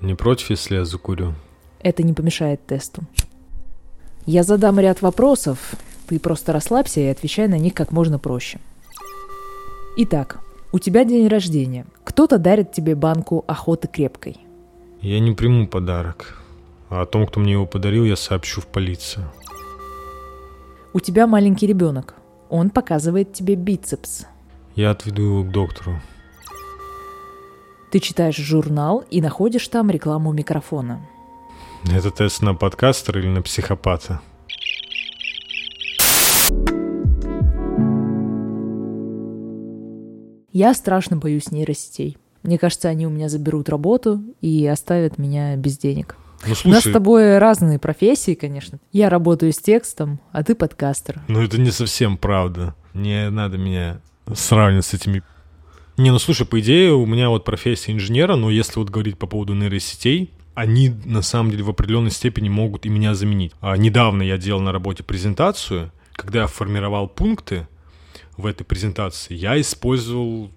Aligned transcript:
Не 0.00 0.14
против, 0.14 0.50
если 0.50 0.76
я 0.76 0.84
закурю? 0.84 1.34
Это 1.80 2.02
не 2.02 2.12
помешает 2.12 2.64
тесту. 2.66 3.02
Я 4.26 4.42
задам 4.42 4.78
ряд 4.78 5.02
вопросов, 5.02 5.74
ты 6.06 6.18
просто 6.18 6.52
расслабься 6.52 7.00
и 7.00 7.06
отвечай 7.06 7.48
на 7.48 7.58
них 7.58 7.74
как 7.74 7.92
можно 7.92 8.18
проще. 8.18 8.58
Итак, 9.96 10.40
у 10.72 10.78
тебя 10.78 11.04
день 11.04 11.28
рождения. 11.28 11.86
Кто-то 12.04 12.38
дарит 12.38 12.72
тебе 12.72 12.94
банку 12.94 13.44
охоты 13.46 13.88
крепкой. 13.88 14.36
Я 15.00 15.20
не 15.20 15.32
приму 15.32 15.66
подарок. 15.66 16.38
А 16.88 17.02
о 17.02 17.06
том, 17.06 17.26
кто 17.26 17.40
мне 17.40 17.52
его 17.52 17.66
подарил, 17.66 18.04
я 18.04 18.16
сообщу 18.16 18.60
в 18.60 18.66
полицию. 18.66 19.30
У 20.92 21.00
тебя 21.00 21.26
маленький 21.26 21.66
ребенок. 21.66 22.14
Он 22.48 22.70
показывает 22.70 23.32
тебе 23.32 23.54
бицепс. 23.54 24.26
Я 24.74 24.90
отведу 24.90 25.22
его 25.22 25.44
к 25.44 25.50
доктору. 25.50 26.00
Ты 27.90 27.98
читаешь 27.98 28.36
журнал 28.36 29.04
и 29.10 29.20
находишь 29.20 29.66
там 29.66 29.90
рекламу 29.90 30.32
микрофона. 30.32 31.00
Это 31.90 32.10
тест 32.10 32.40
на 32.42 32.54
подкастера 32.54 33.20
или 33.20 33.28
на 33.28 33.42
психопата? 33.42 34.20
Я 40.52 40.74
страшно 40.74 41.16
боюсь 41.16 41.50
нейросетей. 41.50 42.16
Мне 42.42 42.58
кажется, 42.58 42.88
они 42.88 43.06
у 43.06 43.10
меня 43.10 43.28
заберут 43.28 43.68
работу 43.68 44.20
и 44.40 44.66
оставят 44.66 45.18
меня 45.18 45.56
без 45.56 45.78
денег. 45.78 46.16
Ну, 46.46 46.54
У 46.64 46.68
нас 46.68 46.80
с 46.80 46.82
слушай, 46.82 46.92
тобой 46.92 47.38
разные 47.38 47.78
профессии, 47.78 48.34
конечно. 48.34 48.78
Я 48.92 49.10
работаю 49.10 49.52
с 49.52 49.58
текстом, 49.58 50.20
а 50.32 50.42
ты 50.42 50.54
подкастер. 50.54 51.20
ну 51.28 51.42
это 51.42 51.60
не 51.60 51.70
совсем 51.70 52.16
правда. 52.16 52.74
Не 52.94 53.30
надо 53.30 53.58
меня 53.58 54.00
сравнивать 54.34 54.86
с 54.86 54.94
этими... 54.94 55.22
Не, 56.00 56.12
ну 56.12 56.18
слушай, 56.18 56.46
по 56.46 56.58
идее, 56.60 56.94
у 56.94 57.04
меня 57.04 57.28
вот 57.28 57.44
профессия 57.44 57.92
инженера, 57.92 58.34
но 58.34 58.48
если 58.48 58.78
вот 58.78 58.88
говорить 58.88 59.18
по 59.18 59.26
поводу 59.26 59.52
нейросетей, 59.52 60.30
они 60.54 60.88
на 61.04 61.20
самом 61.20 61.50
деле 61.50 61.62
в 61.62 61.68
определенной 61.68 62.10
степени 62.10 62.48
могут 62.48 62.86
и 62.86 62.88
меня 62.88 63.14
заменить. 63.14 63.52
А 63.60 63.76
недавно 63.76 64.22
я 64.22 64.38
делал 64.38 64.62
на 64.62 64.72
работе 64.72 65.02
презентацию, 65.02 65.92
когда 66.12 66.40
я 66.40 66.46
формировал 66.46 67.06
пункты 67.06 67.68
в 68.38 68.46
этой 68.46 68.64
презентации, 68.64 69.34
я 69.34 69.60
использовал 69.60 70.50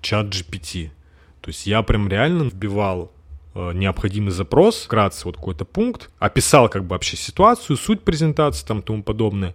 чат 0.00 0.26
GPT. 0.26 0.90
То 1.40 1.50
есть 1.50 1.68
я 1.68 1.82
прям 1.82 2.08
реально 2.08 2.48
вбивал 2.48 3.12
э, 3.54 3.70
необходимый 3.72 4.32
запрос, 4.32 4.82
вкратце 4.82 5.24
вот 5.26 5.36
какой-то 5.36 5.64
пункт, 5.64 6.10
описал 6.18 6.68
как 6.68 6.82
бы 6.82 6.94
вообще 6.94 7.16
ситуацию, 7.16 7.76
суть 7.76 8.02
презентации 8.02 8.66
там 8.66 8.82
тому 8.82 9.04
подобное, 9.04 9.54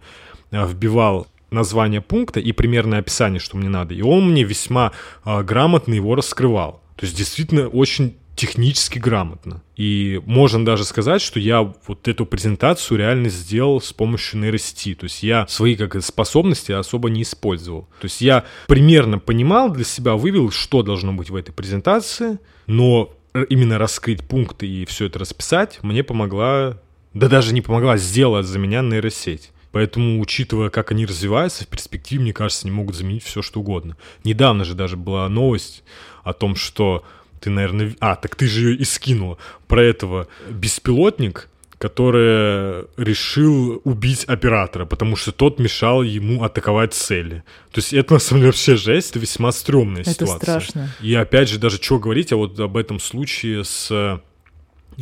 э, 0.52 0.66
вбивал 0.66 1.28
название 1.52 2.02
пункта 2.02 2.40
и 2.40 2.52
примерное 2.52 3.00
описание, 3.00 3.40
что 3.40 3.58
мне 3.58 3.70
надо. 3.70 3.94
И 3.94 4.02
он 4.02 4.32
мне 4.32 4.44
весьма 4.44 4.92
э, 5.24 5.44
грамотно 5.44 5.94
его 5.94 6.16
раскрывал. 6.16 6.82
То 6.96 7.06
есть 7.06 7.18
действительно 7.18 7.68
очень 7.68 8.16
технически 8.36 9.00
грамотно. 9.00 9.64
И 9.78 10.22
можно 10.26 10.64
даже 10.66 10.84
сказать, 10.84 11.22
что 11.22 11.40
я 11.40 11.62
вот 11.62 12.08
эту 12.08 12.26
презентацию 12.26 12.98
реально 12.98 13.30
сделал 13.30 13.80
с 13.80 13.94
помощью 13.94 14.42
нейросети. 14.42 14.94
То 14.94 15.06
есть 15.06 15.24
я 15.24 15.48
свои 15.48 15.76
как 15.76 16.02
способности 16.04 16.72
особо 16.74 17.10
не 17.10 17.24
использовал. 17.24 17.84
То 18.00 18.06
есть 18.06 18.22
я 18.22 18.44
примерно 18.68 19.20
понимал 19.20 19.70
для 19.70 19.86
себя, 19.86 20.16
вывел, 20.16 20.52
что 20.52 20.84
должно 20.84 21.14
быть 21.14 21.30
в 21.30 21.36
этой 21.36 21.54
презентации, 21.54 22.40
но 22.68 23.14
именно 23.50 23.78
раскрыть 23.78 24.26
пункты 24.26 24.68
и 24.68 24.86
все 24.86 25.06
это 25.06 25.20
расписать 25.20 25.80
мне 25.82 26.04
помогла, 26.04 26.78
да 27.14 27.28
даже 27.28 27.54
не 27.54 27.62
помогла, 27.62 27.98
сделала 27.98 28.44
за 28.44 28.60
меня 28.60 28.82
нейросеть. 28.82 29.52
Поэтому, 29.76 30.22
учитывая, 30.22 30.70
как 30.70 30.92
они 30.92 31.06
развиваются, 31.06 31.66
в 31.66 31.68
перспективе, 31.68 32.22
мне 32.22 32.32
кажется, 32.32 32.66
они 32.66 32.74
могут 32.74 32.96
заменить 32.96 33.26
все, 33.26 33.42
что 33.42 33.60
угодно. 33.60 33.98
Недавно 34.24 34.64
же 34.64 34.74
даже 34.74 34.96
была 34.96 35.28
новость 35.28 35.84
о 36.24 36.32
том, 36.32 36.56
что 36.56 37.04
ты, 37.42 37.50
наверное... 37.50 37.94
А, 38.00 38.16
так 38.16 38.38
ты 38.38 38.48
же 38.48 38.70
ее 38.70 38.78
и 38.78 38.86
скинул. 38.86 39.38
Про 39.68 39.84
этого 39.84 40.30
беспилотник, 40.50 41.50
который 41.78 42.86
решил 42.96 43.82
убить 43.84 44.24
оператора, 44.24 44.86
потому 44.86 45.18
что 45.18 45.34
тот 45.34 45.60
мешал 45.60 46.04
ему 46.04 46.46
атаковать 46.46 46.94
цели. 46.94 47.44
То 47.74 47.80
есть 47.80 47.92
это, 47.92 48.14
на 48.14 48.20
самом 48.22 48.44
деле, 48.44 48.52
вообще 48.52 48.78
жесть, 48.78 49.10
это 49.10 49.20
весьма 49.20 49.52
стрёмная 49.52 50.04
Это 50.04 50.12
ситуация. 50.12 50.38
страшно. 50.38 50.90
И 51.02 51.14
опять 51.16 51.50
же, 51.50 51.60
даже 51.60 51.84
что 51.84 52.00
говорить, 52.00 52.32
а 52.32 52.38
вот 52.38 52.58
об 52.62 52.78
этом 52.78 52.98
случае 52.98 53.66
с, 53.66 53.92
э, 53.92 54.20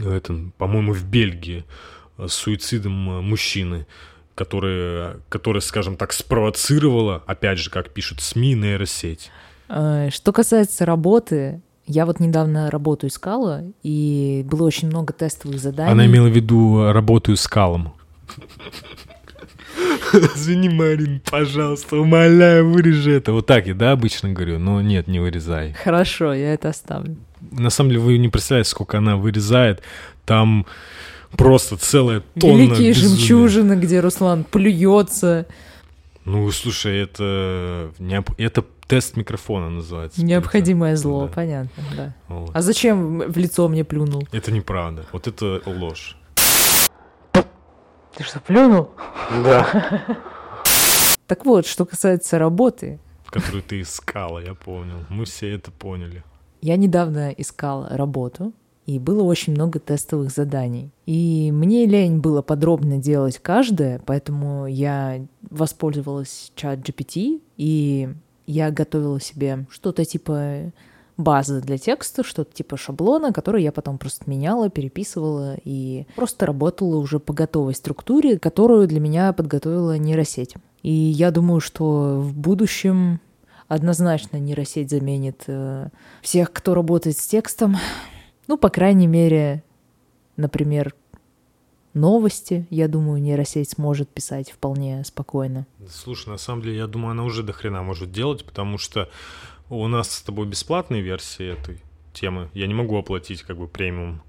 этом, 0.03 0.51
по-моему, 0.57 0.94
в 0.94 1.03
Бельгии, 1.03 1.63
э, 2.17 2.28
с 2.28 2.33
суицидом 2.33 3.19
э, 3.19 3.22
мужчины, 3.22 3.85
который, 4.35 5.17
который, 5.29 5.61
скажем 5.61 5.95
так, 5.95 6.13
спровоцировала, 6.13 7.23
опять 7.25 7.59
же, 7.59 7.69
как 7.69 7.89
пишут 7.89 8.21
СМИ, 8.21 8.55
нейросеть. 8.55 9.31
Э, 9.69 10.09
Что 10.11 10.31
касается 10.31 10.85
работы, 10.85 11.61
я 11.85 12.05
вот 12.05 12.19
недавно 12.19 12.71
работу 12.71 13.07
искала, 13.07 13.63
и 13.83 14.45
было 14.49 14.63
очень 14.66 14.88
много 14.88 15.13
тестовых 15.13 15.59
заданий. 15.59 15.91
Она 15.91 16.05
имела 16.05 16.27
в 16.27 16.35
виду 16.35 16.79
э, 16.79 16.91
работаю 16.91 17.38
с 17.38 17.47
калом. 17.47 17.94
Извини, 20.13 20.69
Марин, 20.69 21.21
пожалуйста, 21.29 21.97
умоляю, 21.97 22.69
вырежи 22.69 23.11
это. 23.13 23.31
Вот 23.31 23.47
так 23.47 23.65
я, 23.65 23.73
да, 23.73 23.91
обычно 23.91 24.31
говорю, 24.31 24.59
но 24.59 24.81
нет, 24.81 25.07
не 25.07 25.19
вырезай. 25.19 25.73
Хорошо, 25.73 26.33
я 26.33 26.53
это 26.53 26.69
оставлю. 26.69 27.17
На 27.51 27.69
самом 27.69 27.89
деле 27.89 28.01
вы 28.01 28.17
не 28.17 28.29
представляете, 28.29 28.69
сколько 28.69 29.00
она 29.00 29.17
вырезает. 29.17 29.81
Там 30.25 30.65
просто 31.38 31.77
целая 31.77 32.21
тонна 32.39 32.61
Великие 32.61 32.89
безумия. 32.94 33.17
жемчужины, 33.17 33.73
где 33.73 33.99
Руслан 33.99 34.44
плюется. 34.44 35.45
Ну, 36.25 36.49
слушай, 36.51 36.97
это, 36.99 37.91
необ- 37.99 38.33
это 38.38 38.63
тест 38.88 39.17
микрофона 39.17 39.69
называется. 39.69 40.23
Необходимое 40.23 40.95
зло, 40.95 41.27
Да. 41.27 41.33
понятно, 41.33 41.83
да. 41.97 42.13
Вот. 42.27 42.51
А 42.53 42.61
зачем 42.61 43.19
в 43.31 43.38
лицо 43.38 43.67
мне 43.67 43.83
плюнул? 43.83 44.27
Это 44.31 44.51
неправда. 44.51 45.05
Вот 45.11 45.27
это 45.27 45.61
ложь. 45.66 46.17
Ты 48.15 48.23
что, 48.23 48.39
плюнул? 48.39 48.91
Да. 49.44 50.01
Так 51.25 51.45
вот, 51.45 51.65
что 51.65 51.85
касается 51.85 52.38
работы, 52.38 53.00
Которую 53.25 53.63
ты 53.63 53.81
искала, 53.81 54.39
я 54.39 54.53
понял. 54.53 54.97
Мы 55.09 55.25
все 55.25 55.55
это 55.55 55.71
поняли. 55.71 56.23
я 56.61 56.75
недавно 56.75 57.31
искала 57.31 57.88
работу, 57.89 58.53
и 58.85 58.99
было 58.99 59.23
очень 59.23 59.53
много 59.53 59.79
тестовых 59.79 60.31
заданий. 60.31 60.91
И 61.05 61.51
мне 61.53 61.85
лень 61.85 62.19
было 62.19 62.41
подробно 62.41 62.97
делать 62.97 63.39
каждое, 63.39 64.01
поэтому 64.05 64.67
я 64.67 65.25
воспользовалась 65.49 66.51
чат 66.55 66.79
GPT, 66.79 67.41
и 67.57 68.09
я 68.45 68.71
готовила 68.71 69.21
себе 69.21 69.66
что-то 69.69 70.03
типа 70.03 70.71
базы 71.16 71.61
для 71.61 71.77
текста, 71.77 72.23
что-то 72.23 72.53
типа 72.53 72.75
шаблона, 72.75 73.31
который 73.31 73.63
я 73.63 73.71
потом 73.71 73.97
просто 73.97 74.29
меняла, 74.29 74.69
переписывала 74.69 75.55
и 75.63 76.05
просто 76.15 76.45
работала 76.45 76.97
уже 76.97 77.19
по 77.19 77.33
готовой 77.33 77.75
структуре, 77.75 78.39
которую 78.39 78.88
для 78.88 79.00
меня 79.00 79.31
подготовила 79.33 79.97
нейросеть. 79.97 80.55
И 80.81 80.91
я 80.91 81.31
думаю, 81.31 81.61
что 81.61 82.19
в 82.19 82.35
будущем 82.35 83.21
однозначно 83.67 84.38
нейросеть 84.38 84.89
заменит 84.89 85.44
э, 85.47 85.89
всех, 86.21 86.51
кто 86.51 86.73
работает 86.73 87.17
с 87.17 87.25
текстом. 87.25 87.77
Ну, 88.47 88.57
по 88.57 88.69
крайней 88.69 89.07
мере, 89.07 89.63
например, 90.35 90.93
новости, 91.93 92.67
я 92.69 92.87
думаю, 92.87 93.21
нейросеть 93.21 93.71
сможет 93.71 94.09
писать 94.09 94.51
вполне 94.51 95.03
спокойно. 95.03 95.65
Слушай, 95.89 96.29
на 96.29 96.37
самом 96.37 96.61
деле, 96.61 96.77
я 96.77 96.87
думаю, 96.87 97.11
она 97.11 97.23
уже 97.23 97.43
до 97.43 97.53
хрена 97.53 97.83
может 97.83 98.11
делать, 98.11 98.43
потому 98.45 98.77
что 98.77 99.09
у 99.69 99.87
нас 99.87 100.11
с 100.11 100.21
тобой 100.21 100.47
бесплатные 100.47 101.01
версии 101.01 101.53
этой 101.53 101.81
темы. 102.13 102.49
Я 102.53 102.67
не 102.67 102.73
могу 102.73 102.97
оплатить 102.97 103.43
как 103.43 103.57
бы 103.57 103.67
премиум. 103.67 104.21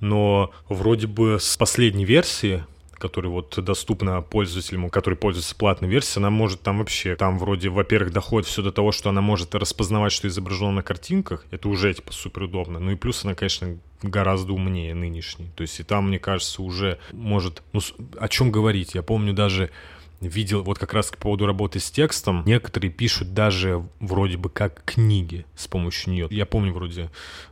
Но 0.00 0.50
вроде 0.68 1.06
бы 1.06 1.38
с 1.40 1.56
последней 1.56 2.04
версии, 2.04 2.64
которая 3.02 3.32
вот 3.32 3.58
доступна 3.58 4.22
пользователям, 4.22 4.88
который 4.88 5.16
пользуется 5.16 5.56
платной 5.56 5.90
версией, 5.90 6.20
она 6.20 6.30
может 6.30 6.62
там 6.62 6.78
вообще, 6.78 7.16
там 7.16 7.36
вроде, 7.36 7.68
во-первых, 7.68 8.12
доходит 8.12 8.48
все 8.48 8.62
до 8.62 8.70
того, 8.70 8.92
что 8.92 9.10
она 9.10 9.20
может 9.20 9.56
распознавать, 9.56 10.12
что 10.12 10.28
изображено 10.28 10.70
на 10.70 10.82
картинках. 10.84 11.44
Это 11.50 11.68
уже 11.68 11.92
типа 11.92 12.12
супер 12.12 12.44
удобно. 12.44 12.78
Ну 12.78 12.92
и 12.92 12.94
плюс 12.94 13.24
она, 13.24 13.34
конечно, 13.34 13.76
гораздо 14.02 14.52
умнее 14.52 14.94
нынешней. 14.94 15.50
То 15.56 15.62
есть 15.62 15.80
и 15.80 15.82
там, 15.82 16.08
мне 16.08 16.20
кажется, 16.20 16.62
уже 16.62 17.00
может... 17.12 17.64
Ну, 17.72 17.80
о 18.20 18.28
чем 18.28 18.52
говорить? 18.52 18.94
Я 18.94 19.02
помню 19.02 19.32
даже 19.32 19.70
видел 20.20 20.62
вот 20.62 20.78
как 20.78 20.94
раз 20.94 21.10
по 21.10 21.16
поводу 21.16 21.46
работы 21.46 21.80
с 21.80 21.90
текстом. 21.90 22.44
Некоторые 22.46 22.92
пишут 22.92 23.34
даже 23.34 23.84
вроде 23.98 24.36
бы 24.36 24.48
как 24.48 24.84
книги 24.84 25.44
с 25.56 25.66
помощью 25.66 26.12
нее. 26.12 26.28
Я 26.30 26.46
помню 26.46 26.72
вроде 26.72 27.10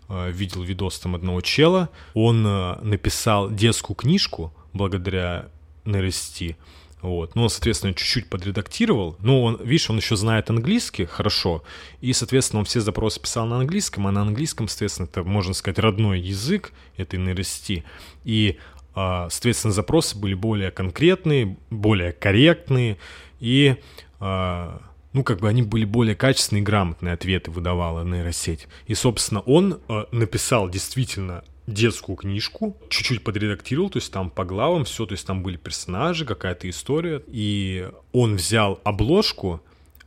э, 0.08 0.30
видел 0.30 0.62
видос 0.62 1.00
там 1.00 1.16
одного 1.16 1.40
чела. 1.40 1.88
Он 2.14 2.46
э, 2.46 2.78
написал 2.82 3.50
детскую 3.50 3.96
книжку 3.96 4.52
благодаря 4.72 5.48
нейросети. 5.84 6.56
Вот. 7.02 7.34
Ну, 7.34 7.44
он, 7.44 7.50
соответственно, 7.50 7.94
чуть-чуть 7.94 8.28
подредактировал. 8.28 9.16
Ну, 9.20 9.42
он, 9.42 9.58
видишь, 9.62 9.88
он 9.88 9.96
еще 9.96 10.16
знает 10.16 10.50
английский 10.50 11.06
хорошо. 11.06 11.62
И, 12.00 12.12
соответственно, 12.12 12.60
он 12.60 12.66
все 12.66 12.80
запросы 12.80 13.20
писал 13.20 13.46
на 13.46 13.56
английском, 13.56 14.06
а 14.06 14.12
на 14.12 14.20
английском, 14.20 14.68
соответственно, 14.68 15.06
это, 15.06 15.24
можно 15.24 15.54
сказать, 15.54 15.78
родной 15.78 16.20
язык 16.20 16.72
этой 16.98 17.18
нейросети. 17.18 17.84
И 18.24 18.58
а, 18.94 19.28
соответственно, 19.30 19.72
запросы 19.72 20.18
были 20.18 20.34
более 20.34 20.70
конкретные, 20.70 21.56
более 21.70 22.12
корректные, 22.12 22.98
и, 23.38 23.76
а, 24.18 24.82
ну, 25.12 25.22
как 25.24 25.40
бы 25.40 25.48
они 25.48 25.62
были 25.62 25.84
более 25.84 26.14
качественные 26.14 26.62
и 26.62 26.64
грамотные 26.64 27.14
ответы 27.14 27.50
выдавала 27.50 28.04
нейросеть. 28.04 28.66
И, 28.86 28.94
собственно, 28.94 29.40
он 29.40 29.80
а, 29.88 30.08
написал 30.12 30.68
действительно 30.68 31.44
детскую 31.72 32.16
книжку, 32.16 32.76
чуть-чуть 32.88 33.24
подредактировал, 33.24 33.90
то 33.90 33.98
есть 33.98 34.12
там 34.12 34.30
по 34.30 34.44
главам 34.44 34.84
все, 34.84 35.06
то 35.06 35.12
есть 35.12 35.26
там 35.26 35.42
были 35.42 35.56
персонажи, 35.56 36.24
какая-то 36.24 36.68
история, 36.68 37.22
и 37.26 37.88
он 38.12 38.36
взял 38.36 38.80
обложку 38.84 39.60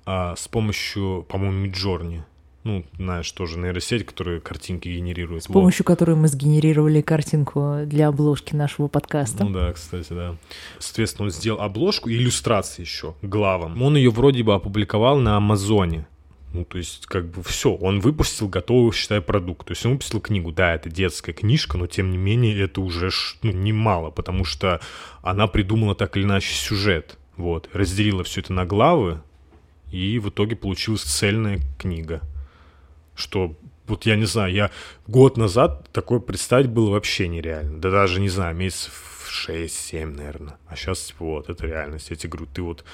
а, 0.05 0.35
с 0.35 0.47
помощью, 0.47 1.25
по-моему, 1.29 1.57
Миджорни, 1.59 2.23
ну, 2.63 2.85
знаешь, 2.97 3.29
тоже 3.31 3.57
нейросеть, 3.57 4.05
которая 4.05 4.39
картинки 4.39 4.87
генерирует. 4.87 5.43
С 5.43 5.49
вот. 5.49 5.53
помощью 5.53 5.85
которой 5.85 6.15
мы 6.15 6.27
сгенерировали 6.27 7.01
картинку 7.01 7.79
для 7.85 8.07
обложки 8.07 8.55
нашего 8.55 8.87
подкаста. 8.87 9.43
Ну 9.43 9.51
да, 9.51 9.73
кстати, 9.73 10.13
да. 10.13 10.35
Соответственно, 10.79 11.25
он 11.25 11.31
сделал 11.31 11.61
обложку 11.61 12.09
и 12.09 12.15
иллюстрации 12.15 12.81
еще 12.81 13.15
главам. 13.21 13.81
Он 13.81 13.97
ее 13.97 14.11
вроде 14.11 14.43
бы 14.43 14.53
опубликовал 14.53 15.17
на 15.17 15.37
Амазоне. 15.37 16.07
Ну, 16.53 16.65
то 16.65 16.77
есть, 16.77 17.07
как 17.07 17.25
бы 17.25 17.41
все, 17.41 17.73
он 17.73 17.99
выпустил 17.99 18.47
готовый, 18.47 18.93
считай, 18.93 19.21
продукт. 19.21 19.65
То 19.67 19.71
есть 19.71 19.83
он 19.85 19.93
выпустил 19.93 20.21
книгу. 20.21 20.51
Да, 20.51 20.75
это 20.75 20.87
детская 20.87 21.33
книжка, 21.33 21.79
но 21.79 21.87
тем 21.87 22.11
не 22.11 22.17
менее 22.17 22.61
это 22.61 22.79
уже 22.79 23.09
ну, 23.41 23.51
немало, 23.51 24.11
потому 24.11 24.45
что 24.45 24.79
она 25.23 25.47
придумала 25.47 25.95
так 25.95 26.15
или 26.15 26.23
иначе 26.23 26.53
сюжет. 26.53 27.17
Вот, 27.37 27.69
разделила 27.73 28.23
все 28.23 28.41
это 28.41 28.53
на 28.53 28.65
главы, 28.65 29.21
и 29.91 30.19
в 30.19 30.29
итоге 30.29 30.55
получилась 30.55 31.01
цельная 31.01 31.59
книга. 31.79 32.21
Что, 33.15 33.55
вот 33.87 34.05
я 34.05 34.15
не 34.15 34.25
знаю, 34.25 34.53
я 34.53 34.71
год 35.07 35.37
назад 35.37 35.89
такое 35.91 36.19
представить 36.19 36.69
было 36.69 36.91
вообще 36.91 37.27
нереально. 37.27 37.79
Да 37.79 37.89
даже, 37.89 38.21
не 38.21 38.29
знаю, 38.29 38.55
месяцев 38.55 39.12
6-7, 39.33 40.05
наверное. 40.05 40.57
А 40.67 40.75
сейчас, 40.75 41.01
типа, 41.01 41.25
вот, 41.25 41.49
это 41.49 41.65
реальность. 41.65 42.09
Я 42.09 42.15
тебе 42.15 42.29
говорю, 42.29 42.47
ты 42.53 42.61
вот 42.61 42.85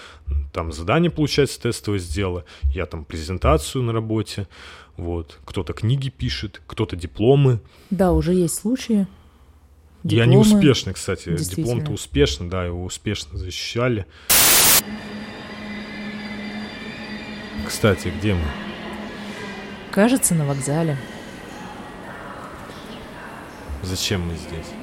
там 0.53 0.71
задание, 0.71 1.11
получается, 1.11 1.61
тестовое 1.61 1.99
сделала, 1.99 2.45
я 2.73 2.85
там 2.85 3.03
презентацию 3.03 3.83
на 3.83 3.91
работе, 3.91 4.47
вот, 4.95 5.39
кто-то 5.45 5.73
книги 5.73 6.09
пишет, 6.09 6.61
кто-то 6.65 6.95
дипломы. 6.95 7.59
Да, 7.89 8.13
уже 8.13 8.33
есть 8.33 8.55
случаи. 8.55 9.07
Дипломы. 10.03 10.19
И 10.19 10.19
они 10.19 10.37
успешны, 10.37 10.93
кстати. 10.93 11.35
Диплом-то 11.35 11.91
успешный, 11.91 12.49
да, 12.49 12.65
его 12.65 12.85
успешно 12.85 13.37
защищали. 13.37 14.05
Кстати, 17.67 18.11
где 18.17 18.33
мы? 18.33 18.45
Кажется, 19.91 20.35
на 20.35 20.45
вокзале. 20.45 20.97
Зачем 23.83 24.21
мы 24.27 24.35
здесь? 24.35 24.78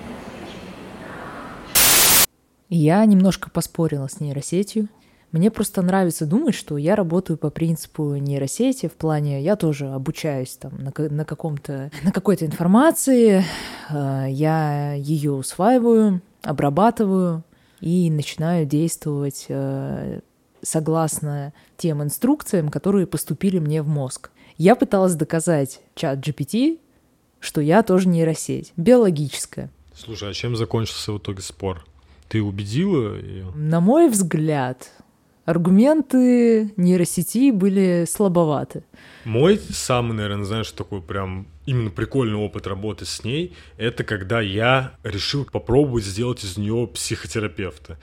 Я 2.69 3.05
немножко 3.05 3.51
поспорила 3.51 4.09
с 4.09 4.21
нейросетью. 4.21 4.89
Мне 5.33 5.51
просто 5.51 5.83
нравится 5.83 6.25
думать, 6.25 6.55
что 6.55 6.77
я 6.77 6.97
работаю 6.97 7.37
по 7.37 7.51
принципу 7.51 8.15
нейросети, 8.15 8.89
в 8.89 8.93
плане 8.93 9.43
я 9.43 9.57
тоже 9.57 9.89
обучаюсь 9.89 10.57
там 10.57 10.73
на, 10.79 10.93
на 11.11 11.25
каком-то, 11.25 11.91
на 12.03 12.13
какой-то 12.13 12.47
информации, 12.47 13.45
э, 13.91 14.27
я 14.31 14.95
ее 14.95 15.33
усваиваю, 15.33 16.23
обрабатываю 16.43 17.43
и 17.81 18.11
начинаю 18.11 18.67
действовать 18.67 19.47
э, 19.49 20.21
согласно 20.63 21.53
тем 21.77 22.03
инструкциям, 22.03 22.69
которые 22.69 23.07
поступили 23.07 23.59
мне 23.59 23.83
в 23.83 23.89
мозг. 23.89 24.31
Я 24.57 24.75
пыталась 24.75 25.17
доказать 25.17 25.81
чат 25.95 26.27
GPT, 26.27 26.79
что 27.41 27.61
я 27.61 27.83
тоже 27.83 28.09
нейросеть, 28.09 28.73
биологическая. 28.77 29.71
Слушай, 29.95 30.31
а 30.31 30.33
чем 30.33 30.57
закончился 30.57 31.13
в 31.13 31.19
итоге 31.19 31.43
спор? 31.43 31.85
Ты 32.29 32.43
убедила 32.43 33.17
ее? 33.17 33.51
На 33.55 33.81
мой 33.81 34.09
взгляд, 34.09 34.91
аргументы 35.45 36.73
нейросети 36.77 37.51
были 37.51 38.05
слабоваты. 38.09 38.83
Мой 39.25 39.59
самый, 39.59 40.13
наверное, 40.13 40.45
знаешь, 40.45 40.71
такой 40.73 41.01
прям 41.01 41.47
именно 41.67 41.91
прикольный 41.91 42.37
опыт 42.37 42.67
работы 42.67 43.05
с 43.05 43.25
ней, 43.25 43.57
это 43.77 44.05
когда 44.05 44.41
я 44.41 44.93
решил 45.03 45.45
попробовать 45.45 46.05
сделать 46.05 46.45
из 46.45 46.57
нее 46.57 46.89
психотерапевта. 46.93 47.99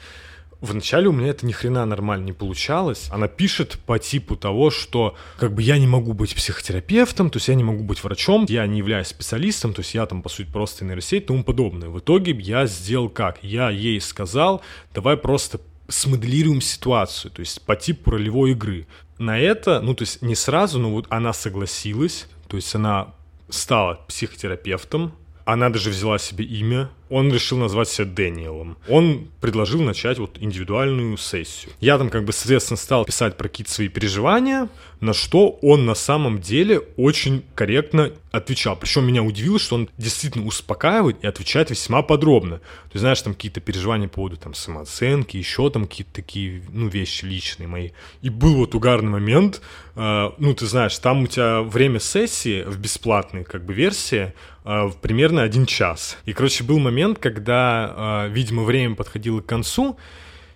Вначале 0.63 1.09
у 1.09 1.11
меня 1.11 1.27
это 1.27 1.45
ни 1.45 1.51
хрена 1.51 1.85
нормально 1.85 2.23
не 2.23 2.31
получалось. 2.31 3.09
Она 3.11 3.27
пишет 3.27 3.77
по 3.85 3.99
типу 3.99 4.37
того, 4.37 4.71
что 4.71 5.13
как 5.37 5.53
бы 5.53 5.61
я 5.61 5.77
не 5.77 5.87
могу 5.87 6.13
быть 6.13 6.33
психотерапевтом, 6.33 7.29
то 7.29 7.35
есть 7.35 7.49
я 7.49 7.55
не 7.55 7.65
могу 7.65 7.83
быть 7.83 8.01
врачом, 8.01 8.45
я 8.47 8.65
не 8.65 8.77
являюсь 8.77 9.07
специалистом, 9.07 9.73
то 9.73 9.81
есть 9.81 9.93
я 9.93 10.05
там, 10.05 10.21
по 10.21 10.29
сути, 10.29 10.49
просто 10.49 10.85
нейросеть 10.85 11.23
и 11.23 11.25
тому 11.25 11.43
подобное. 11.43 11.89
В 11.89 11.99
итоге 11.99 12.31
я 12.39 12.65
сделал 12.65 13.09
как? 13.09 13.43
Я 13.43 13.71
ей 13.71 13.99
сказал, 13.99 14.61
давай 14.93 15.17
просто 15.17 15.59
смоделируем 15.89 16.61
ситуацию, 16.61 17.31
то 17.31 17.41
есть 17.41 17.61
по 17.63 17.75
типу 17.75 18.11
ролевой 18.11 18.51
игры. 18.51 18.87
На 19.17 19.37
это, 19.37 19.81
ну, 19.81 19.93
то 19.93 20.03
есть 20.03 20.21
не 20.21 20.33
сразу, 20.33 20.79
но 20.79 20.91
вот 20.91 21.07
она 21.09 21.33
согласилась, 21.33 22.27
то 22.47 22.55
есть 22.55 22.73
она 22.73 23.13
стала 23.49 23.95
психотерапевтом, 24.07 25.11
она 25.43 25.69
даже 25.69 25.89
взяла 25.89 26.19
себе 26.19 26.45
имя, 26.45 26.89
он 27.13 27.31
решил 27.31 27.59
назвать 27.59 27.89
себя 27.89 28.07
Дэниелом. 28.07 28.75
Он 28.89 29.27
предложил 29.39 29.81
начать 29.81 30.17
вот 30.17 30.37
индивидуальную 30.39 31.15
сессию. 31.17 31.71
Я 31.79 31.99
там 31.99 32.09
как 32.09 32.25
бы, 32.25 32.33
соответственно, 32.33 32.77
стал 32.77 33.05
писать 33.05 33.37
про 33.37 33.47
какие-то 33.47 33.71
свои 33.71 33.87
переживания, 33.87 34.67
на 34.99 35.13
что 35.13 35.59
он 35.61 35.85
на 35.85 35.93
самом 35.95 36.41
деле 36.41 36.79
очень 36.97 37.43
корректно 37.53 38.13
отвечал. 38.31 38.75
Причем 38.75 39.05
меня 39.05 39.21
удивило, 39.21 39.59
что 39.59 39.75
он 39.75 39.89
действительно 39.97 40.45
успокаивает 40.47 41.17
и 41.21 41.27
отвечает 41.27 41.69
весьма 41.69 42.01
подробно. 42.01 42.61
Ты 42.91 42.99
знаешь, 42.99 43.21
там 43.21 43.33
какие-то 43.33 43.61
переживания 43.61 44.07
по 44.07 44.15
поводу 44.15 44.37
там 44.37 44.53
самооценки, 44.55 45.37
еще 45.37 45.69
там 45.69 45.87
какие-то 45.87 46.13
такие, 46.13 46.63
ну, 46.71 46.87
вещи 46.87 47.25
личные 47.25 47.67
мои. 47.67 47.89
И 48.21 48.29
был 48.29 48.55
вот 48.55 48.73
угарный 48.73 49.11
момент, 49.11 49.61
э, 49.95 50.29
ну, 50.37 50.53
ты 50.55 50.65
знаешь, 50.65 50.97
там 50.97 51.23
у 51.23 51.27
тебя 51.27 51.61
время 51.61 51.99
сессии 51.99 52.63
в 52.63 52.79
бесплатной 52.79 53.43
как 53.43 53.65
бы 53.65 53.73
версии 53.73 54.33
э, 54.65 54.89
примерно 55.01 55.43
один 55.43 55.65
час. 55.65 56.17
И, 56.25 56.33
короче, 56.33 56.63
был 56.63 56.79
момент, 56.79 57.02
момент, 57.03 57.19
когда, 57.19 58.25
э, 58.27 58.29
видимо, 58.29 58.63
время 58.63 58.95
подходило 58.95 59.41
к 59.41 59.45
концу, 59.45 59.97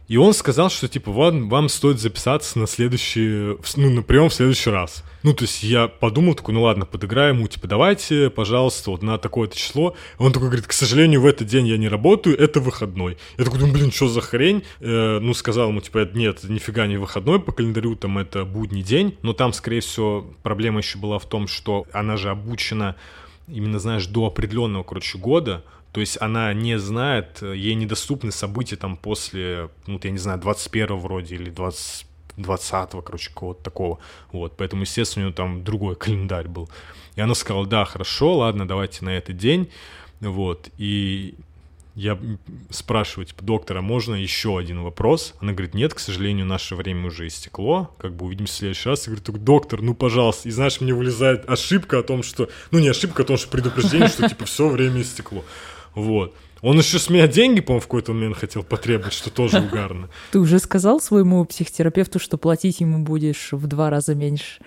и 0.07 0.15
он 0.15 0.33
сказал, 0.33 0.69
что, 0.69 0.87
типа, 0.87 1.11
вам, 1.11 1.49
вам 1.49 1.67
стоит 1.67 1.99
записаться 1.99 2.57
на 2.57 2.65
следующий, 2.65 3.57
ну, 3.75 3.89
на 3.89 4.01
прием 4.01 4.29
в 4.29 4.33
следующий 4.33 4.69
раз. 4.69 5.03
Ну, 5.21 5.33
то 5.33 5.43
есть 5.43 5.63
я 5.63 5.89
подумал, 5.89 6.33
такой, 6.33 6.53
ну 6.53 6.61
ладно, 6.61 6.85
подыграем 6.85 7.35
ему, 7.35 7.49
типа, 7.49 7.67
давайте, 7.67 8.29
пожалуйста, 8.29 8.91
вот 8.91 9.03
на 9.03 9.17
такое-то 9.17 9.57
число. 9.57 9.97
Он 10.17 10.31
такой 10.31 10.47
говорит, 10.47 10.65
к 10.65 10.71
сожалению, 10.71 11.19
в 11.19 11.25
этот 11.25 11.47
день 11.47 11.67
я 11.67 11.77
не 11.77 11.89
работаю, 11.89 12.39
это 12.39 12.61
выходной. 12.61 13.17
Я 13.37 13.43
такой, 13.43 13.59
думаю, 13.59 13.73
блин, 13.73 13.91
что 13.91 14.07
за 14.07 14.21
хрень? 14.21 14.63
Э, 14.79 15.19
ну, 15.19 15.33
сказал 15.33 15.69
ему, 15.69 15.81
типа, 15.81 16.09
нет, 16.13 16.41
нифига 16.45 16.87
не 16.87 16.95
выходной, 16.95 17.41
по 17.41 17.51
календарю 17.51 17.97
там 17.97 18.17
это 18.17 18.45
будний 18.45 18.83
день. 18.83 19.17
Но 19.23 19.33
там, 19.33 19.51
скорее 19.51 19.81
всего, 19.81 20.25
проблема 20.41 20.79
еще 20.79 20.99
была 20.99 21.19
в 21.19 21.25
том, 21.25 21.49
что 21.49 21.85
она 21.91 22.15
же 22.15 22.29
обучена 22.29 22.95
именно, 23.47 23.79
знаешь, 23.79 24.05
до 24.07 24.27
определенного, 24.27 24.83
короче, 24.83 25.17
года, 25.17 25.63
то 25.91 25.99
есть 25.99 26.17
она 26.21 26.53
не 26.53 26.77
знает, 26.77 27.41
ей 27.41 27.75
недоступны 27.75 28.31
события 28.31 28.75
там 28.75 28.97
после, 28.97 29.69
ну, 29.87 29.99
я 30.03 30.11
не 30.11 30.17
знаю, 30.17 30.39
21 30.39 30.97
вроде 30.97 31.35
или 31.35 31.49
20 31.49 32.07
20-го, 32.37 33.01
короче, 33.01 33.29
какого-то 33.29 33.63
такого. 33.63 33.99
Вот, 34.31 34.55
поэтому, 34.57 34.83
естественно, 34.83 35.25
у 35.25 35.29
нее 35.29 35.35
там 35.35 35.63
другой 35.63 35.95
календарь 35.97 36.47
был. 36.47 36.69
И 37.15 37.21
она 37.21 37.33
сказала, 37.33 37.65
да, 37.65 37.83
хорошо, 37.85 38.37
ладно, 38.37 38.67
давайте 38.67 39.03
на 39.03 39.09
этот 39.09 39.37
день. 39.37 39.71
Вот, 40.19 40.69
и 40.77 41.35
я 41.97 42.19
спрашиваю, 42.69 43.25
типа, 43.25 43.43
доктора, 43.43 43.81
можно 43.81 44.13
еще 44.13 44.59
один 44.59 44.83
вопрос? 44.83 45.33
Она 45.39 45.53
говорит, 45.53 45.73
нет, 45.73 45.95
к 45.95 45.99
сожалению, 45.99 46.45
наше 46.45 46.75
время 46.75 47.07
уже 47.07 47.25
истекло, 47.25 47.91
как 47.97 48.15
бы 48.15 48.27
увидимся 48.27 48.53
в 48.53 48.57
следующий 48.57 48.89
раз. 48.89 49.07
Я 49.07 49.15
говорю, 49.15 49.43
доктор, 49.43 49.81
ну, 49.81 49.95
пожалуйста. 49.95 50.47
И 50.47 50.51
знаешь, 50.51 50.79
мне 50.79 50.93
вылезает 50.93 51.49
ошибка 51.49 51.97
о 51.97 52.03
том, 52.03 52.21
что, 52.21 52.49
ну, 52.69 52.77
не 52.77 52.87
ошибка, 52.87 53.23
а 53.23 53.25
том, 53.25 53.37
что 53.37 53.49
предупреждение, 53.49 54.09
что, 54.09 54.29
типа, 54.29 54.45
все, 54.45 54.69
время 54.69 55.01
истекло. 55.01 55.43
Вот. 55.97 56.35
Он 56.61 56.77
еще 56.77 56.99
с 56.99 57.09
меня 57.09 57.27
деньги, 57.27 57.59
по-моему, 57.59 57.81
в 57.81 57.85
какой-то 57.87 58.13
момент 58.13 58.37
хотел 58.37 58.61
потребовать, 58.63 59.13
что 59.13 59.31
тоже 59.31 59.57
угарно. 59.71 60.09
Ты 60.31 60.39
уже 60.39 60.59
сказал 60.59 60.99
своему 61.01 61.43
психотерапевту, 61.43 62.19
что 62.19 62.37
платить 62.37 62.79
ему 62.81 62.99
будешь 62.99 63.49
в 63.51 63.65
два 63.65 63.89
раза 63.89 64.13
меньше? 64.13 64.61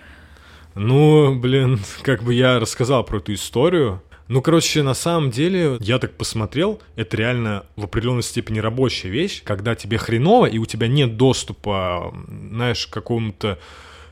Ну, 0.75 1.33
блин, 1.39 1.79
как 2.01 2.23
бы 2.23 2.33
я 2.33 2.59
рассказал 2.59 3.05
про 3.05 3.19
эту 3.19 3.33
историю. 3.33 4.01
Ну, 4.27 4.41
короче, 4.41 4.83
на 4.83 4.93
самом 4.93 5.31
деле, 5.31 5.77
я 5.79 5.99
так 5.99 6.17
посмотрел, 6.17 6.81
это 6.97 7.15
реально 7.15 7.65
в 7.77 7.85
определенной 7.85 8.23
степени 8.23 8.59
рабочая 8.59 9.09
вещь, 9.09 9.41
когда 9.43 9.75
тебе 9.75 9.97
хреново, 9.97 10.47
и 10.47 10.57
у 10.57 10.65
тебя 10.65 10.87
нет 10.87 11.15
доступа, 11.15 12.13
знаешь, 12.49 12.87
к 12.87 12.93
какому-то 12.93 13.57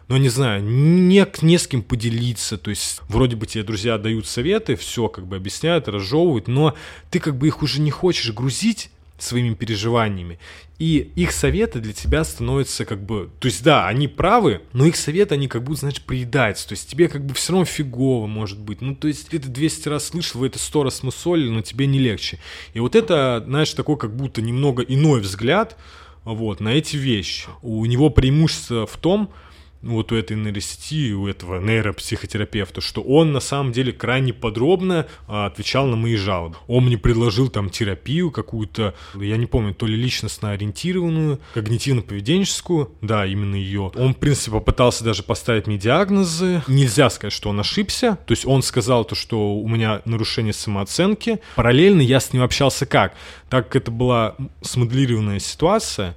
ну, 0.10 0.18
не 0.18 0.30
знаю, 0.30 0.64
не, 0.64 1.26
не 1.42 1.58
с 1.58 1.68
кем 1.68 1.84
поделиться, 1.84 2.58
то 2.58 2.72
есть 2.72 3.00
вроде 3.08 3.36
бы 3.36 3.46
тебе 3.46 3.64
друзья 3.64 4.00
дают 4.00 4.26
советы, 4.26 4.76
все 4.76 5.08
как 5.08 5.28
бы 5.28 5.36
объясняют, 5.36 5.88
разжевывают, 5.88 6.48
но 6.48 6.76
ты 7.12 7.20
как 7.20 7.38
бы 7.38 7.48
их 7.48 7.62
уже 7.62 7.80
не 7.80 7.92
хочешь 7.92 8.34
грузить 8.34 8.90
своими 9.20 9.54
переживаниями, 9.54 10.40
и 10.80 11.12
их 11.16 11.32
советы 11.32 11.80
для 11.80 11.94
тебя 11.94 12.24
становятся 12.24 12.86
как 12.86 13.04
бы, 13.04 13.30
то 13.40 13.48
есть 13.48 13.64
да, 13.64 13.88
они 13.88 14.08
правы, 14.08 14.62
но 14.74 14.88
их 14.88 14.96
советы, 14.96 15.36
они 15.36 15.48
как 15.48 15.64
будто, 15.64 15.82
знаешь, 15.82 16.02
приедаются, 16.02 16.68
то 16.68 16.74
есть 16.74 16.90
тебе 16.90 17.08
как 17.08 17.24
бы 17.24 17.36
все 17.36 17.52
равно 17.52 17.66
фигово 17.66 18.26
может 18.26 18.58
быть, 18.58 18.82
ну 18.82 18.96
то 18.96 19.08
есть 19.08 19.28
ты 19.28 19.38
это 19.38 19.50
200 19.50 19.90
раз 19.90 20.08
слышал, 20.08 20.40
вы 20.40 20.48
это 20.48 20.58
100 20.58 20.84
раз 20.84 20.96
смысолили, 20.96 21.50
но 21.50 21.62
тебе 21.62 21.86
не 21.86 22.00
легче. 22.00 22.40
И 22.74 22.80
вот 22.80 22.96
это, 22.96 23.44
знаешь, 23.46 23.74
такой 23.74 23.98
как 23.98 24.16
будто 24.16 24.42
немного 24.42 24.82
иной 24.82 25.22
взгляд 25.22 25.78
вот, 26.24 26.62
на 26.62 26.70
эти 26.70 26.96
вещи. 26.96 27.48
У 27.62 27.86
него 27.86 28.10
преимущество 28.10 28.88
в 28.88 28.98
том, 28.98 29.32
вот 29.82 30.12
у 30.12 30.16
этой 30.16 30.36
нейросети, 30.36 31.14
у 31.14 31.28
этого 31.28 31.60
нейропсихотерапевта, 31.60 32.82
что 32.82 33.02
он 33.02 33.32
на 33.32 33.40
самом 33.40 33.72
деле 33.72 33.94
крайне 33.94 34.34
подробно 34.34 35.08
а, 35.28 35.46
отвечал 35.46 35.88
на 35.88 35.96
мои 35.96 36.16
жалобы. 36.16 36.58
Он 36.68 36.86
мне 36.86 36.98
предложил 36.98 37.50
там 37.50 37.70
терапию 37.70 38.32
какую-то, 38.32 38.94
я 39.16 39.38
не 39.38 39.46
помню, 39.46 39.74
то 39.74 39.86
ли 39.86 39.96
личностно 39.96 40.52
ориентированную, 40.52 41.40
когнитивно-поведенческую, 41.56 42.90
да, 43.02 43.26
именно 43.26 43.56
ее. 43.56 43.92
Он, 43.96 44.14
в 44.14 44.18
принципе, 44.18 44.52
попытался 44.52 45.04
даже 45.04 45.24
поставить 45.24 45.68
мне 45.68 45.78
диагнозы. 45.78 46.62
Нельзя 46.68 47.10
сказать, 47.10 47.34
что 47.34 47.50
он 47.50 47.60
ошибся, 47.60 48.18
то 48.26 48.34
есть 48.34 48.46
он 48.46 48.62
сказал 48.62 49.06
то, 49.06 49.16
что 49.16 49.56
у 49.56 49.68
меня 49.68 50.02
нарушение 50.06 50.54
самооценки. 50.54 51.40
Параллельно 51.56 52.02
я 52.02 52.20
с 52.20 52.34
ним 52.34 52.44
общался 52.44 52.86
как? 52.86 53.14
Так 53.50 53.70
как 53.70 53.76
это 53.76 53.92
была 53.92 54.36
смоделированная 54.62 55.40
ситуация, 55.40 56.16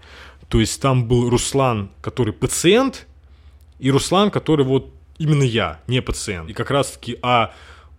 то 0.48 0.60
есть 0.60 0.80
там 0.80 1.06
был 1.06 1.28
Руслан, 1.28 1.90
который 2.00 2.32
пациент, 2.32 3.06
и 3.82 3.90
Руслан, 3.90 4.30
который 4.30 4.64
вот 4.64 4.94
именно 5.18 5.42
я, 5.42 5.80
не 5.88 6.00
пациент. 6.00 6.48
И 6.48 6.52
как 6.52 6.70
раз-таки 6.70 7.18
о, 7.20 7.50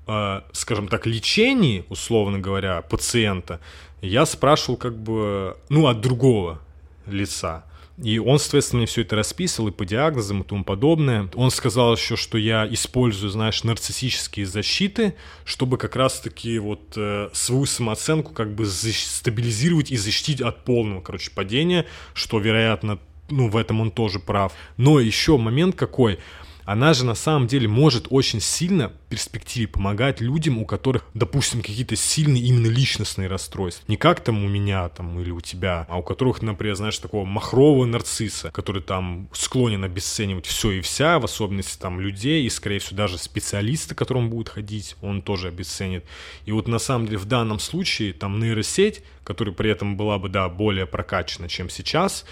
о, 0.07 0.43
скажем 0.53 0.87
так, 0.87 1.05
лечении, 1.05 1.83
условно 1.89 2.39
говоря, 2.39 2.81
пациента 2.81 3.59
я 4.01 4.25
спрашивал 4.25 4.77
как 4.77 4.97
бы, 4.97 5.57
ну, 5.67 5.87
от 5.87 5.99
другого 5.99 6.61
лица. 7.05 7.65
И 8.01 8.17
он, 8.17 8.39
соответственно, 8.39 8.79
мне 8.79 8.87
все 8.87 9.01
это 9.01 9.17
расписывал 9.17 9.67
и 9.67 9.71
по 9.71 9.85
диагнозам 9.85 10.41
и 10.41 10.45
тому 10.45 10.63
подобное. 10.63 11.29
Он 11.35 11.51
сказал 11.51 11.93
еще, 11.95 12.15
что 12.15 12.37
я 12.37 12.65
использую, 12.65 13.29
знаешь, 13.29 13.63
нарциссические 13.63 14.45
защиты, 14.45 15.15
чтобы 15.43 15.77
как 15.77 15.97
раз-таки 15.97 16.59
вот 16.59 16.93
э, 16.95 17.29
свою 17.33 17.65
самооценку 17.65 18.33
как 18.33 18.55
бы 18.55 18.65
стабилизировать 18.65 19.91
и 19.91 19.97
защитить 19.97 20.39
от 20.39 20.63
полного, 20.63 21.01
короче, 21.01 21.29
падения, 21.31 21.85
что, 22.13 22.39
вероятно, 22.39 22.99
ну, 23.33 23.49
в 23.49 23.57
этом 23.57 23.81
он 23.81 23.91
тоже 23.91 24.19
прав. 24.19 24.53
Но 24.77 24.99
еще 24.99 25.37
момент 25.37 25.75
какой, 25.75 26.19
она 26.65 26.93
же 26.93 27.05
на 27.05 27.15
самом 27.15 27.47
деле 27.47 27.67
может 27.67 28.07
очень 28.09 28.39
сильно 28.39 28.89
в 28.89 29.09
перспективе 29.09 29.67
помогать 29.67 30.21
людям, 30.21 30.57
у 30.57 30.65
которых, 30.65 31.05
допустим, 31.13 31.61
какие-то 31.61 31.95
сильные 31.95 32.43
именно 32.43 32.67
личностные 32.67 33.27
расстройства. 33.27 33.83
Не 33.87 33.97
как 33.97 34.21
там 34.21 34.43
у 34.43 34.47
меня 34.47 34.87
там 34.89 35.19
или 35.19 35.31
у 35.31 35.41
тебя, 35.41 35.85
а 35.89 35.97
у 35.97 36.03
которых, 36.03 36.41
например, 36.41 36.75
знаешь, 36.75 36.97
такого 36.97 37.25
махрового 37.25 37.85
нарцисса, 37.85 38.51
который 38.51 38.81
там 38.81 39.29
склонен 39.33 39.83
обесценивать 39.83 40.45
все 40.45 40.71
и 40.71 40.81
вся, 40.81 41.19
в 41.19 41.25
особенности 41.25 41.77
там 41.77 41.99
людей 41.99 42.45
и, 42.45 42.49
скорее 42.49 42.79
всего, 42.79 42.97
даже 42.97 43.17
специалиста, 43.17 43.93
к 43.93 43.97
которому 43.97 44.29
будет 44.29 44.49
ходить, 44.49 44.95
он 45.01 45.21
тоже 45.21 45.49
обесценит. 45.49 46.05
И 46.45 46.51
вот 46.51 46.67
на 46.67 46.79
самом 46.79 47.05
деле 47.05 47.17
в 47.17 47.25
данном 47.25 47.59
случае 47.59 48.13
там 48.13 48.39
нейросеть, 48.39 49.03
которая 49.23 49.53
при 49.53 49.69
этом 49.69 49.97
была 49.97 50.17
бы, 50.17 50.29
да, 50.29 50.49
более 50.49 50.85
прокачана, 50.85 51.49
чем 51.49 51.69
сейчас, 51.69 52.25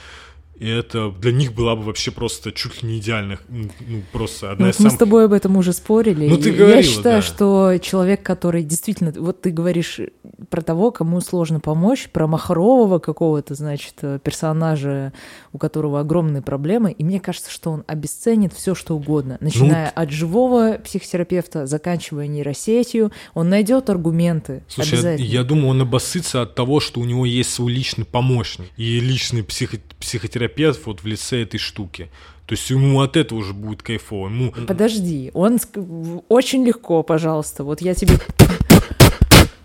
и 0.62 0.70
это 0.70 1.10
для 1.10 1.32
них 1.32 1.53
была 1.56 1.75
бы 1.75 1.82
вообще 1.82 2.12
просто 2.12 2.51
чуть 2.51 2.84
ли 2.84 2.89
не 2.89 3.00
идеальных, 3.00 3.39
ну, 3.50 3.68
просто 4.12 4.51
одна 4.51 4.65
ну, 4.65 4.72
из 4.72 4.75
мы 4.75 4.84
самых... 4.84 4.94
с 4.94 4.98
тобой 4.98 5.25
об 5.25 5.34
этом 5.34 5.58
уже 5.58 5.74
спорили. 5.74 6.27
Ну, 6.27 6.38
ты 6.38 6.51
Я 6.51 6.56
говорила, 6.56 6.84
считаю, 6.84 7.22
да. 7.22 7.22
что 7.24 7.77
человек, 7.82 8.22
который 8.22 8.63
действительно... 8.63 9.12
Вот 9.18 9.41
ты 9.41 9.50
говоришь 9.50 10.00
про 10.51 10.62
того, 10.62 10.91
кому 10.91 11.20
сложно 11.20 11.60
помочь, 11.60 12.10
про 12.10 12.27
махрового 12.27 13.00
какого-то, 13.00 13.56
значит, 13.56 13.96
персонажа, 14.22 15.13
у 15.51 15.58
которого 15.58 16.00
огромные 16.00 16.44
проблемы, 16.44 16.91
и 16.91 17.03
мне 17.03 17.20
кажется, 17.20 17.50
что 17.50 17.72
он 17.72 17.84
обесценит 17.88 18.53
все, 18.53 18.75
что 18.75 18.96
угодно, 18.96 19.38
начиная 19.39 19.91
Ну, 19.96 20.03
от 20.03 20.12
живого 20.12 20.74
психотерапевта, 20.84 21.65
заканчивая 21.65 22.27
нейросетью, 22.27 23.12
он 23.34 23.50
найдет 23.50 23.89
аргументы 23.89 24.62
Слушай, 24.68 25.18
я, 25.18 25.39
я 25.39 25.44
думаю, 25.44 25.70
он 25.70 25.82
обоссытся 25.82 26.44
от 26.44 26.53
того, 26.53 26.80
что 26.80 27.00
у 27.00 27.06
него 27.06 27.25
есть 27.25 27.51
свой 27.51 27.74
личный 27.74 28.06
помощник 28.06 28.68
и 28.77 29.00
личный 29.00 29.41
психо- 29.41 29.82
психотерапевт 30.00 30.50
вот 30.86 31.03
в 31.03 31.05
лице 31.05 31.43
этой 31.43 31.58
штуки. 31.58 32.10
То 32.46 32.53
есть 32.53 32.70
ему 32.70 33.00
от 33.01 33.15
этого 33.15 33.39
уже 33.39 33.53
будет 33.53 33.81
кайфово. 33.81 34.27
Ему... 34.27 34.51
Подожди, 34.67 35.31
он 35.34 35.58
очень 36.27 36.65
легко, 36.65 37.01
пожалуйста. 37.03 37.63
Вот 37.63 37.81
я 37.81 37.93
тебе 37.93 38.15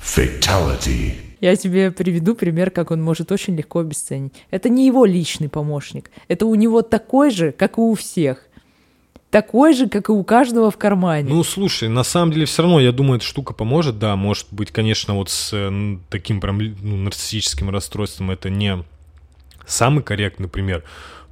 Fatality. 0.00 1.14
Я 1.40 1.56
тебе 1.56 1.90
приведу 1.90 2.34
пример, 2.34 2.70
как 2.70 2.90
он 2.90 3.02
может 3.02 3.32
очень 3.32 3.56
легко 3.56 3.80
обесценить. 3.80 4.32
Это 4.50 4.68
не 4.68 4.86
его 4.86 5.04
личный 5.04 5.48
помощник. 5.48 6.10
Это 6.28 6.46
у 6.46 6.54
него 6.54 6.82
такой 6.82 7.30
же, 7.30 7.52
как 7.52 7.78
и 7.78 7.80
у 7.80 7.94
всех. 7.94 8.46
Такой 9.30 9.74
же, 9.74 9.88
как 9.88 10.08
и 10.08 10.12
у 10.12 10.22
каждого 10.22 10.70
в 10.70 10.78
кармане. 10.78 11.28
Ну, 11.28 11.42
слушай, 11.42 11.88
на 11.88 12.04
самом 12.04 12.32
деле 12.32 12.46
все 12.46 12.62
равно, 12.62 12.80
я 12.80 12.92
думаю, 12.92 13.16
эта 13.16 13.26
штука 13.26 13.52
поможет, 13.52 13.98
да, 13.98 14.16
может 14.16 14.46
быть, 14.52 14.70
конечно, 14.70 15.14
вот 15.14 15.28
с 15.28 15.50
э, 15.52 15.98
таким 16.08 16.40
прям 16.40 16.58
ну, 16.58 16.96
нарциссическим 16.96 17.68
расстройством 17.68 18.30
это 18.30 18.48
не 18.48 18.84
самый 19.66 20.02
корректный 20.02 20.48
пример, 20.48 20.84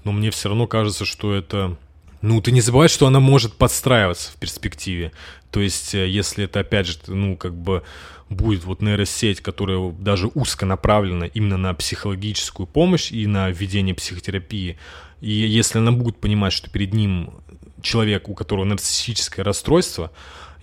но 0.04 0.12
мне 0.12 0.30
все 0.30 0.48
равно 0.48 0.66
кажется, 0.66 1.04
что 1.04 1.34
это... 1.34 1.76
Ну, 2.20 2.40
ты 2.40 2.52
не 2.52 2.62
забывай, 2.62 2.88
что 2.88 3.06
она 3.06 3.20
может 3.20 3.54
подстраиваться 3.54 4.32
в 4.32 4.36
перспективе. 4.36 5.12
То 5.50 5.60
есть, 5.60 5.94
э, 5.94 6.08
если 6.08 6.44
это, 6.44 6.60
опять 6.60 6.86
же, 6.86 6.98
ну, 7.06 7.36
как 7.36 7.54
бы 7.54 7.82
будет 8.30 8.64
вот 8.64 8.80
нейросеть, 8.80 9.40
которая 9.40 9.92
даже 9.92 10.30
узко 10.34 10.64
направлена 10.64 11.26
именно 11.26 11.58
на 11.58 11.74
психологическую 11.74 12.66
помощь 12.66 13.12
и 13.12 13.26
на 13.26 13.50
введение 13.50 13.94
психотерапии, 13.94 14.78
и 15.20 15.30
если 15.30 15.78
она 15.78 15.92
будет 15.92 16.18
понимать, 16.18 16.52
что 16.52 16.70
перед 16.70 16.92
ним 16.92 17.34
человек, 17.82 18.28
у 18.28 18.34
которого 18.34 18.64
нарциссическое 18.64 19.44
расстройство, 19.44 20.10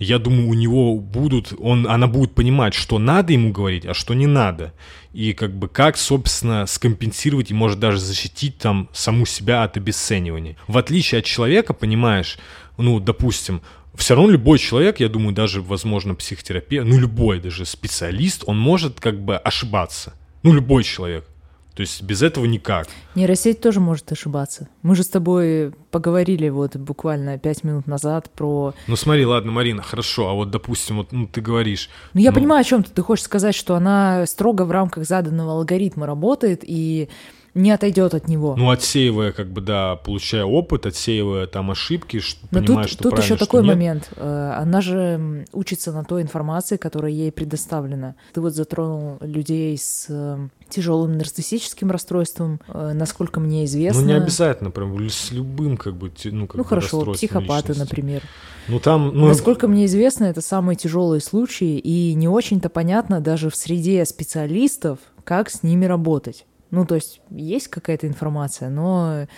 я 0.02 0.18
думаю, 0.18 0.48
у 0.48 0.54
него 0.54 0.96
будут, 0.96 1.52
он, 1.58 1.86
она 1.86 2.06
будет 2.06 2.34
понимать, 2.34 2.74
что 2.74 2.98
надо 2.98 3.32
ему 3.32 3.52
говорить, 3.52 3.86
а 3.86 3.94
что 3.94 4.14
не 4.14 4.26
надо. 4.26 4.72
И 5.12 5.32
как 5.32 5.54
бы 5.54 5.68
как, 5.68 5.96
собственно, 5.96 6.66
скомпенсировать 6.66 7.50
и 7.50 7.54
может 7.54 7.78
даже 7.78 7.98
защитить 7.98 8.58
там 8.58 8.88
саму 8.92 9.26
себя 9.26 9.62
от 9.62 9.76
обесценивания. 9.76 10.56
В 10.66 10.78
отличие 10.78 11.20
от 11.20 11.24
человека, 11.24 11.74
понимаешь, 11.74 12.38
ну, 12.78 13.00
допустим, 13.00 13.60
все 13.94 14.14
равно 14.14 14.30
любой 14.30 14.58
человек, 14.58 15.00
я 15.00 15.08
думаю, 15.08 15.34
даже, 15.34 15.60
возможно, 15.60 16.14
психотерапевт, 16.14 16.88
ну, 16.88 16.98
любой 16.98 17.40
даже 17.40 17.66
специалист, 17.66 18.42
он 18.46 18.58
может 18.58 19.00
как 19.00 19.22
бы 19.22 19.36
ошибаться. 19.36 20.14
Ну, 20.42 20.52
любой 20.52 20.82
человек. 20.82 21.26
То 21.74 21.80
есть 21.80 22.02
без 22.02 22.22
этого 22.22 22.44
никак. 22.44 22.88
Нейросеть 23.14 23.60
тоже 23.60 23.80
может 23.80 24.12
ошибаться. 24.12 24.68
Мы 24.82 24.94
же 24.94 25.02
с 25.02 25.08
тобой 25.08 25.72
поговорили 25.90 26.48
вот 26.48 26.76
буквально 26.76 27.38
пять 27.38 27.64
минут 27.64 27.86
назад 27.86 28.30
про... 28.30 28.74
Ну 28.86 28.96
смотри, 28.96 29.24
ладно, 29.24 29.52
Марина, 29.52 29.82
хорошо, 29.82 30.28
а 30.28 30.34
вот, 30.34 30.50
допустим, 30.50 30.98
вот 30.98 31.12
ну, 31.12 31.26
ты 31.26 31.40
говоришь... 31.40 31.88
Ну, 32.12 32.20
я 32.20 32.30
ну, 32.30 32.36
понимаю, 32.36 32.60
о 32.60 32.64
чем 32.64 32.82
ты. 32.82 32.90
Ты 32.90 33.02
хочешь 33.02 33.24
сказать, 33.24 33.54
что 33.54 33.74
она 33.74 34.26
строго 34.26 34.62
в 34.62 34.70
рамках 34.70 35.06
заданного 35.06 35.52
алгоритма 35.52 36.06
работает 36.06 36.60
и 36.62 37.08
не 37.54 37.70
отойдет 37.70 38.14
от 38.14 38.28
него. 38.28 38.54
Ну, 38.56 38.70
отсеивая, 38.70 39.32
как 39.32 39.50
бы, 39.52 39.60
да, 39.60 39.96
получая 39.96 40.44
опыт, 40.44 40.86
отсеивая 40.86 41.46
там 41.46 41.70
ошибки, 41.70 42.20
Но 42.50 42.60
понимая, 42.60 42.84
тут, 42.84 42.92
что 42.92 43.02
тут 43.10 43.18
еще 43.18 43.36
такой 43.36 43.62
нет. 43.62 43.68
момент. 43.74 44.10
Э, 44.16 44.54
Она 44.58 44.80
же 44.80 45.44
учится 45.52 45.92
на 45.92 46.04
той 46.04 46.22
информации, 46.22 46.76
которая 46.76 47.12
ей 47.12 47.30
предоставлена. 47.30 48.14
Ты 48.32 48.40
вот 48.40 48.54
затронул 48.54 49.18
людей 49.20 49.76
с 49.76 50.06
э, 50.08 50.48
тяжелым 50.70 51.18
нарциссическим 51.18 51.90
расстройством, 51.90 52.60
Э, 52.68 52.92
насколько 52.94 53.38
мне 53.40 53.64
известно. 53.66 54.00
Ну, 54.00 54.06
не 54.08 54.14
обязательно, 54.14 54.70
прям 54.70 54.96
с 55.08 55.30
любым, 55.30 55.76
как 55.76 55.94
бы, 55.96 56.10
ну, 56.24 56.46
как 56.46 56.56
Ну 56.56 56.62
бы, 56.62 56.68
хорошо, 56.68 57.12
психопаты, 57.12 57.68
личности. 57.72 57.80
например. 57.80 58.22
Ну, 58.68 58.78
там, 58.78 59.10
ну, 59.12 59.26
Насколько 59.26 59.68
мне 59.68 59.86
известно, 59.86 60.24
это 60.24 60.40
самые 60.40 60.76
тяжелые 60.76 61.20
случаи, 61.20 61.78
и 61.78 62.14
не 62.14 62.28
очень-то 62.28 62.68
понятно 62.68 63.20
даже 63.20 63.50
в 63.50 63.56
среде 63.56 64.04
специалистов, 64.06 64.98
как 65.24 65.50
с 65.50 65.62
ними 65.62 65.84
работать. 65.84 66.46
Ну, 66.72 66.86
то 66.86 66.96
есть 66.96 67.20
есть 67.30 67.68
какая-то 67.68 68.08
информация, 68.08 68.70
но 68.70 69.28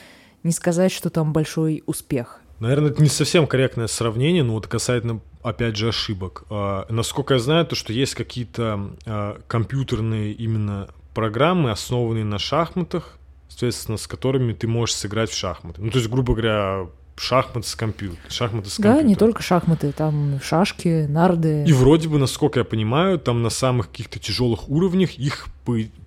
не 0.44 0.52
сказать, 0.52 0.92
что 0.92 1.10
там 1.10 1.32
большой 1.32 1.82
успех. 1.84 2.40
Наверное, 2.60 2.90
это 2.90 3.02
не 3.02 3.08
совсем 3.08 3.48
корректное 3.48 3.88
сравнение, 3.88 4.44
но 4.44 4.54
вот 4.54 4.68
касательно, 4.68 5.20
опять 5.42 5.76
же, 5.76 5.88
ошибок. 5.88 6.44
А, 6.48 6.86
насколько 6.88 7.34
я 7.34 7.40
знаю, 7.40 7.66
то, 7.66 7.74
что 7.74 7.92
есть 7.92 8.14
какие-то 8.14 8.92
а, 9.04 9.40
компьютерные 9.48 10.32
именно 10.32 10.88
программы, 11.12 11.72
основанные 11.72 12.24
на 12.24 12.38
шахматах, 12.38 13.18
соответственно, 13.48 13.98
с 13.98 14.06
которыми 14.06 14.52
ты 14.52 14.68
можешь 14.68 14.94
сыграть 14.94 15.30
в 15.30 15.36
шахматы. 15.36 15.82
Ну, 15.82 15.90
то 15.90 15.98
есть, 15.98 16.08
грубо 16.08 16.34
говоря, 16.34 16.86
шахматы 17.16 17.68
с 17.68 17.74
компьютера. 17.74 18.18
Шахматы 18.28 18.68
с 18.70 18.78
Да, 18.78 18.94
не 18.94 18.98
компьютера. 19.00 19.18
только 19.26 19.42
шахматы, 19.42 19.92
там 19.92 20.40
шашки, 20.42 21.06
нарды. 21.08 21.64
И 21.66 21.72
вроде 21.72 22.08
бы, 22.08 22.18
насколько 22.18 22.58
я 22.60 22.64
понимаю, 22.64 23.18
там 23.18 23.42
на 23.42 23.50
самых 23.50 23.90
каких-то 23.90 24.18
тяжелых 24.18 24.68
уровнях 24.68 25.12
их, 25.18 25.46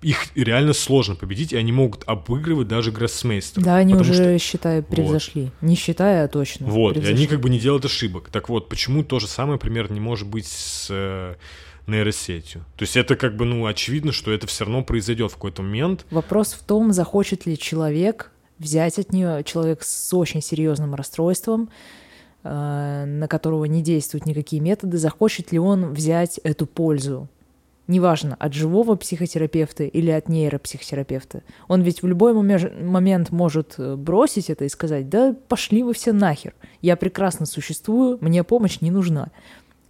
их 0.01 0.25
реально 0.35 0.73
сложно 0.73 1.15
победить, 1.15 1.53
и 1.53 1.57
они 1.57 1.71
могут 1.71 2.03
обыгрывать 2.05 2.67
даже 2.67 2.91
гроссмейстеров. 2.91 3.63
Да, 3.65 3.75
они 3.77 3.95
уже, 3.95 4.13
что- 4.13 4.39
считай, 4.39 4.83
превзошли. 4.83 5.51
Не 5.61 5.75
считая, 5.75 6.25
а 6.25 6.27
точно. 6.27 6.67
Вот, 6.67 6.91
и 6.91 6.93
превзошли. 6.95 7.15
они 7.15 7.27
как 7.27 7.39
бы 7.39 7.49
не 7.49 7.59
делают 7.59 7.85
ошибок. 7.85 8.29
Так 8.29 8.49
вот, 8.49 8.69
почему 8.69 9.03
то 9.03 9.19
же 9.19 9.27
самое, 9.27 9.57
примерно, 9.59 9.93
не 9.93 9.99
может 10.01 10.27
быть 10.27 10.45
с 10.45 10.87
э, 10.89 11.35
нейросетью? 11.87 12.65
То 12.75 12.83
есть 12.83 12.97
это 12.97 13.15
как 13.15 13.35
бы, 13.35 13.45
ну, 13.45 13.65
очевидно, 13.65 14.11
что 14.11 14.31
это 14.31 14.45
все 14.47 14.65
равно 14.65 14.83
произойдет 14.83 15.31
в 15.31 15.35
какой-то 15.35 15.61
момент. 15.61 16.05
Вопрос 16.11 16.53
в 16.53 16.63
том, 16.63 16.91
захочет 16.93 17.45
ли 17.45 17.57
человек 17.57 18.31
взять 18.59 18.99
от 18.99 19.13
нее 19.13 19.43
человек 19.43 19.83
с 19.83 20.13
очень 20.13 20.41
серьезным 20.41 20.95
расстройством, 20.95 21.69
э, 22.43 23.05
на 23.05 23.27
которого 23.27 23.65
не 23.65 23.81
действуют 23.81 24.25
никакие 24.25 24.61
методы, 24.61 24.97
захочет 24.97 25.51
ли 25.51 25.59
он 25.59 25.93
взять 25.93 26.39
эту 26.43 26.65
пользу 26.65 27.29
неважно, 27.87 28.35
от 28.39 28.53
живого 28.53 28.95
психотерапевта 28.95 29.83
или 29.83 30.11
от 30.11 30.29
нейропсихотерапевта. 30.29 31.43
Он 31.67 31.81
ведь 31.81 32.03
в 32.03 32.07
любой 32.07 32.33
момент 32.33 33.31
может 33.31 33.75
э, 33.77 33.95
бросить 33.95 34.49
это 34.49 34.65
и 34.65 34.69
сказать, 34.69 35.09
да 35.09 35.35
пошли 35.47 35.83
вы 35.83 35.93
все 35.93 36.11
нахер, 36.11 36.53
я 36.81 36.95
прекрасно 36.95 37.45
существую, 37.45 38.17
мне 38.21 38.43
помощь 38.43 38.81
не 38.81 38.91
нужна. 38.91 39.31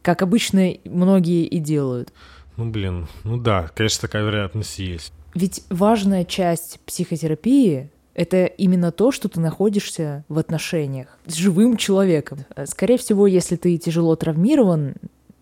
Как 0.02 0.22
обычно 0.22 0.74
многие 0.86 1.46
и 1.46 1.60
делают. 1.60 2.14
Ну, 2.56 2.70
блин, 2.70 3.08
ну 3.24 3.38
да, 3.38 3.70
конечно, 3.76 4.02
такая 4.02 4.24
вероятность 4.24 4.80
есть. 4.80 5.12
Ведь 5.34 5.64
важная 5.70 6.24
часть 6.24 6.80
психотерапии 6.86 7.92
это 8.18 8.46
именно 8.46 8.92
то, 8.92 9.12
что 9.12 9.30
ты 9.30 9.40
находишься 9.40 10.26
в 10.28 10.40
отношениях 10.40 11.20
с 11.28 11.36
живым 11.36 11.78
человеком. 11.78 12.40
Скорее 12.66 12.98
всего, 12.98 13.28
если 13.28 13.56
ты 13.56 13.78
тяжело 13.78 14.16
травмирован, 14.16 14.96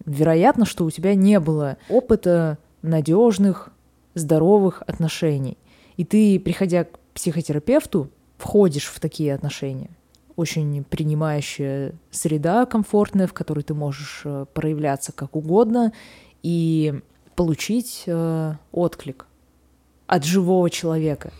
вероятно, 0.05 0.65
что 0.65 0.83
у 0.83 0.91
тебя 0.91 1.15
не 1.15 1.39
было 1.39 1.77
опыта 1.89 2.57
надежных, 2.81 3.69
здоровых 4.13 4.83
отношений. 4.87 5.57
И 5.95 6.03
ты, 6.03 6.37
приходя 6.37 6.83
к 6.83 6.99
психотерапевту, 7.13 8.09
входишь 8.37 8.87
в 8.87 8.99
такие 8.99 9.33
отношения. 9.33 9.89
Очень 10.35 10.83
принимающая 10.83 11.93
среда 12.11 12.65
комфортная, 12.65 13.27
в 13.27 13.33
которой 13.33 13.63
ты 13.63 13.73
можешь 13.73 14.23
э, 14.25 14.45
проявляться 14.53 15.13
как 15.13 15.37
угодно 15.37 15.93
и 16.43 16.93
получить 17.37 18.03
э, 18.05 18.53
отклик 18.73 19.27
от 20.07 20.25
живого 20.25 20.69
человека. 20.69 21.31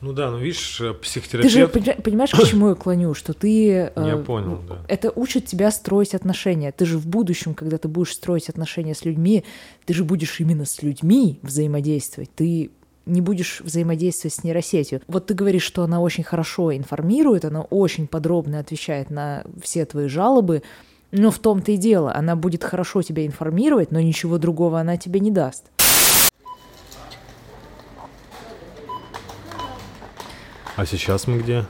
Ну 0.00 0.12
да, 0.12 0.30
ну 0.30 0.38
видишь, 0.38 0.80
психотерапевт... 1.02 1.72
Ты 1.72 1.84
же 1.84 1.94
понимаешь, 2.02 2.30
к 2.30 2.46
чему 2.46 2.70
я 2.70 2.74
клоню, 2.74 3.14
что 3.14 3.34
ты... 3.34 3.90
Э, 3.94 4.06
Я 4.06 4.16
понял, 4.16 4.60
да. 4.66 4.78
Это 4.88 5.10
учит 5.14 5.46
тебя 5.46 5.70
строить 5.70 6.14
отношения. 6.14 6.72
Ты 6.72 6.86
же 6.86 6.96
в 6.98 7.06
будущем, 7.06 7.54
когда 7.54 7.76
ты 7.76 7.88
будешь 7.88 8.12
строить 8.12 8.48
отношения 8.48 8.94
с 8.94 9.04
людьми, 9.04 9.44
ты 9.84 9.92
же 9.92 10.04
будешь 10.04 10.40
именно 10.40 10.64
с 10.64 10.82
людьми 10.82 11.38
взаимодействовать. 11.42 12.30
Ты 12.34 12.70
не 13.06 13.20
будешь 13.20 13.60
взаимодействовать 13.60 14.34
с 14.34 14.44
нейросетью. 14.44 15.02
Вот 15.06 15.26
ты 15.26 15.34
говоришь, 15.34 15.64
что 15.64 15.82
она 15.82 16.00
очень 16.00 16.24
хорошо 16.24 16.74
информирует, 16.74 17.44
она 17.44 17.62
очень 17.62 18.06
подробно 18.06 18.58
отвечает 18.58 19.10
на 19.10 19.44
все 19.62 19.84
твои 19.84 20.06
жалобы, 20.06 20.62
но 21.10 21.30
в 21.30 21.38
том-то 21.38 21.72
и 21.72 21.76
дело, 21.76 22.14
она 22.14 22.36
будет 22.36 22.62
хорошо 22.62 23.02
тебя 23.02 23.26
информировать, 23.26 23.90
но 23.90 24.00
ничего 24.00 24.38
другого 24.38 24.80
она 24.80 24.96
тебе 24.96 25.20
не 25.20 25.30
даст. 25.30 25.64
А 30.80 30.86
сейчас 30.86 31.26
мы 31.26 31.36
где? 31.36 31.66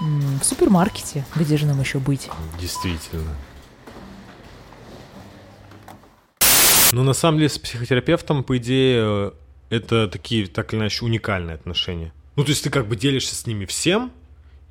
В 0.00 0.42
супермаркете. 0.42 1.26
Где 1.36 1.58
же 1.58 1.66
нам 1.66 1.78
еще 1.78 1.98
быть? 1.98 2.30
Действительно. 2.58 3.36
Ну, 6.92 7.02
на 7.02 7.12
самом 7.12 7.36
деле, 7.36 7.50
с 7.50 7.58
психотерапевтом, 7.58 8.44
по 8.44 8.56
идее, 8.56 9.34
это 9.68 10.08
такие, 10.08 10.46
так 10.46 10.72
или 10.72 10.80
иначе, 10.80 11.04
уникальные 11.04 11.56
отношения. 11.56 12.14
Ну, 12.36 12.44
то 12.44 12.50
есть 12.52 12.64
ты 12.64 12.70
как 12.70 12.88
бы 12.88 12.96
делишься 12.96 13.34
с 13.34 13.46
ними 13.46 13.66
всем, 13.66 14.10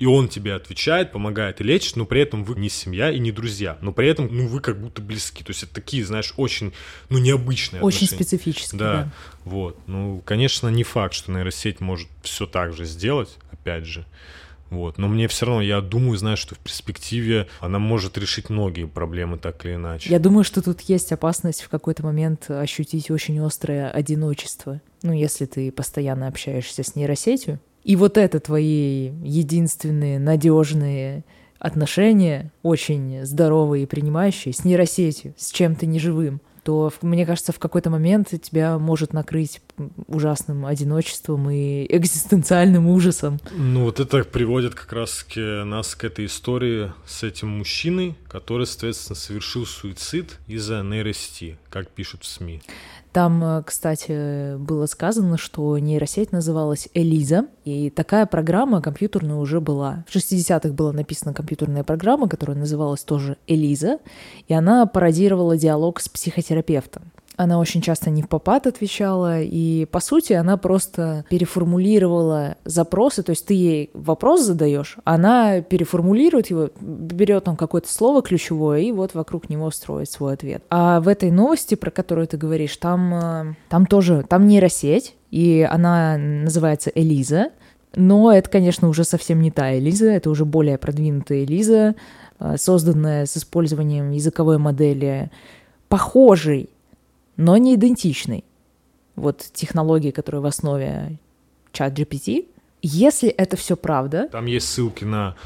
и 0.02 0.06
он 0.06 0.26
тебе 0.28 0.54
отвечает, 0.54 1.12
помогает 1.12 1.60
и 1.60 1.64
лечит, 1.64 1.94
но 1.94 2.06
при 2.06 2.22
этом 2.22 2.42
вы 2.42 2.58
не 2.58 2.68
семья 2.68 3.12
и 3.12 3.20
не 3.20 3.30
друзья, 3.30 3.78
но 3.82 3.92
при 3.92 4.08
этом, 4.08 4.28
ну, 4.32 4.48
вы 4.48 4.58
как 4.58 4.80
будто 4.80 5.00
близки, 5.00 5.44
то 5.44 5.50
есть 5.50 5.62
это 5.62 5.74
такие, 5.74 6.04
знаешь, 6.04 6.34
очень, 6.36 6.72
ну, 7.08 7.18
необычные 7.18 7.82
Очень 7.82 8.06
отношения. 8.06 8.24
специфические, 8.24 8.78
да. 8.80 8.92
да. 8.94 9.12
Вот, 9.44 9.78
ну, 9.86 10.20
конечно, 10.24 10.66
не 10.66 10.82
факт, 10.82 11.14
что 11.14 11.30
нейросеть 11.30 11.78
может 11.78 12.08
все 12.24 12.46
так 12.46 12.72
же 12.72 12.84
сделать, 12.84 13.38
опять 13.52 13.84
же, 13.84 14.04
вот. 14.70 14.98
Но 14.98 15.06
мне 15.06 15.28
все 15.28 15.46
равно, 15.46 15.62
я 15.62 15.80
думаю, 15.80 16.18
знаю, 16.18 16.36
что 16.36 16.56
в 16.56 16.58
перспективе 16.58 17.46
она 17.60 17.78
может 17.78 18.18
решить 18.18 18.50
многие 18.50 18.88
проблемы 18.88 19.38
так 19.38 19.64
или 19.64 19.76
иначе. 19.76 20.10
Я 20.10 20.18
думаю, 20.18 20.42
что 20.42 20.62
тут 20.62 20.80
есть 20.80 21.12
опасность 21.12 21.62
в 21.62 21.68
какой-то 21.68 22.02
момент 22.02 22.50
ощутить 22.50 23.08
очень 23.12 23.38
острое 23.38 23.88
одиночество. 23.88 24.80
Ну, 25.02 25.12
если 25.12 25.46
ты 25.46 25.70
постоянно 25.70 26.26
общаешься 26.26 26.82
с 26.82 26.96
нейросетью, 26.96 27.60
и 27.84 27.96
вот 27.96 28.16
это 28.16 28.40
твои 28.40 29.10
единственные 29.22 30.18
надежные 30.18 31.24
отношения, 31.58 32.50
очень 32.62 33.24
здоровые 33.24 33.84
и 33.84 33.86
принимающие, 33.86 34.52
с 34.52 34.64
нейросетью, 34.64 35.34
с 35.36 35.50
чем-то 35.52 35.86
неживым, 35.86 36.40
то, 36.64 36.92
мне 37.02 37.26
кажется, 37.26 37.52
в 37.52 37.58
какой-то 37.58 37.90
момент 37.90 38.28
тебя 38.40 38.78
может 38.78 39.12
накрыть 39.12 39.60
ужасным 40.06 40.64
одиночеством 40.64 41.50
и 41.50 41.86
экзистенциальным 41.88 42.86
ужасом. 42.86 43.40
Ну 43.52 43.84
вот 43.84 43.98
это 43.98 44.22
приводит 44.24 44.74
как 44.74 44.92
раз 44.92 45.24
к 45.24 45.64
нас 45.64 45.94
к 45.94 46.04
этой 46.04 46.26
истории 46.26 46.92
с 47.04 47.24
этим 47.24 47.48
мужчиной, 47.48 48.14
который, 48.28 48.66
соответственно, 48.66 49.16
совершил 49.16 49.66
суицид 49.66 50.38
из-за 50.46 50.82
нейросети, 50.82 51.58
как 51.68 51.88
пишут 51.88 52.22
в 52.22 52.26
СМИ. 52.26 52.62
Там, 53.12 53.44
э, 53.44 53.62
кстати, 53.64 54.56
было 54.56 54.86
сказано, 54.86 55.36
что 55.36 55.78
нейросеть 55.78 56.32
называлась 56.32 56.88
Элиза, 56.94 57.46
и 57.64 57.90
такая 57.90 58.24
программа 58.24 58.80
компьютерная 58.80 59.36
уже 59.36 59.60
была. 59.60 60.04
В 60.08 60.16
60-х 60.16 60.70
была 60.70 60.92
написана 60.92 61.34
компьютерная 61.34 61.84
программа, 61.84 62.26
которая 62.28 62.56
называлась 62.56 63.04
тоже 63.04 63.36
Элиза, 63.46 63.98
и 64.48 64.54
она 64.54 64.86
пародировала 64.86 65.58
диалог 65.58 66.00
с 66.00 66.08
психотерапевтом. 66.08 67.02
Она 67.42 67.58
очень 67.58 67.80
часто 67.80 68.08
не 68.10 68.22
в 68.22 68.28
попад 68.28 68.66
отвечала, 68.66 69.40
и, 69.42 69.86
по 69.90 69.98
сути, 69.98 70.32
она 70.32 70.56
просто 70.56 71.24
переформулировала 71.28 72.56
запросы, 72.64 73.24
то 73.24 73.30
есть 73.30 73.46
ты 73.46 73.54
ей 73.54 73.90
вопрос 73.94 74.42
задаешь, 74.42 74.96
она 75.04 75.60
переформулирует 75.60 76.48
его, 76.48 76.70
берет 76.80 77.44
там 77.44 77.56
какое-то 77.56 77.92
слово 77.92 78.22
ключевое, 78.22 78.80
и 78.80 78.92
вот 78.92 79.14
вокруг 79.14 79.50
него 79.50 79.70
строит 79.72 80.08
свой 80.08 80.34
ответ. 80.34 80.62
А 80.70 81.00
в 81.00 81.08
этой 81.08 81.32
новости, 81.32 81.74
про 81.74 81.90
которую 81.90 82.28
ты 82.28 82.36
говоришь, 82.36 82.76
там, 82.76 83.14
э, 83.14 83.54
там 83.68 83.86
тоже, 83.86 84.24
там 84.28 84.46
нейросеть, 84.46 85.16
и 85.32 85.66
она 85.68 86.16
называется 86.16 86.92
Элиза, 86.94 87.50
но 87.96 88.32
это, 88.32 88.48
конечно, 88.48 88.88
уже 88.88 89.02
совсем 89.02 89.40
не 89.40 89.50
та 89.50 89.76
Элиза, 89.76 90.10
это 90.10 90.30
уже 90.30 90.44
более 90.44 90.78
продвинутая 90.78 91.42
Элиза, 91.42 91.96
э, 92.38 92.56
созданная 92.56 93.26
с 93.26 93.36
использованием 93.36 94.12
языковой 94.12 94.58
модели, 94.58 95.30
похожей 95.88 96.70
но 97.36 97.56
не 97.56 97.74
идентичный. 97.74 98.44
Вот 99.16 99.38
технологии, 99.52 100.10
которые 100.10 100.40
в 100.40 100.46
основе 100.46 101.18
чат 101.72 101.98
GPT. 101.98 102.46
Если 102.82 103.28
это 103.28 103.56
все 103.56 103.76
правда... 103.76 104.28
Там 104.30 104.46
есть 104.46 104.68
ссылки 104.68 105.04
на 105.04 105.36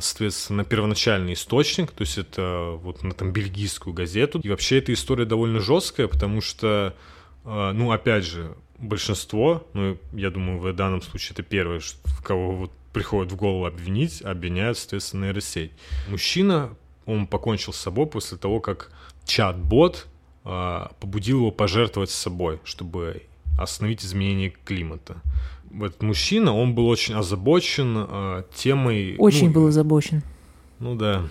соответственно, 0.00 0.58
на 0.58 0.64
первоначальный 0.64 1.34
источник, 1.34 1.90
то 1.92 2.02
есть 2.02 2.16
это 2.16 2.78
вот 2.82 3.02
на 3.02 3.12
там 3.12 3.30
бельгийскую 3.30 3.92
газету. 3.92 4.40
И 4.42 4.48
вообще 4.48 4.78
эта 4.78 4.92
история 4.94 5.26
довольно 5.26 5.60
жесткая, 5.60 6.08
потому 6.08 6.40
что, 6.40 6.96
э, 7.44 7.72
ну, 7.72 7.92
опять 7.92 8.24
же, 8.24 8.54
большинство, 8.78 9.66
ну, 9.74 9.98
я 10.12 10.30
думаю, 10.30 10.58
в 10.58 10.72
данном 10.72 11.02
случае 11.02 11.34
это 11.34 11.42
первое, 11.42 11.80
кого 12.24 12.52
вот 12.52 12.72
приходит 12.92 13.32
в 13.32 13.36
голову 13.36 13.66
обвинить, 13.66 14.22
обвиняют, 14.22 14.78
соответственно, 14.78 15.26
нейросеть. 15.26 15.72
Мужчина, 16.08 16.74
он 17.06 17.26
покончил 17.26 17.72
с 17.72 17.78
собой 17.78 18.06
после 18.06 18.38
того, 18.38 18.60
как 18.60 18.90
чат-бот 19.24 20.06
а, 20.06 20.11
побудил 20.44 21.38
его 21.38 21.50
пожертвовать 21.50 22.10
собой, 22.10 22.58
чтобы 22.64 23.22
остановить 23.58 24.04
изменение 24.04 24.52
климата. 24.64 25.16
Этот 25.74 26.02
мужчина, 26.02 26.54
он 26.54 26.74
был 26.74 26.86
очень 26.86 27.14
озабочен 27.14 27.94
э, 27.96 28.42
темой... 28.54 29.16
Очень 29.18 29.48
ну, 29.48 29.52
был 29.54 29.66
озабочен. 29.68 30.22
Ну 30.80 30.96
да. 30.96 31.28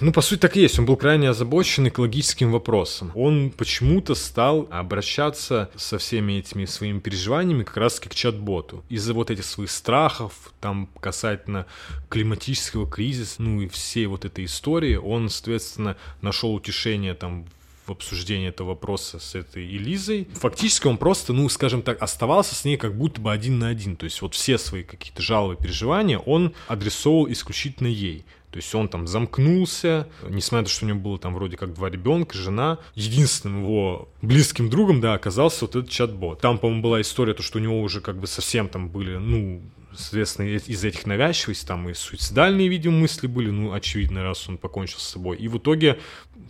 Ну, 0.00 0.12
по 0.12 0.22
сути, 0.22 0.40
так 0.40 0.56
и 0.56 0.60
есть. 0.60 0.78
Он 0.78 0.86
был 0.86 0.96
крайне 0.96 1.28
озабочен 1.28 1.88
экологическим 1.88 2.50
вопросом. 2.50 3.12
Он 3.14 3.50
почему-то 3.50 4.14
стал 4.14 4.66
обращаться 4.70 5.70
со 5.76 5.98
всеми 5.98 6.34
этими 6.34 6.64
своими 6.64 6.98
переживаниями 6.98 7.64
как 7.64 7.76
раз-таки 7.76 8.08
к 8.08 8.14
чат-боту. 8.14 8.82
Из-за 8.88 9.12
вот 9.12 9.30
этих 9.30 9.44
своих 9.44 9.70
страхов, 9.70 10.32
там, 10.60 10.88
касательно 11.00 11.66
климатического 12.08 12.88
кризиса, 12.88 13.42
ну 13.42 13.60
и 13.60 13.68
всей 13.68 14.06
вот 14.06 14.24
этой 14.24 14.46
истории, 14.46 14.96
он, 14.96 15.28
соответственно, 15.28 15.96
нашел 16.22 16.54
утешение 16.54 17.12
там 17.12 17.44
в 17.86 17.92
обсуждении 17.92 18.48
этого 18.48 18.68
вопроса 18.68 19.18
с 19.18 19.34
этой 19.34 19.64
Элизой. 19.64 20.28
Фактически 20.34 20.86
он 20.86 20.98
просто, 20.98 21.32
ну, 21.32 21.48
скажем 21.48 21.82
так, 21.82 22.02
оставался 22.02 22.54
с 22.54 22.64
ней 22.64 22.76
как 22.76 22.96
будто 22.96 23.20
бы 23.20 23.32
один 23.32 23.58
на 23.58 23.68
один. 23.68 23.96
То 23.96 24.04
есть 24.04 24.20
вот 24.22 24.34
все 24.34 24.58
свои 24.58 24.82
какие-то 24.82 25.22
жалобы, 25.22 25.56
переживания 25.56 26.18
он 26.18 26.54
адресовал 26.68 27.30
исключительно 27.30 27.88
ей. 27.88 28.24
То 28.50 28.58
есть 28.58 28.74
он 28.74 28.88
там 28.88 29.06
замкнулся, 29.06 30.08
несмотря 30.28 30.60
на 30.60 30.64
то, 30.64 30.70
что 30.70 30.86
у 30.86 30.88
него 30.88 30.98
было 30.98 31.18
там 31.18 31.34
вроде 31.34 31.58
как 31.58 31.74
два 31.74 31.90
ребенка, 31.90 32.38
жена. 32.38 32.78
Единственным 32.94 33.62
его 33.62 34.08
близким 34.22 34.70
другом, 34.70 35.00
да, 35.00 35.12
оказался 35.12 35.66
вот 35.66 35.76
этот 35.76 35.90
чат-бот. 35.90 36.40
Там, 36.40 36.58
по-моему, 36.58 36.82
была 36.82 37.00
история, 37.02 37.34
то, 37.34 37.42
что 37.42 37.58
у 37.58 37.60
него 37.60 37.80
уже 37.82 38.00
как 38.00 38.18
бы 38.18 38.26
совсем 38.26 38.68
там 38.68 38.88
были, 38.88 39.16
ну, 39.16 39.60
соответственно, 39.96 40.46
из 40.46 40.84
этих 40.84 41.06
навязчивостей 41.06 41.66
там 41.66 41.88
и 41.88 41.94
суицидальные, 41.94 42.68
видимо, 42.68 42.98
мысли 42.98 43.26
были, 43.26 43.50
ну, 43.50 43.72
очевидно, 43.72 44.22
раз 44.22 44.48
он 44.48 44.58
покончил 44.58 44.98
с 44.98 45.08
собой. 45.08 45.36
И 45.36 45.48
в 45.48 45.58
итоге 45.58 45.98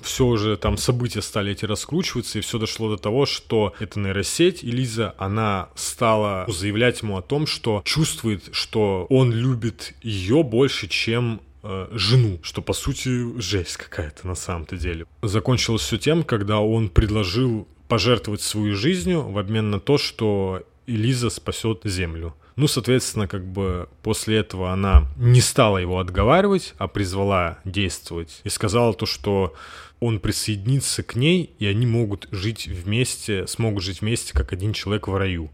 все 0.02 0.26
уже 0.26 0.56
там 0.56 0.76
события 0.76 1.22
стали 1.22 1.52
эти 1.52 1.64
раскручиваться, 1.64 2.38
и 2.38 2.42
все 2.42 2.58
дошло 2.58 2.90
до 2.90 2.96
того, 2.96 3.26
что 3.26 3.74
эта 3.78 3.98
нейросеть, 3.98 4.64
Элиза, 4.64 5.14
она 5.18 5.70
стала 5.74 6.44
заявлять 6.48 7.02
ему 7.02 7.16
о 7.16 7.22
том, 7.22 7.46
что 7.46 7.82
чувствует, 7.84 8.48
что 8.52 9.06
он 9.10 9.32
любит 9.32 9.94
ее 10.02 10.42
больше, 10.42 10.88
чем 10.88 11.40
э, 11.62 11.88
жену, 11.92 12.38
что 12.42 12.62
по 12.62 12.72
сути 12.72 13.38
жесть 13.40 13.76
какая-то 13.76 14.26
на 14.26 14.34
самом-то 14.34 14.76
деле. 14.76 15.06
Закончилось 15.22 15.82
все 15.82 15.98
тем, 15.98 16.22
когда 16.22 16.60
он 16.60 16.88
предложил 16.88 17.66
пожертвовать 17.88 18.42
свою 18.42 18.74
жизнью 18.74 19.22
в 19.22 19.38
обмен 19.38 19.70
на 19.70 19.80
то, 19.80 19.98
что 19.98 20.62
Элиза 20.86 21.30
спасет 21.30 21.80
Землю. 21.84 22.34
Ну, 22.56 22.68
соответственно, 22.68 23.28
как 23.28 23.46
бы 23.46 23.88
после 24.02 24.38
этого 24.38 24.72
она 24.72 25.06
не 25.16 25.42
стала 25.42 25.76
его 25.76 25.98
отговаривать, 25.98 26.74
а 26.78 26.88
призвала 26.88 27.58
действовать 27.64 28.40
и 28.44 28.48
сказала 28.48 28.94
то, 28.94 29.04
что 29.04 29.54
он 30.00 30.20
присоединится 30.20 31.02
к 31.02 31.16
ней, 31.16 31.54
и 31.58 31.66
они 31.66 31.86
могут 31.86 32.28
жить 32.30 32.66
вместе, 32.66 33.46
смогут 33.46 33.82
жить 33.82 34.00
вместе, 34.00 34.32
как 34.32 34.52
один 34.52 34.72
человек 34.72 35.06
в 35.06 35.14
раю. 35.14 35.50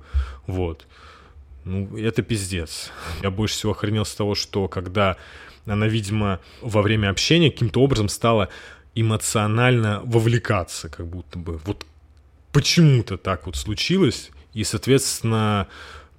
Вот. 0.47 0.87
Ну, 1.65 1.97
это 1.97 2.23
пиздец. 2.23 2.91
Я 3.23 3.31
больше 3.31 3.55
всего 3.55 3.73
охренел 3.73 4.05
с 4.05 4.15
того, 4.15 4.35
что 4.35 4.69
когда 4.69 5.17
она, 5.67 5.87
видимо, 5.87 6.41
во 6.61 6.83
время 6.83 7.11
общения 7.11 7.51
каким-то 7.51 7.81
образом 7.81 8.09
стала 8.09 8.49
эмоционально 8.95 10.03
вовлекаться, 10.05 10.89
как 10.89 11.07
будто 11.07 11.39
бы. 11.39 11.59
Вот 11.65 11.87
почему-то 12.53 13.17
так 13.17 13.47
вот 13.47 13.57
случилось. 13.57 14.31
И, 14.55 14.65
соответственно, 14.65 15.69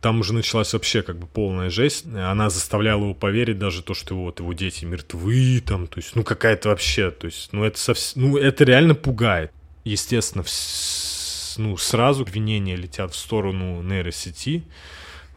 там 0.04 0.20
уже 0.20 0.34
началась 0.34 0.74
вообще 0.74 1.02
как 1.02 1.18
бы 1.18 1.28
полная 1.28 1.70
жесть. 1.70 2.06
Она 2.06 2.50
заставляла 2.50 3.04
его 3.04 3.14
поверить 3.14 3.58
даже 3.58 3.82
то, 3.82 3.94
что 3.94 4.16
вот 4.16 4.42
его 4.42 4.52
дети 4.52 4.84
мертвы, 4.84 5.64
там, 5.66 5.88
то 5.88 6.00
есть, 6.00 6.14
ну, 6.14 6.26
какая-то 6.26 6.70
вообще, 6.70 7.10
то 7.10 7.26
есть, 7.26 7.54
ну, 7.54 7.64
это 7.64 7.80
совсем, 7.80 8.22
ну, 8.22 8.38
это 8.38 8.66
реально 8.66 8.96
пугает. 8.96 9.54
Естественно, 9.86 10.44
вс... 10.44 11.56
ну, 11.58 11.78
сразу 11.78 12.24
обвинения 12.24 12.76
летят 12.76 13.14
в 13.14 13.16
сторону 13.16 13.82
нейросети. 13.82 14.66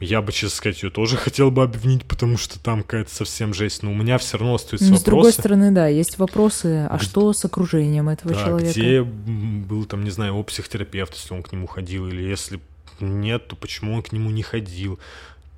Я 0.00 0.20
бы, 0.20 0.32
честно 0.32 0.56
сказать, 0.56 0.82
ее 0.82 0.90
тоже 0.90 1.16
хотел 1.16 1.52
бы 1.52 1.62
обвинить, 1.62 2.04
потому 2.04 2.36
что 2.36 2.58
там 2.58 2.82
какая-то 2.82 3.14
совсем 3.14 3.54
жесть. 3.54 3.84
Но 3.84 3.92
у 3.92 3.94
меня 3.94 4.18
все 4.18 4.36
равно 4.36 4.56
остаются 4.56 4.86
вопросы. 4.86 5.00
с 5.00 5.04
другой 5.04 5.32
стороны, 5.32 5.70
да, 5.70 5.86
есть 5.86 6.18
вопросы, 6.18 6.86
а 6.90 6.96
где... 6.96 7.06
что 7.06 7.32
с 7.32 7.44
окружением 7.44 8.08
этого 8.08 8.34
да, 8.34 8.44
человека? 8.44 8.72
где 8.72 9.02
был 9.02 9.84
там, 9.84 10.02
не 10.02 10.10
знаю, 10.10 10.32
его 10.32 10.42
психотерапевт, 10.42 11.14
если 11.14 11.32
он 11.32 11.44
к 11.44 11.52
нему 11.52 11.68
ходил, 11.68 12.08
или 12.08 12.20
если 12.20 12.60
нет, 13.00 13.48
то 13.48 13.56
почему 13.56 13.94
он 13.94 14.02
к 14.02 14.12
нему 14.12 14.30
не 14.30 14.42
ходил? 14.42 14.98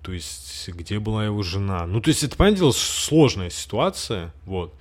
То 0.03 0.13
есть, 0.13 0.69
где 0.69 0.99
была 0.99 1.25
его 1.27 1.43
жена? 1.43 1.87
Ну, 1.87 2.01
то 2.01 2.09
есть, 2.09 2.23
это, 2.23 2.37
понятное 2.37 2.61
дело, 2.61 2.73
сложная 2.73 3.51
ситуация, 3.51 4.33
вот. 4.45 4.73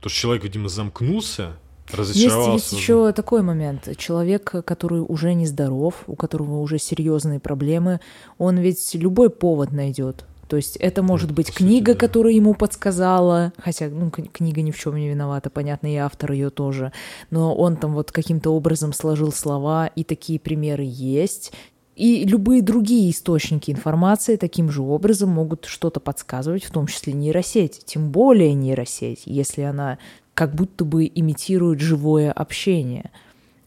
То, 0.00 0.08
что 0.08 0.20
человек, 0.20 0.44
видимо, 0.44 0.68
замкнулся, 0.68 1.56
разочаровался. 1.92 2.52
Есть, 2.52 2.72
есть 2.72 2.82
еще 2.82 3.12
такой 3.12 3.42
момент. 3.42 3.88
Человек, 3.96 4.54
который 4.64 5.00
уже 5.00 5.34
нездоров, 5.34 6.04
у 6.06 6.16
которого 6.16 6.60
уже 6.60 6.78
серьезные 6.78 7.40
проблемы, 7.40 8.00
он 8.36 8.58
ведь 8.58 8.94
любой 8.94 9.30
повод 9.30 9.72
найдет. 9.72 10.24
То 10.48 10.56
есть 10.56 10.76
это 10.76 11.02
может 11.02 11.30
ну, 11.30 11.36
быть 11.36 11.52
книга, 11.52 11.92
сути, 11.92 12.00
да. 12.00 12.06
которая 12.06 12.32
ему 12.32 12.54
подсказала, 12.54 13.52
хотя 13.58 13.88
ну, 13.88 14.10
книга 14.10 14.62
ни 14.62 14.70
в 14.70 14.78
чем 14.78 14.96
не 14.96 15.08
виновата, 15.08 15.50
понятно, 15.50 15.92
и 15.92 15.96
автор 15.96 16.32
ее 16.32 16.48
тоже, 16.48 16.92
но 17.30 17.54
он 17.54 17.76
там 17.76 17.94
вот 17.94 18.12
каким-то 18.12 18.50
образом 18.50 18.94
сложил 18.94 19.30
слова, 19.30 19.88
и 19.88 20.04
такие 20.04 20.40
примеры 20.40 20.84
есть. 20.86 21.52
И 21.98 22.24
любые 22.24 22.62
другие 22.62 23.10
источники 23.10 23.72
информации 23.72 24.36
таким 24.36 24.70
же 24.70 24.82
образом 24.82 25.30
могут 25.30 25.64
что-то 25.64 25.98
подсказывать, 25.98 26.62
в 26.62 26.70
том 26.70 26.86
числе 26.86 27.12
нейросеть, 27.12 27.82
тем 27.84 28.12
более 28.12 28.54
нейросеть, 28.54 29.22
если 29.24 29.62
она 29.62 29.98
как 30.32 30.54
будто 30.54 30.84
бы 30.84 31.10
имитирует 31.12 31.80
живое 31.80 32.30
общение. 32.30 33.10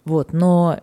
Вот, 0.05 0.31
но 0.31 0.79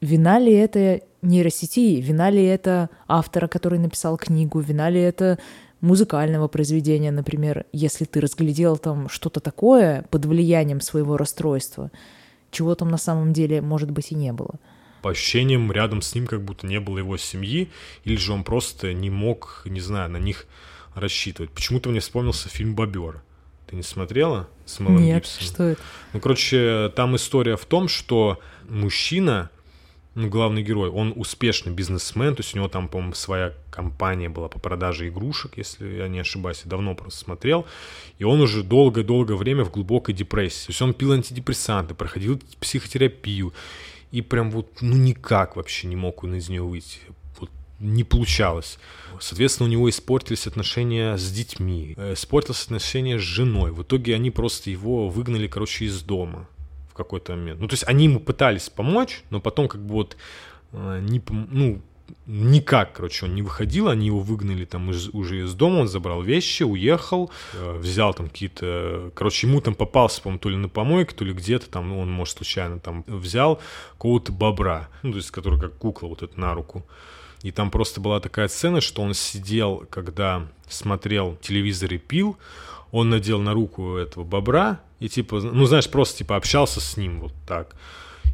вина 0.00 0.38
ли 0.38 0.54
это 0.54 1.02
нейросети, 1.20 2.00
вина 2.00 2.30
ли 2.30 2.42
это 2.42 2.88
автора, 3.06 3.46
который 3.46 3.78
написал 3.78 4.16
книгу, 4.16 4.58
вина 4.60 4.88
ли 4.88 5.02
это 5.02 5.38
музыкального 5.82 6.48
произведения, 6.48 7.10
например, 7.10 7.66
если 7.74 8.06
ты 8.06 8.22
разглядел 8.22 8.78
там 8.78 9.10
что-то 9.10 9.40
такое 9.40 10.06
под 10.08 10.24
влиянием 10.24 10.80
своего 10.80 11.18
расстройства, 11.18 11.90
чего 12.50 12.74
там 12.74 12.88
на 12.88 12.96
самом 12.96 13.34
деле, 13.34 13.60
может 13.60 13.90
быть, 13.90 14.12
и 14.12 14.14
не 14.14 14.32
было 14.32 14.54
по 15.06 15.10
ощущениям 15.10 15.70
рядом 15.70 16.02
с 16.02 16.16
ним 16.16 16.26
как 16.26 16.42
будто 16.42 16.66
не 16.66 16.80
было 16.80 16.98
его 16.98 17.16
семьи, 17.16 17.70
или 18.02 18.16
же 18.16 18.32
он 18.32 18.42
просто 18.42 18.92
не 18.92 19.08
мог, 19.08 19.62
не 19.64 19.78
знаю, 19.78 20.10
на 20.10 20.16
них 20.16 20.46
рассчитывать. 20.96 21.52
Почему-то 21.52 21.90
мне 21.90 22.00
вспомнился 22.00 22.48
фильм 22.48 22.74
«Бобер». 22.74 23.22
Ты 23.68 23.76
не 23.76 23.84
смотрела 23.84 24.48
с 24.64 24.80
Мэлом 24.80 25.04
Нет, 25.04 25.22
Гибсоном? 25.22 25.46
что 25.46 25.62
это? 25.62 25.80
Ну, 26.12 26.18
короче, 26.18 26.92
там 26.96 27.14
история 27.14 27.56
в 27.56 27.64
том, 27.66 27.86
что 27.86 28.40
мужчина, 28.68 29.48
ну, 30.16 30.28
главный 30.28 30.64
герой, 30.64 30.88
он 30.90 31.12
успешный 31.14 31.72
бизнесмен, 31.72 32.34
то 32.34 32.42
есть 32.42 32.52
у 32.56 32.58
него 32.58 32.68
там, 32.68 32.88
по-моему, 32.88 33.14
своя 33.14 33.52
компания 33.70 34.28
была 34.28 34.48
по 34.48 34.58
продаже 34.58 35.06
игрушек, 35.06 35.52
если 35.56 35.86
я 35.98 36.08
не 36.08 36.18
ошибаюсь, 36.18 36.62
я 36.64 36.70
давно 36.70 36.96
просто 36.96 37.20
смотрел, 37.20 37.64
и 38.18 38.24
он 38.24 38.40
уже 38.40 38.64
долгое-долгое 38.64 39.36
время 39.36 39.62
в 39.62 39.70
глубокой 39.70 40.14
депрессии. 40.14 40.66
То 40.66 40.70
есть 40.70 40.82
он 40.82 40.94
пил 40.94 41.12
антидепрессанты, 41.12 41.94
проходил 41.94 42.42
психотерапию, 42.58 43.54
и 44.12 44.22
прям 44.22 44.50
вот, 44.50 44.80
ну, 44.80 44.96
никак 44.96 45.56
вообще 45.56 45.86
не 45.86 45.96
мог 45.96 46.24
он 46.24 46.34
из 46.34 46.48
нее 46.48 46.62
выйти. 46.62 47.00
Не 47.78 48.04
получалось. 48.04 48.78
Соответственно, 49.20 49.68
у 49.68 49.70
него 49.70 49.90
испортились 49.90 50.46
отношения 50.46 51.18
с 51.18 51.30
детьми, 51.30 51.92
э, 51.98 52.14
испортилось 52.14 52.64
отношения 52.64 53.18
с 53.18 53.22
женой. 53.22 53.70
В 53.70 53.82
итоге 53.82 54.14
они 54.14 54.30
просто 54.30 54.70
его 54.70 55.10
выгнали, 55.10 55.46
короче, 55.46 55.84
из 55.84 56.00
дома 56.00 56.48
в 56.90 56.94
какой-то 56.94 57.36
момент. 57.36 57.60
Ну, 57.60 57.68
то 57.68 57.74
есть 57.74 57.84
они 57.86 58.04
ему 58.06 58.18
пытались 58.18 58.70
помочь, 58.70 59.24
но 59.28 59.40
потом 59.40 59.68
как 59.68 59.84
бы 59.84 59.92
вот 59.92 60.16
э, 60.72 61.00
не, 61.02 61.22
ну, 61.28 61.82
никак, 62.26 62.92
короче, 62.92 63.26
он 63.26 63.34
не 63.34 63.42
выходил, 63.42 63.88
они 63.88 64.06
его 64.06 64.20
выгнали 64.20 64.64
там 64.64 64.90
из, 64.90 65.08
уже 65.08 65.42
из 65.42 65.54
дома, 65.54 65.80
он 65.80 65.88
забрал 65.88 66.22
вещи, 66.22 66.62
уехал, 66.62 67.30
э, 67.54 67.78
взял 67.78 68.14
там 68.14 68.28
какие-то, 68.28 69.10
короче, 69.14 69.46
ему 69.46 69.60
там 69.60 69.74
попался, 69.74 70.22
по-моему, 70.22 70.40
то 70.40 70.48
ли 70.48 70.56
на 70.56 70.68
помойке, 70.68 71.14
то 71.14 71.24
ли 71.24 71.32
где-то 71.32 71.68
там, 71.68 71.88
ну, 71.88 72.00
он, 72.00 72.10
может, 72.10 72.36
случайно 72.36 72.78
там 72.78 73.04
взял 73.06 73.60
какого-то 73.92 74.32
бобра, 74.32 74.88
ну, 75.02 75.12
то 75.12 75.18
есть, 75.18 75.30
который 75.30 75.60
как 75.60 75.76
кукла 75.76 76.08
вот 76.08 76.22
это 76.22 76.38
на 76.38 76.54
руку. 76.54 76.84
И 77.42 77.52
там 77.52 77.70
просто 77.70 78.00
была 78.00 78.18
такая 78.20 78.48
сцена, 78.48 78.80
что 78.80 79.02
он 79.02 79.14
сидел, 79.14 79.86
когда 79.90 80.48
смотрел 80.68 81.36
телевизор 81.40 81.92
и 81.92 81.98
пил, 81.98 82.36
он 82.90 83.10
надел 83.10 83.40
на 83.40 83.52
руку 83.52 83.96
этого 83.96 84.24
бобра 84.24 84.80
и 85.00 85.08
типа, 85.08 85.40
ну, 85.40 85.66
знаешь, 85.66 85.88
просто 85.88 86.18
типа 86.18 86.36
общался 86.36 86.80
с 86.80 86.96
ним 86.96 87.20
вот 87.20 87.32
так. 87.46 87.76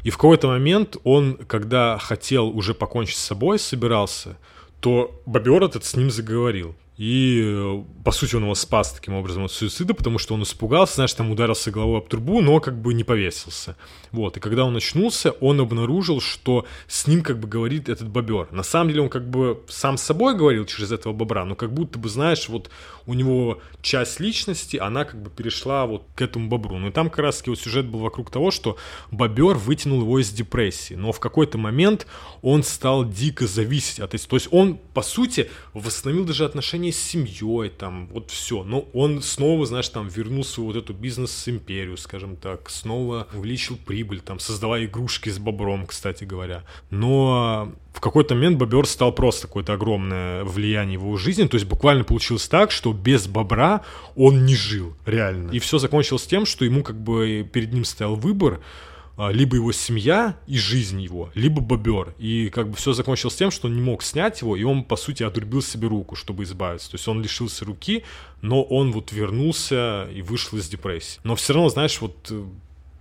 И 0.03 0.09
в 0.09 0.17
какой-то 0.17 0.47
момент 0.47 0.97
он, 1.03 1.37
когда 1.47 1.97
хотел 1.97 2.49
уже 2.49 2.73
покончить 2.73 3.17
с 3.17 3.21
собой, 3.21 3.57
собирался, 3.57 4.37
то 4.79 5.21
бобер 5.25 5.63
этот 5.63 5.85
с 5.85 5.95
ним 5.95 6.11
заговорил. 6.11 6.75
И, 6.97 7.41
э, 7.43 7.83
по 8.03 8.11
сути, 8.11 8.35
он 8.35 8.43
его 8.43 8.53
спас 8.53 8.91
таким 8.91 9.15
образом 9.15 9.45
от 9.45 9.51
суицида, 9.51 9.93
потому 9.93 10.19
что 10.19 10.35
он 10.35 10.43
испугался, 10.43 10.95
знаешь, 10.95 11.13
там 11.13 11.31
ударился 11.31 11.71
головой 11.71 11.99
об 11.99 12.07
трубу, 12.07 12.41
но 12.41 12.59
как 12.59 12.79
бы 12.79 12.93
не 12.93 13.03
повесился. 13.03 13.75
Вот, 14.13 14.37
и 14.37 14.39
когда 14.39 14.63
он 14.63 14.77
очнулся, 14.77 15.31
он 15.31 15.59
обнаружил, 15.59 16.21
что 16.21 16.67
с 16.87 17.07
ним 17.07 17.23
как 17.23 17.39
бы 17.39 17.47
говорит 17.47 17.89
этот 17.89 18.09
бобер. 18.09 18.47
На 18.51 18.61
самом 18.61 18.89
деле 18.89 19.01
он 19.01 19.09
как 19.09 19.27
бы 19.27 19.63
сам 19.67 19.97
с 19.97 20.03
собой 20.03 20.37
говорил 20.37 20.65
через 20.65 20.91
этого 20.91 21.13
бобра, 21.13 21.45
но 21.45 21.55
как 21.55 21.73
будто 21.73 21.97
бы, 21.97 22.07
знаешь, 22.09 22.47
вот 22.47 22.69
у 23.07 23.15
него 23.15 23.59
часть 23.81 24.19
личности, 24.19 24.77
она 24.77 25.03
как 25.03 25.21
бы 25.21 25.31
перешла 25.31 25.87
вот 25.87 26.05
к 26.13 26.21
этому 26.21 26.47
бобру. 26.47 26.77
Ну 26.77 26.89
и 26.89 26.91
там 26.91 27.09
как 27.09 27.19
раз 27.19 27.39
таки 27.39 27.49
вот 27.49 27.59
сюжет 27.59 27.87
был 27.87 28.01
вокруг 28.01 28.29
того, 28.29 28.51
что 28.51 28.77
бобер 29.09 29.55
вытянул 29.55 30.01
его 30.01 30.19
из 30.19 30.29
депрессии, 30.29 30.93
но 30.93 31.11
в 31.11 31.19
какой-то 31.19 31.57
момент 31.57 32.05
он 32.43 32.61
стал 32.61 33.09
дико 33.09 33.47
зависеть 33.47 33.99
от. 33.99 34.11
То 34.11 34.35
есть 34.35 34.47
он, 34.51 34.77
по 34.93 35.01
сути, 35.01 35.49
восстановил 35.73 36.23
даже 36.23 36.45
отношения 36.45 36.91
с 36.91 36.99
семьей, 36.99 37.69
там, 37.69 38.07
вот 38.09 38.29
все. 38.29 38.63
Но 38.63 38.81
он 38.93 39.23
снова, 39.23 39.65
знаешь, 39.65 39.89
там, 39.89 40.07
вернул 40.07 40.43
свою 40.43 40.67
вот 40.67 40.77
эту 40.77 40.93
бизнес-империю, 40.93 41.97
скажем 41.97 42.35
так, 42.35 42.69
снова 42.69 43.27
увеличил 43.33 43.75
прибыль, 43.75 44.02
там, 44.03 44.39
создавая 44.39 44.85
игрушки 44.85 45.29
с 45.29 45.39
бобром, 45.39 45.85
кстати 45.85 46.23
говоря. 46.23 46.63
Но 46.89 47.71
в 47.93 47.99
какой-то 47.99 48.35
момент 48.35 48.57
бобер 48.57 48.85
стал 48.85 49.11
просто 49.11 49.47
какое-то 49.47 49.73
огромное 49.73 50.43
влияние 50.43 50.97
в 50.97 51.03
его 51.03 51.17
жизни. 51.17 51.47
То 51.47 51.55
есть 51.55 51.67
буквально 51.67 52.03
получилось 52.03 52.47
так, 52.47 52.71
что 52.71 52.93
без 52.93 53.27
бобра 53.27 53.81
он 54.15 54.45
не 54.45 54.55
жил, 54.55 54.95
реально. 55.05 55.51
И 55.51 55.59
все 55.59 55.77
закончилось 55.77 56.25
тем, 56.25 56.45
что 56.45 56.65
ему 56.65 56.83
как 56.83 56.99
бы 56.99 57.47
перед 57.51 57.73
ним 57.73 57.85
стоял 57.85 58.15
выбор, 58.15 58.59
а, 59.15 59.31
либо 59.31 59.55
его 59.55 59.71
семья 59.71 60.37
и 60.47 60.57
жизнь 60.57 60.99
его, 60.99 61.29
либо 61.35 61.61
бобер. 61.61 62.15
И 62.17 62.49
как 62.49 62.69
бы 62.69 62.75
все 62.75 62.93
закончилось 62.93 63.35
тем, 63.35 63.51
что 63.51 63.67
он 63.67 63.75
не 63.75 63.81
мог 63.81 64.01
снять 64.01 64.41
его, 64.41 64.55
и 64.55 64.63
он, 64.63 64.83
по 64.83 64.95
сути, 64.95 65.21
отрубил 65.21 65.61
себе 65.61 65.87
руку, 65.87 66.15
чтобы 66.15 66.43
избавиться. 66.43 66.89
То 66.89 66.95
есть 66.95 67.07
он 67.07 67.21
лишился 67.21 67.63
руки, 67.63 68.03
но 68.41 68.63
он 68.63 68.91
вот 68.91 69.11
вернулся 69.11 70.09
и 70.11 70.23
вышел 70.23 70.57
из 70.57 70.67
депрессии. 70.67 71.19
Но 71.23 71.35
все 71.35 71.53
равно, 71.53 71.69
знаешь, 71.69 72.01
вот 72.01 72.15
э, 72.31 72.43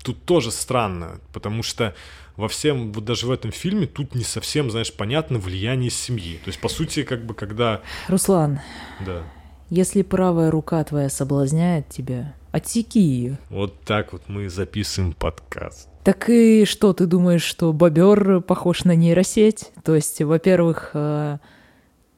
тут 0.03 0.25
тоже 0.25 0.51
странно, 0.51 1.21
потому 1.33 1.63
что 1.63 1.95
во 2.37 2.49
всем, 2.49 2.93
вот 2.93 3.05
даже 3.05 3.27
в 3.27 3.31
этом 3.31 3.53
фильме, 3.53 3.87
тут 3.87 4.15
не 4.15 4.25
совсем, 4.25 4.71
знаешь, 4.71 4.93
понятно 4.93 5.39
влияние 5.39 5.91
семьи. 5.91 6.39
То 6.45 6.49
есть, 6.49 6.61
по 6.61 6.69
сути, 6.69 7.03
как 7.03 7.25
бы, 7.25 7.35
когда... 7.35 7.83
Руслан, 8.09 8.61
да. 9.05 9.23
если 9.71 10.03
правая 10.03 10.51
рука 10.51 10.83
твоя 10.85 11.09
соблазняет 11.09 11.89
тебя, 11.89 12.35
отсеки 12.51 13.01
ее. 13.01 13.39
Вот 13.51 13.81
так 13.83 14.13
вот 14.13 14.23
мы 14.29 14.49
записываем 14.49 15.13
подкаст. 15.13 15.89
Так 16.05 16.29
и 16.31 16.65
что, 16.65 16.93
ты 16.93 17.07
думаешь, 17.07 17.45
что 17.45 17.73
бобер 17.73 18.41
похож 18.41 18.85
на 18.85 18.97
нейросеть? 18.97 19.71
То 19.85 19.95
есть, 19.95 20.21
во-первых, 20.21 20.91
э, 20.95 21.39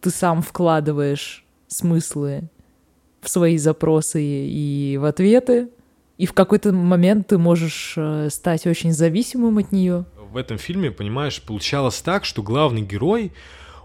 ты 0.01 0.11
сам 0.11 0.43
вкладываешь 0.43 1.45
смыслы 1.69 2.49
в 3.21 3.29
свои 3.29 3.59
запросы 3.59 4.23
и 4.23 4.97
в 4.99 5.05
ответы, 5.05 5.69
и 6.17 6.27
в 6.27 6.33
какой-то 6.33 6.73
момент 6.73 7.29
ты 7.29 7.39
можешь 7.39 7.95
э, 7.97 8.29
стать 8.31 8.67
очень 8.67 8.93
зависимым 8.93 9.59
от 9.59 9.73
нее. 9.73 10.05
В 10.31 10.37
этом 10.37 10.59
фильме, 10.59 10.91
понимаешь, 10.91 11.43
получалось 11.43 12.01
так, 12.01 12.25
что 12.25 12.43
главный 12.43 12.83
герой, 12.83 13.33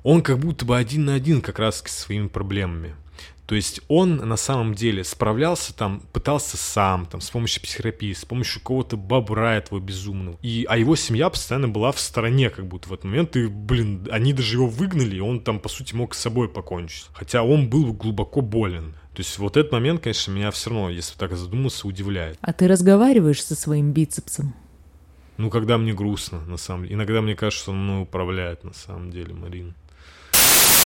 он 0.03 0.21
как 0.21 0.39
будто 0.39 0.65
бы 0.65 0.77
один 0.77 1.05
на 1.05 1.15
один 1.15 1.41
как 1.41 1.59
раз 1.59 1.83
с 1.85 1.91
своими 1.91 2.27
проблемами. 2.27 2.95
То 3.49 3.55
есть 3.55 3.81
он 3.87 4.17
на 4.17 4.37
самом 4.37 4.75
деле 4.75 5.03
справлялся 5.03 5.75
там, 5.75 6.03
пытался 6.13 6.55
сам, 6.55 7.07
там, 7.07 7.19
с 7.19 7.31
помощью 7.31 7.63
психотерапии, 7.63 8.13
с 8.13 8.23
помощью 8.23 8.61
какого-то 8.61 8.95
бобра 8.95 9.55
этого 9.55 9.79
безумного. 9.79 10.37
И, 10.43 10.67
а 10.69 10.77
его 10.77 10.95
семья 10.95 11.31
постоянно 11.31 11.67
была 11.67 11.91
в 11.91 11.99
стороне, 11.99 12.51
как 12.51 12.67
будто 12.67 12.89
в 12.89 12.93
этот 12.93 13.05
момент. 13.05 13.35
И, 13.35 13.47
блин, 13.47 14.07
они 14.11 14.33
даже 14.33 14.55
его 14.55 14.67
выгнали, 14.67 15.15
и 15.15 15.19
он 15.19 15.39
там, 15.39 15.59
по 15.59 15.67
сути, 15.67 15.95
мог 15.95 16.13
с 16.13 16.19
собой 16.19 16.47
покончить. 16.47 17.07
Хотя 17.11 17.41
он 17.41 17.71
был 17.71 17.91
глубоко 17.91 18.41
болен. 18.41 18.93
То 19.19 19.21
есть 19.21 19.37
вот 19.37 19.57
этот 19.57 19.73
момент, 19.73 20.01
конечно, 20.01 20.31
меня 20.31 20.49
все 20.49 20.69
равно, 20.69 20.89
если 20.89 21.17
так 21.17 21.35
задуматься, 21.35 21.89
удивляет. 21.89 22.37
А 22.39 22.53
ты 22.53 22.69
разговариваешь 22.69 23.43
со 23.43 23.53
своим 23.53 23.91
бицепсом? 23.91 24.53
Ну, 25.35 25.49
когда 25.49 25.77
мне 25.77 25.91
грустно, 25.93 26.39
на 26.45 26.55
самом 26.55 26.83
деле. 26.83 26.95
Иногда 26.95 27.19
мне 27.19 27.35
кажется, 27.35 27.63
что 27.63 27.71
он 27.71 27.83
мной 27.83 28.03
управляет, 28.03 28.63
на 28.63 28.71
самом 28.71 29.11
деле, 29.11 29.33
Марин. 29.33 29.75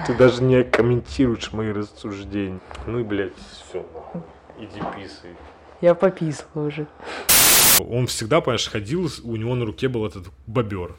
Ты 0.06 0.14
даже 0.14 0.42
не 0.42 0.62
комментируешь 0.62 1.54
мои 1.54 1.70
рассуждения. 1.70 2.60
Ну 2.86 2.98
и, 2.98 3.02
блядь, 3.02 3.32
все. 3.66 3.86
Иди 4.58 4.78
писай. 4.94 5.30
Я 5.80 5.94
пописала 5.94 6.66
уже. 6.66 6.86
Он 7.80 8.06
всегда, 8.08 8.42
понимаешь, 8.42 8.68
ходил, 8.68 9.10
у 9.24 9.36
него 9.36 9.54
на 9.54 9.64
руке 9.64 9.88
был 9.88 10.04
этот 10.04 10.26
бобер. 10.46 10.94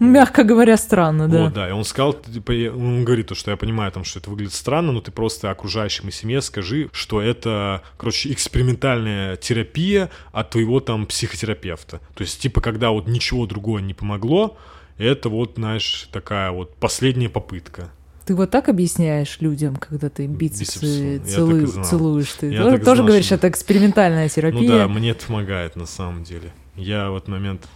Мягко 0.00 0.44
говоря, 0.44 0.78
странно, 0.78 1.28
да. 1.28 1.44
Вот, 1.44 1.52
да. 1.52 1.68
И 1.68 1.72
он 1.72 1.84
сказал, 1.84 2.14
типа, 2.14 2.52
он 2.74 3.04
говорит 3.04 3.28
то, 3.28 3.34
что 3.34 3.50
я 3.50 3.56
понимаю, 3.58 3.92
там, 3.92 4.02
что 4.02 4.18
это 4.18 4.30
выглядит 4.30 4.54
странно, 4.54 4.92
но 4.92 5.02
ты 5.02 5.10
просто 5.12 5.50
окружающим 5.50 6.08
и 6.08 6.10
семье 6.10 6.40
скажи, 6.40 6.88
что 6.92 7.20
это, 7.20 7.82
короче, 7.98 8.32
экспериментальная 8.32 9.36
терапия 9.36 10.10
от 10.32 10.50
твоего 10.50 10.80
там 10.80 11.04
психотерапевта. 11.04 12.00
То 12.14 12.22
есть, 12.22 12.40
типа, 12.40 12.62
когда 12.62 12.90
вот 12.90 13.08
ничего 13.08 13.46
другого 13.46 13.78
не 13.78 13.92
помогло, 13.92 14.56
это 14.96 15.28
вот, 15.28 15.52
знаешь, 15.56 16.08
такая 16.10 16.50
вот 16.50 16.74
последняя 16.76 17.28
попытка. 17.28 17.90
Ты 18.24 18.34
вот 18.34 18.50
так 18.50 18.68
объясняешь 18.70 19.38
людям, 19.40 19.76
когда 19.76 20.08
ты 20.08 20.26
бицепсы 20.26 21.18
Бицепсу. 21.18 21.30
целу... 21.30 21.84
целуешь? 21.84 22.32
Ты 22.32 22.56
тоже, 22.56 22.78
тоже 22.78 22.96
знал, 22.96 23.06
говоришь, 23.06 23.26
что... 23.26 23.34
это 23.34 23.48
экспериментальная 23.48 24.28
терапия? 24.30 24.60
Ну 24.60 24.66
да, 24.66 24.88
мне 24.88 25.10
это 25.10 25.26
помогает 25.26 25.76
на 25.76 25.86
самом 25.86 26.24
деле. 26.24 26.52
Я 26.76 27.10
в 27.10 27.16
этот 27.16 27.28
момент... 27.28 27.68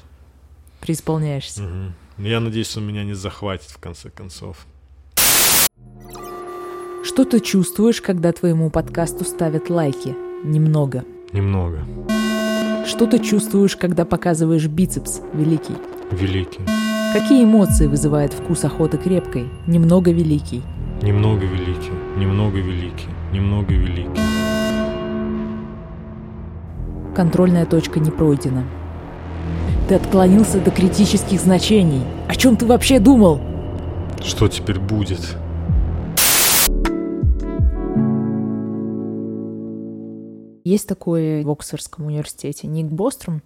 Преисполняешься. 0.80 1.64
Угу. 1.64 1.92
Я 2.18 2.38
надеюсь, 2.38 2.76
он 2.76 2.86
меня 2.86 3.02
не 3.02 3.14
захватит 3.14 3.70
в 3.70 3.78
конце 3.78 4.08
концов. 4.08 4.66
Что 7.02 7.24
ты 7.24 7.40
чувствуешь, 7.40 8.00
когда 8.00 8.32
твоему 8.32 8.70
подкасту 8.70 9.24
ставят 9.24 9.68
лайки? 9.68 10.14
Немного. 10.44 11.04
Немного. 11.32 11.84
Что 12.86 13.06
ты 13.06 13.18
чувствуешь, 13.18 13.76
когда 13.76 14.04
показываешь 14.04 14.66
бицепс 14.68 15.20
великий? 15.32 15.74
Великий. 16.12 16.60
Какие 17.12 17.44
эмоции 17.44 17.88
вызывает 17.88 18.32
вкус 18.32 18.64
охоты 18.64 18.96
крепкой? 18.96 19.48
Немного 19.66 20.12
великий. 20.12 20.62
Немного 21.02 21.44
великий, 21.44 21.92
немного 22.16 22.58
великий, 22.58 23.08
немного 23.32 23.74
великий. 23.74 24.20
Контрольная 27.14 27.66
точка 27.66 27.98
не 27.98 28.10
пройдена. 28.10 28.64
Ты 29.88 29.96
отклонился 29.96 30.60
до 30.60 30.70
критических 30.70 31.40
значений. 31.40 32.02
О 32.28 32.34
чем 32.34 32.56
ты 32.56 32.66
вообще 32.66 32.98
думал? 32.98 33.40
Что 34.22 34.48
теперь 34.48 34.78
будет? 34.78 35.20
Есть 40.64 40.88
такой 40.88 41.44
в 41.44 41.50
Оксфордском 41.50 42.06
университете 42.06 42.66
Ник 42.66 42.86
Бостром. 42.86 43.42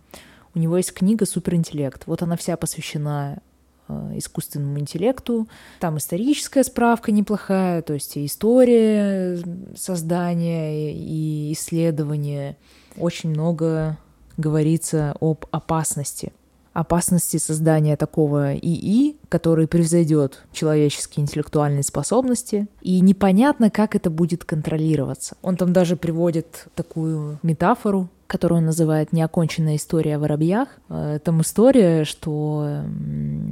У 0.54 0.58
него 0.58 0.76
есть 0.76 0.92
книга 0.92 1.26
«Суперинтеллект». 1.26 2.04
Вот 2.06 2.22
она 2.22 2.36
вся 2.36 2.56
посвящена 2.56 3.40
Э, 3.88 4.12
искусственному 4.16 4.78
интеллекту. 4.78 5.48
Там 5.80 5.96
историческая 5.96 6.62
справка 6.62 7.10
неплохая, 7.10 7.80
то 7.80 7.94
есть 7.94 8.18
и 8.18 8.26
история 8.26 9.38
создания, 9.74 10.92
и 10.94 11.52
исследования. 11.54 12.58
Очень 12.98 13.30
много 13.30 13.96
говорится 14.38 15.14
об 15.20 15.44
опасности. 15.50 16.32
Опасности 16.72 17.38
создания 17.38 17.96
такого 17.96 18.54
ИИ, 18.54 19.16
который 19.28 19.66
превзойдет 19.66 20.44
человеческие 20.52 21.24
интеллектуальные 21.24 21.82
способности, 21.82 22.68
и 22.80 23.00
непонятно, 23.00 23.68
как 23.68 23.96
это 23.96 24.10
будет 24.10 24.44
контролироваться. 24.44 25.36
Он 25.42 25.56
там 25.56 25.72
даже 25.72 25.96
приводит 25.96 26.68
такую 26.76 27.40
метафору, 27.42 28.08
которую 28.28 28.58
он 28.60 28.66
называет 28.66 29.12
«Неоконченная 29.12 29.76
история 29.76 30.16
о 30.16 30.18
воробьях». 30.20 30.68
Э, 30.88 31.18
там 31.24 31.40
история, 31.40 32.04
что 32.04 32.84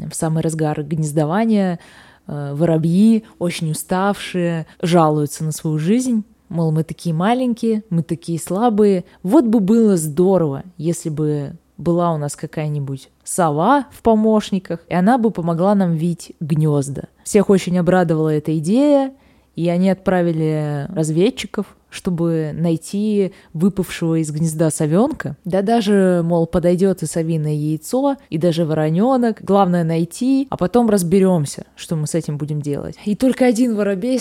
в 0.08 0.14
самый 0.14 0.42
разгар 0.42 0.84
гнездования 0.84 1.80
э, 2.28 2.54
воробьи, 2.54 3.24
очень 3.40 3.72
уставшие, 3.72 4.66
жалуются 4.80 5.42
на 5.42 5.50
свою 5.50 5.78
жизнь, 5.78 6.24
мол, 6.48 6.72
мы 6.72 6.84
такие 6.84 7.14
маленькие, 7.14 7.82
мы 7.90 8.02
такие 8.02 8.38
слабые. 8.38 9.04
Вот 9.22 9.44
бы 9.44 9.60
было 9.60 9.96
здорово, 9.96 10.64
если 10.76 11.08
бы 11.08 11.56
была 11.76 12.12
у 12.12 12.18
нас 12.18 12.36
какая-нибудь 12.36 13.10
сова 13.22 13.86
в 13.92 14.02
помощниках, 14.02 14.80
и 14.88 14.94
она 14.94 15.18
бы 15.18 15.30
помогла 15.30 15.74
нам 15.74 15.92
видеть 15.92 16.32
гнезда. 16.40 17.08
Всех 17.24 17.50
очень 17.50 17.78
обрадовала 17.78 18.30
эта 18.30 18.56
идея, 18.58 19.12
и 19.54 19.68
они 19.68 19.90
отправили 19.90 20.86
разведчиков 20.90 21.76
чтобы 21.96 22.50
найти 22.52 23.32
выпавшего 23.54 24.20
из 24.20 24.30
гнезда 24.30 24.70
совенка. 24.70 25.36
Да 25.44 25.62
даже, 25.62 26.20
мол, 26.24 26.46
подойдет 26.46 27.02
и 27.02 27.06
совиное 27.06 27.54
яйцо, 27.54 28.16
и 28.28 28.38
даже 28.38 28.64
вороненок. 28.66 29.42
Главное 29.42 29.82
найти, 29.82 30.46
а 30.50 30.56
потом 30.56 30.90
разберемся, 30.90 31.64
что 31.74 31.96
мы 31.96 32.06
с 32.06 32.14
этим 32.14 32.36
будем 32.36 32.60
делать. 32.60 32.96
И 33.06 33.16
только 33.16 33.46
один 33.46 33.74
воробей 33.74 34.20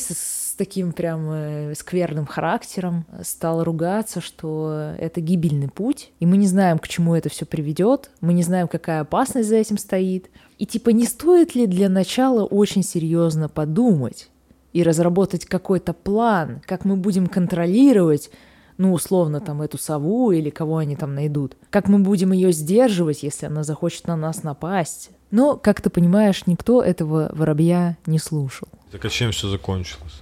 таким 0.55 0.91
прям 0.91 1.29
э, 1.29 1.73
скверным 1.75 2.25
характером 2.25 3.05
стал 3.23 3.63
ругаться, 3.63 4.21
что 4.21 4.93
это 4.97 5.21
гибельный 5.21 5.69
путь, 5.69 6.11
и 6.19 6.25
мы 6.25 6.37
не 6.37 6.47
знаем, 6.47 6.79
к 6.79 6.87
чему 6.87 7.15
это 7.15 7.29
все 7.29 7.45
приведет, 7.45 8.11
мы 8.21 8.33
не 8.33 8.43
знаем, 8.43 8.67
какая 8.67 9.01
опасность 9.01 9.49
за 9.49 9.55
этим 9.55 9.77
стоит. 9.77 10.29
И 10.57 10.65
типа 10.65 10.89
не 10.89 11.05
стоит 11.05 11.55
ли 11.55 11.67
для 11.67 11.89
начала 11.89 12.45
очень 12.45 12.83
серьезно 12.83 13.49
подумать, 13.49 14.29
и 14.75 14.83
разработать 14.83 15.45
какой-то 15.45 15.93
план, 15.93 16.61
как 16.65 16.83
мы 16.83 16.97
будем 16.97 17.27
контролировать, 17.27 18.29
ну, 18.77 18.91
условно, 18.91 19.39
там, 19.39 19.61
эту 19.61 19.77
сову 19.77 20.31
или 20.31 20.49
кого 20.49 20.79
они 20.79 20.97
там 20.97 21.15
найдут. 21.15 21.55
Как 21.69 21.87
мы 21.87 21.99
будем 21.99 22.33
ее 22.33 22.51
сдерживать, 22.51 23.23
если 23.23 23.45
она 23.45 23.63
захочет 23.63 24.05
на 24.07 24.17
нас 24.17 24.43
напасть. 24.43 25.11
Но, 25.31 25.55
как 25.55 25.79
ты 25.79 25.89
понимаешь, 25.89 26.45
никто 26.45 26.83
этого 26.83 27.31
воробья 27.33 27.97
не 28.05 28.19
слушал. 28.19 28.67
Так 28.91 29.05
а 29.05 29.09
чем 29.09 29.31
все 29.31 29.47
закончилось? 29.47 30.21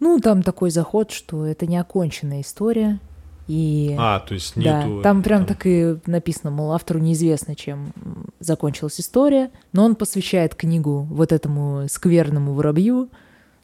Ну, 0.00 0.18
там 0.18 0.42
такой 0.42 0.70
заход, 0.70 1.10
что 1.10 1.46
это 1.46 1.66
не 1.66 1.76
оконченная 1.76 2.40
история, 2.40 2.98
и, 3.46 3.96
а, 3.98 4.20
то 4.20 4.34
есть 4.34 4.54
нету... 4.54 4.98
Да, 4.98 5.02
там 5.02 5.22
прям 5.22 5.44
там... 5.44 5.48
так 5.48 5.66
и 5.66 5.96
написано, 6.06 6.50
мол, 6.50 6.72
автору 6.72 7.00
неизвестно, 7.00 7.56
чем 7.56 7.92
закончилась 8.38 9.00
история, 9.00 9.50
но 9.72 9.84
он 9.84 9.96
посвящает 9.96 10.54
книгу 10.54 11.02
вот 11.10 11.32
этому 11.32 11.86
скверному 11.88 12.54
воробью 12.54 13.08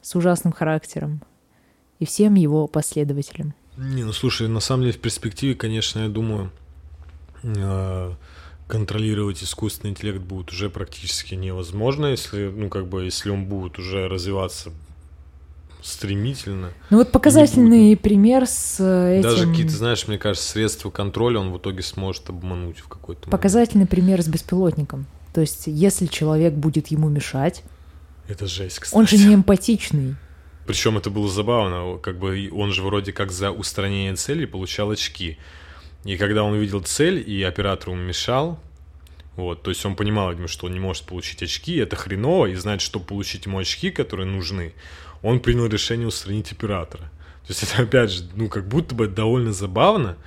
с 0.01 0.13
ужасным 0.15 0.51
характером 0.51 1.21
и 1.99 2.05
всем 2.05 2.35
его 2.35 2.67
последователям. 2.67 3.53
Не, 3.77 4.03
ну 4.03 4.11
слушай, 4.11 4.47
на 4.47 4.59
самом 4.59 4.83
деле 4.83 4.93
в 4.93 4.99
перспективе, 4.99 5.55
конечно, 5.55 5.99
я 5.99 6.09
думаю, 6.09 6.51
э, 7.43 8.11
контролировать 8.67 9.41
искусственный 9.41 9.91
интеллект 9.91 10.19
будет 10.19 10.51
уже 10.51 10.69
практически 10.69 11.35
невозможно, 11.35 12.07
если, 12.07 12.49
ну, 12.49 12.69
как 12.69 12.87
бы, 12.87 13.05
если 13.05 13.29
он 13.29 13.45
будет 13.45 13.79
уже 13.79 14.09
развиваться 14.09 14.71
стремительно. 15.81 16.71
Ну 16.89 16.97
вот 16.97 17.11
показательный 17.11 17.95
пример 17.95 18.45
с 18.45 18.75
этим... 18.79 19.21
Даже 19.21 19.47
какие-то, 19.47 19.71
знаешь, 19.71 20.07
мне 20.07 20.17
кажется, 20.17 20.49
средства 20.49 20.89
контроля 20.89 21.39
он 21.39 21.51
в 21.51 21.57
итоге 21.57 21.83
сможет 21.83 22.29
обмануть 22.29 22.79
в 22.79 22.87
какой-то 22.87 23.21
момент. 23.21 23.31
Показательный 23.31 23.85
пример 23.85 24.21
с 24.21 24.27
беспилотником. 24.27 25.05
То 25.33 25.41
есть, 25.41 25.63
если 25.67 26.07
человек 26.07 26.53
будет 26.53 26.87
ему 26.87 27.09
мешать... 27.09 27.63
Это 28.27 28.47
жесть, 28.47 28.79
кстати. 28.79 28.97
Он 28.97 29.07
же 29.07 29.17
не 29.17 29.35
эмпатичный. 29.35 30.15
Причем 30.65 30.97
это 30.97 31.09
было 31.09 31.29
забавно, 31.29 31.97
как 31.99 32.19
бы 32.19 32.49
он 32.51 32.73
же 32.73 32.83
вроде 32.83 33.13
как 33.13 33.31
за 33.31 33.51
устранение 33.51 34.15
цели 34.15 34.45
получал 34.45 34.91
очки. 34.91 35.37
И 36.03 36.17
когда 36.17 36.43
он 36.43 36.53
увидел 36.53 36.81
цель, 36.81 37.23
и 37.25 37.41
оператор 37.43 37.91
ему 37.91 38.01
мешал, 38.01 38.59
вот, 39.37 39.61
то 39.61 39.69
есть 39.69 39.85
он 39.85 39.95
понимал, 39.95 40.31
видимо, 40.31 40.47
что 40.47 40.65
он 40.65 40.73
не 40.73 40.79
может 40.79 41.03
получить 41.03 41.41
очки, 41.43 41.77
это 41.77 41.95
хреново, 41.95 42.47
и 42.47 42.55
знает, 42.55 42.81
что 42.81 42.99
получить 42.99 43.45
ему 43.45 43.59
очки, 43.59 43.91
которые 43.91 44.25
нужны, 44.25 44.73
он 45.21 45.39
принял 45.39 45.67
решение 45.67 46.07
устранить 46.07 46.51
оператора. 46.51 47.11
То 47.45 47.53
есть 47.53 47.63
это, 47.63 47.83
опять 47.83 48.11
же, 48.11 48.23
ну, 48.35 48.49
как 48.49 48.67
будто 48.67 48.93
бы 48.93 49.07
довольно 49.07 49.53
забавно, 49.53 50.17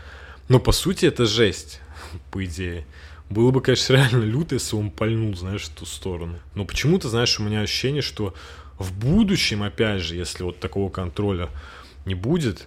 но 0.48 0.59
по 0.59 0.72
сути 0.72 1.07
это 1.07 1.26
жесть, 1.26 1.81
по 2.31 2.44
идее. 2.44 2.87
Было 3.29 3.50
бы, 3.50 3.61
конечно, 3.61 3.94
реально 3.94 4.24
люто, 4.24 4.55
если 4.55 4.74
он 4.74 4.90
пальнул, 4.90 5.37
знаешь, 5.37 5.64
в 5.64 5.70
ту 5.70 5.87
сторону. 5.87 6.40
Но 6.55 6.64
почему-то, 6.64 7.09
знаешь, 7.09 7.38
у 7.38 7.42
меня 7.42 7.61
ощущение, 7.61 8.03
что 8.03 8.35
в 8.79 8.92
будущем, 8.92 9.62
опять 9.62 10.00
же, 10.00 10.16
если 10.16 10.42
вот 10.42 10.59
такого 10.59 10.90
контроля 10.90 11.48
не 12.07 12.14
будет, 12.14 12.66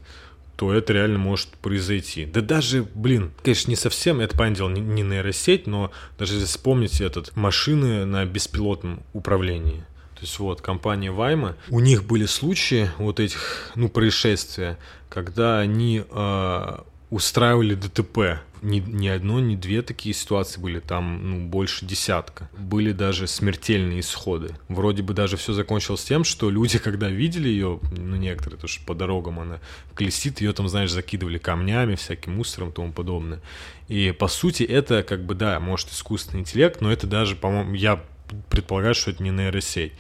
то 0.55 0.71
это 0.71 0.93
реально 0.93 1.17
может 1.17 1.49
произойти. 1.49 2.25
Да 2.25 2.41
даже, 2.41 2.83
блин, 2.83 3.31
конечно, 3.43 3.71
не 3.71 3.75
совсем, 3.75 4.19
это, 4.19 4.38
понятное 4.38 4.57
дело, 4.57 4.69
не, 4.69 4.81
не 4.81 5.01
нейросеть, 5.01 5.67
но 5.67 5.91
даже 6.19 6.36
если 6.36 6.45
вспомнить 6.45 7.01
этот, 7.01 7.36
машины 7.36 8.05
на 8.05 8.23
беспилотном 8.25 9.01
управлении. 9.13 9.83
То 10.23 10.25
есть 10.25 10.39
вот 10.39 10.62
компания 10.62 11.12
Вайма, 11.12 11.57
у 11.69 11.81
них 11.81 12.05
были 12.05 12.25
случаи 12.25 12.89
вот 12.97 13.19
этих, 13.19 13.73
ну, 13.75 13.89
происшествия, 13.89 14.79
когда 15.09 15.59
они 15.59 16.01
э, 16.09 16.77
устраивали 17.09 17.75
ДТП. 17.75 18.39
Ни, 18.62 18.79
ни 18.79 19.09
одно, 19.09 19.41
ни 19.41 19.57
две 19.57 19.81
такие 19.81 20.15
ситуации 20.15 20.62
были, 20.62 20.79
там 20.79 21.29
ну, 21.29 21.47
больше 21.49 21.86
десятка. 21.86 22.49
Были 22.57 22.93
даже 22.93 23.27
смертельные 23.27 23.99
исходы. 23.99 24.55
Вроде 24.69 25.03
бы 25.03 25.13
даже 25.13 25.36
все 25.36 25.51
закончилось 25.51 26.05
тем, 26.05 26.23
что 26.23 26.49
люди, 26.49 26.79
когда 26.79 27.09
видели 27.09 27.49
ее, 27.49 27.81
ну 27.91 28.15
некоторые, 28.15 28.57
то 28.57 28.67
что 28.67 28.86
по 28.86 28.95
дорогам 28.95 29.41
она 29.41 29.59
колесит, 29.93 30.39
ее 30.39 30.53
там, 30.53 30.69
знаешь, 30.69 30.93
закидывали 30.93 31.38
камнями, 31.38 31.95
всяким 31.95 32.38
мусором 32.38 32.69
и 32.69 32.71
тому 32.71 32.93
подобное. 32.93 33.41
И 33.89 34.15
по 34.17 34.29
сути 34.29 34.63
это 34.63 35.03
как 35.03 35.25
бы, 35.25 35.36
да, 35.36 35.59
может 35.59 35.91
искусственный 35.91 36.39
интеллект, 36.39 36.79
но 36.79 36.89
это 36.89 37.07
даже, 37.07 37.36
по-моему, 37.36 37.73
я 37.73 38.01
предполагаю, 38.49 38.95
что 38.95 39.11
это 39.11 39.23
не 39.23 39.29
нейросеть. 39.29 39.93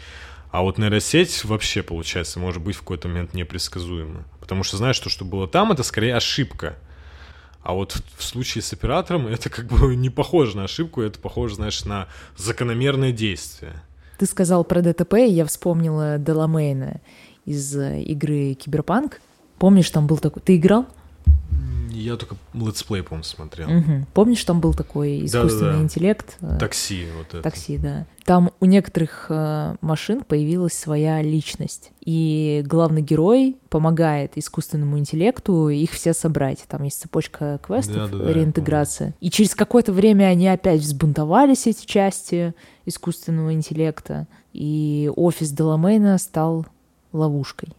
А 0.51 0.61
вот 0.61 0.77
нейросеть 0.77 1.43
вообще, 1.45 1.81
получается, 1.81 2.39
может 2.39 2.61
быть 2.61 2.75
в 2.75 2.79
какой-то 2.79 3.07
момент 3.07 3.33
непредсказуема. 3.33 4.25
Потому 4.39 4.63
что 4.63 4.77
знаешь, 4.77 4.95
что, 4.95 5.09
что 5.09 5.25
было 5.25 5.47
там, 5.47 5.71
это 5.71 5.83
скорее 5.83 6.15
ошибка. 6.15 6.77
А 7.63 7.73
вот 7.73 7.97
в 8.17 8.23
случае 8.23 8.61
с 8.61 8.73
оператором 8.73 9.25
это 9.25 9.49
как 9.49 9.65
бы 9.67 9.95
не 9.95 10.09
похоже 10.09 10.57
на 10.57 10.65
ошибку, 10.65 11.01
это 11.01 11.17
похоже, 11.19 11.55
знаешь, 11.55 11.85
на 11.85 12.07
закономерное 12.35 13.11
действие. 13.11 13.81
Ты 14.17 14.25
сказал 14.25 14.63
про 14.63 14.81
ДТП, 14.81 15.15
и 15.15 15.31
я 15.31 15.45
вспомнила 15.45 16.17
Деламейна 16.17 17.01
из 17.45 17.75
э, 17.75 18.01
игры 18.03 18.53
Киберпанк. 18.53 19.21
Помнишь, 19.57 19.89
там 19.89 20.07
был 20.07 20.17
такой... 20.17 20.41
Ты 20.41 20.57
играл? 20.57 20.85
Я 21.91 22.17
только 22.17 22.35
летсплей, 22.53 23.03
по-моему, 23.03 23.23
смотрел. 23.23 23.69
Угу. 23.69 24.07
Помнишь, 24.13 24.43
там 24.43 24.59
был 24.59 24.73
такой 24.73 25.25
искусственный 25.25 25.65
Да-да-да. 25.67 25.83
интеллект? 25.83 26.37
э, 26.41 26.57
Такси 26.59 27.05
вот 27.15 27.27
это. 27.27 27.41
Такси, 27.41 27.77
да. 27.77 28.05
Там 28.25 28.51
у 28.59 28.65
некоторых 28.65 29.27
э, 29.29 29.75
машин 29.79 30.23
появилась 30.23 30.73
своя 30.73 31.21
личность. 31.21 31.91
И 32.01 32.63
главный 32.65 33.01
герой 33.01 33.57
помогает 33.69 34.37
искусственному 34.37 34.97
интеллекту 34.97 35.69
их 35.69 35.91
все 35.91 36.13
собрать. 36.13 36.65
Там 36.67 36.83
есть 36.83 36.99
цепочка 36.99 37.59
квестов, 37.63 37.95
Да-да-да, 38.11 38.27
я 38.29 38.33
реинтеграция. 38.33 39.13
И 39.19 39.29
через 39.29 39.53
какое-то 39.53 39.93
время 39.93 40.25
они 40.25 40.47
опять 40.47 40.81
взбунтовались, 40.81 41.67
эти 41.67 41.85
части 41.85 42.55
искусственного 42.85 43.53
интеллекта. 43.53 44.27
И 44.51 45.11
офис 45.15 45.51
Деламейна 45.51 46.17
стал 46.17 46.65
ловушкой 47.11 47.69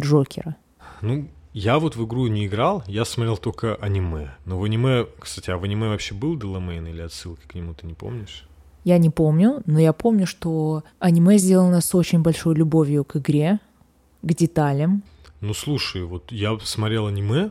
Джокера. 0.00 0.56
Ну, 1.02 1.28
я 1.58 1.80
вот 1.80 1.96
в 1.96 2.06
игру 2.06 2.28
не 2.28 2.46
играл, 2.46 2.84
я 2.86 3.04
смотрел 3.04 3.36
только 3.36 3.74
аниме. 3.74 4.30
Но 4.44 4.60
в 4.60 4.64
аниме, 4.64 5.06
кстати, 5.18 5.50
а 5.50 5.58
в 5.58 5.64
аниме 5.64 5.88
вообще 5.88 6.14
был 6.14 6.38
Деламейн 6.38 6.86
или 6.86 7.02
отсылка 7.02 7.48
к 7.48 7.54
нему, 7.56 7.74
ты 7.74 7.86
не 7.86 7.94
помнишь? 7.94 8.44
Я 8.84 8.98
не 8.98 9.10
помню, 9.10 9.62
но 9.66 9.80
я 9.80 9.92
помню, 9.92 10.24
что 10.24 10.84
аниме 11.00 11.36
сделано 11.36 11.80
с 11.80 11.92
очень 11.96 12.20
большой 12.20 12.54
любовью 12.54 13.04
к 13.04 13.16
игре, 13.16 13.58
к 14.22 14.32
деталям. 14.34 15.02
Ну, 15.40 15.52
слушай, 15.52 16.04
вот 16.04 16.30
я 16.30 16.56
смотрел 16.60 17.08
аниме, 17.08 17.50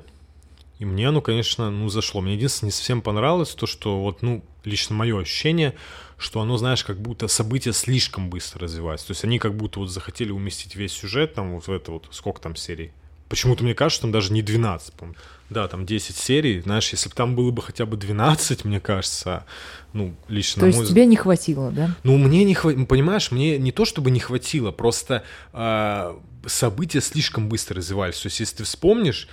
и 0.79 0.85
мне 0.85 1.09
оно, 1.09 1.19
конечно, 1.19 1.69
ну, 1.69 1.89
зашло. 1.89 2.21
Мне 2.21 2.35
единственное, 2.35 2.69
не 2.69 2.71
совсем 2.71 3.01
понравилось 3.01 3.55
то, 3.55 3.65
что 3.65 3.99
вот, 3.99 4.21
ну, 4.21 4.41
лично 4.63 4.95
мое 4.95 5.19
ощущение, 5.19 5.75
что 6.17 6.39
оно, 6.39 6.55
знаешь, 6.57 6.85
как 6.85 7.01
будто 7.01 7.27
события 7.27 7.73
слишком 7.73 8.29
быстро 8.29 8.61
развиваются. 8.61 9.07
То 9.07 9.11
есть 9.11 9.25
они 9.25 9.37
как 9.37 9.53
будто 9.55 9.79
вот 9.79 9.89
захотели 9.89 10.31
уместить 10.31 10.75
весь 10.77 10.93
сюжет 10.93 11.33
там 11.33 11.55
вот 11.55 11.67
в 11.67 11.71
это 11.71 11.91
вот, 11.91 12.07
сколько 12.11 12.39
там 12.39 12.55
серий? 12.55 12.93
Почему-то 13.29 13.63
мне 13.63 13.73
кажется, 13.73 14.01
там 14.01 14.11
даже 14.11 14.31
не 14.31 14.41
12, 14.41 14.93
по 14.93 15.07
Да, 15.49 15.67
там 15.67 15.85
10 15.85 16.15
серий. 16.15 16.61
Знаешь, 16.61 16.89
если 16.89 17.09
бы 17.09 17.15
там 17.15 17.35
было 17.35 17.51
бы 17.51 17.61
хотя 17.61 17.85
бы 17.85 17.97
12, 17.97 18.65
мне 18.65 18.79
кажется, 18.79 19.45
ну, 19.93 20.15
лично 20.27 20.61
То 20.61 20.67
есть 20.67 20.79
мой 20.79 20.87
тебе 20.87 21.05
не 21.05 21.15
хватило, 21.15 21.71
да? 21.71 21.95
ну, 22.03 22.17
мне 22.17 22.43
не 22.43 22.53
хватило, 22.53 22.85
понимаешь, 22.85 23.31
мне 23.31 23.57
не 23.57 23.71
то 23.71 23.85
чтобы 23.85 24.11
не 24.11 24.19
хватило, 24.19 24.71
просто 24.71 25.23
а, 25.51 26.19
события 26.45 27.01
слишком 27.01 27.49
быстро 27.49 27.77
развивались. 27.77 28.19
То 28.19 28.27
есть, 28.27 28.39
если 28.39 28.57
ты 28.57 28.63
вспомнишь, 28.63 29.27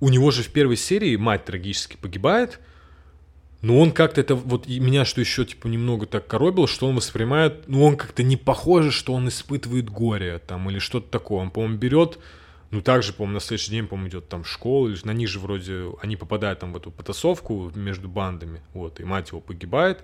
у 0.00 0.08
него 0.08 0.30
же 0.30 0.42
в 0.42 0.48
первой 0.48 0.76
серии 0.76 1.16
мать 1.16 1.44
трагически 1.44 1.96
погибает, 1.96 2.60
но 3.64 3.80
он 3.80 3.92
как-то 3.92 4.20
это, 4.20 4.34
вот 4.34 4.68
меня 4.68 5.06
что 5.06 5.20
еще, 5.22 5.46
типа, 5.46 5.68
немного 5.68 6.04
так 6.04 6.26
коробило, 6.26 6.68
что 6.68 6.86
он 6.86 6.96
воспринимает, 6.96 7.64
ну, 7.66 7.82
он 7.82 7.96
как-то 7.96 8.22
не 8.22 8.36
похоже, 8.36 8.90
что 8.90 9.14
он 9.14 9.28
испытывает 9.28 9.88
горе, 9.88 10.38
там, 10.46 10.68
или 10.68 10.78
что-то 10.78 11.10
такое. 11.10 11.40
Он, 11.40 11.50
по-моему, 11.50 11.78
берет, 11.78 12.18
ну, 12.74 12.82
также, 12.82 13.12
по-моему, 13.12 13.34
на 13.34 13.40
следующий 13.40 13.70
день, 13.70 13.86
по-моему, 13.86 14.08
идет 14.08 14.28
там 14.28 14.42
в 14.42 14.48
школу, 14.48 14.88
или 14.88 14.98
на 15.04 15.12
них 15.12 15.28
же 15.28 15.38
вроде, 15.38 15.92
они 16.02 16.16
попадают 16.16 16.58
там 16.58 16.72
в 16.72 16.76
эту 16.76 16.90
потасовку 16.90 17.70
между 17.76 18.08
бандами, 18.08 18.62
вот, 18.72 18.98
и 18.98 19.04
мать 19.04 19.28
его 19.28 19.40
погибает, 19.40 20.02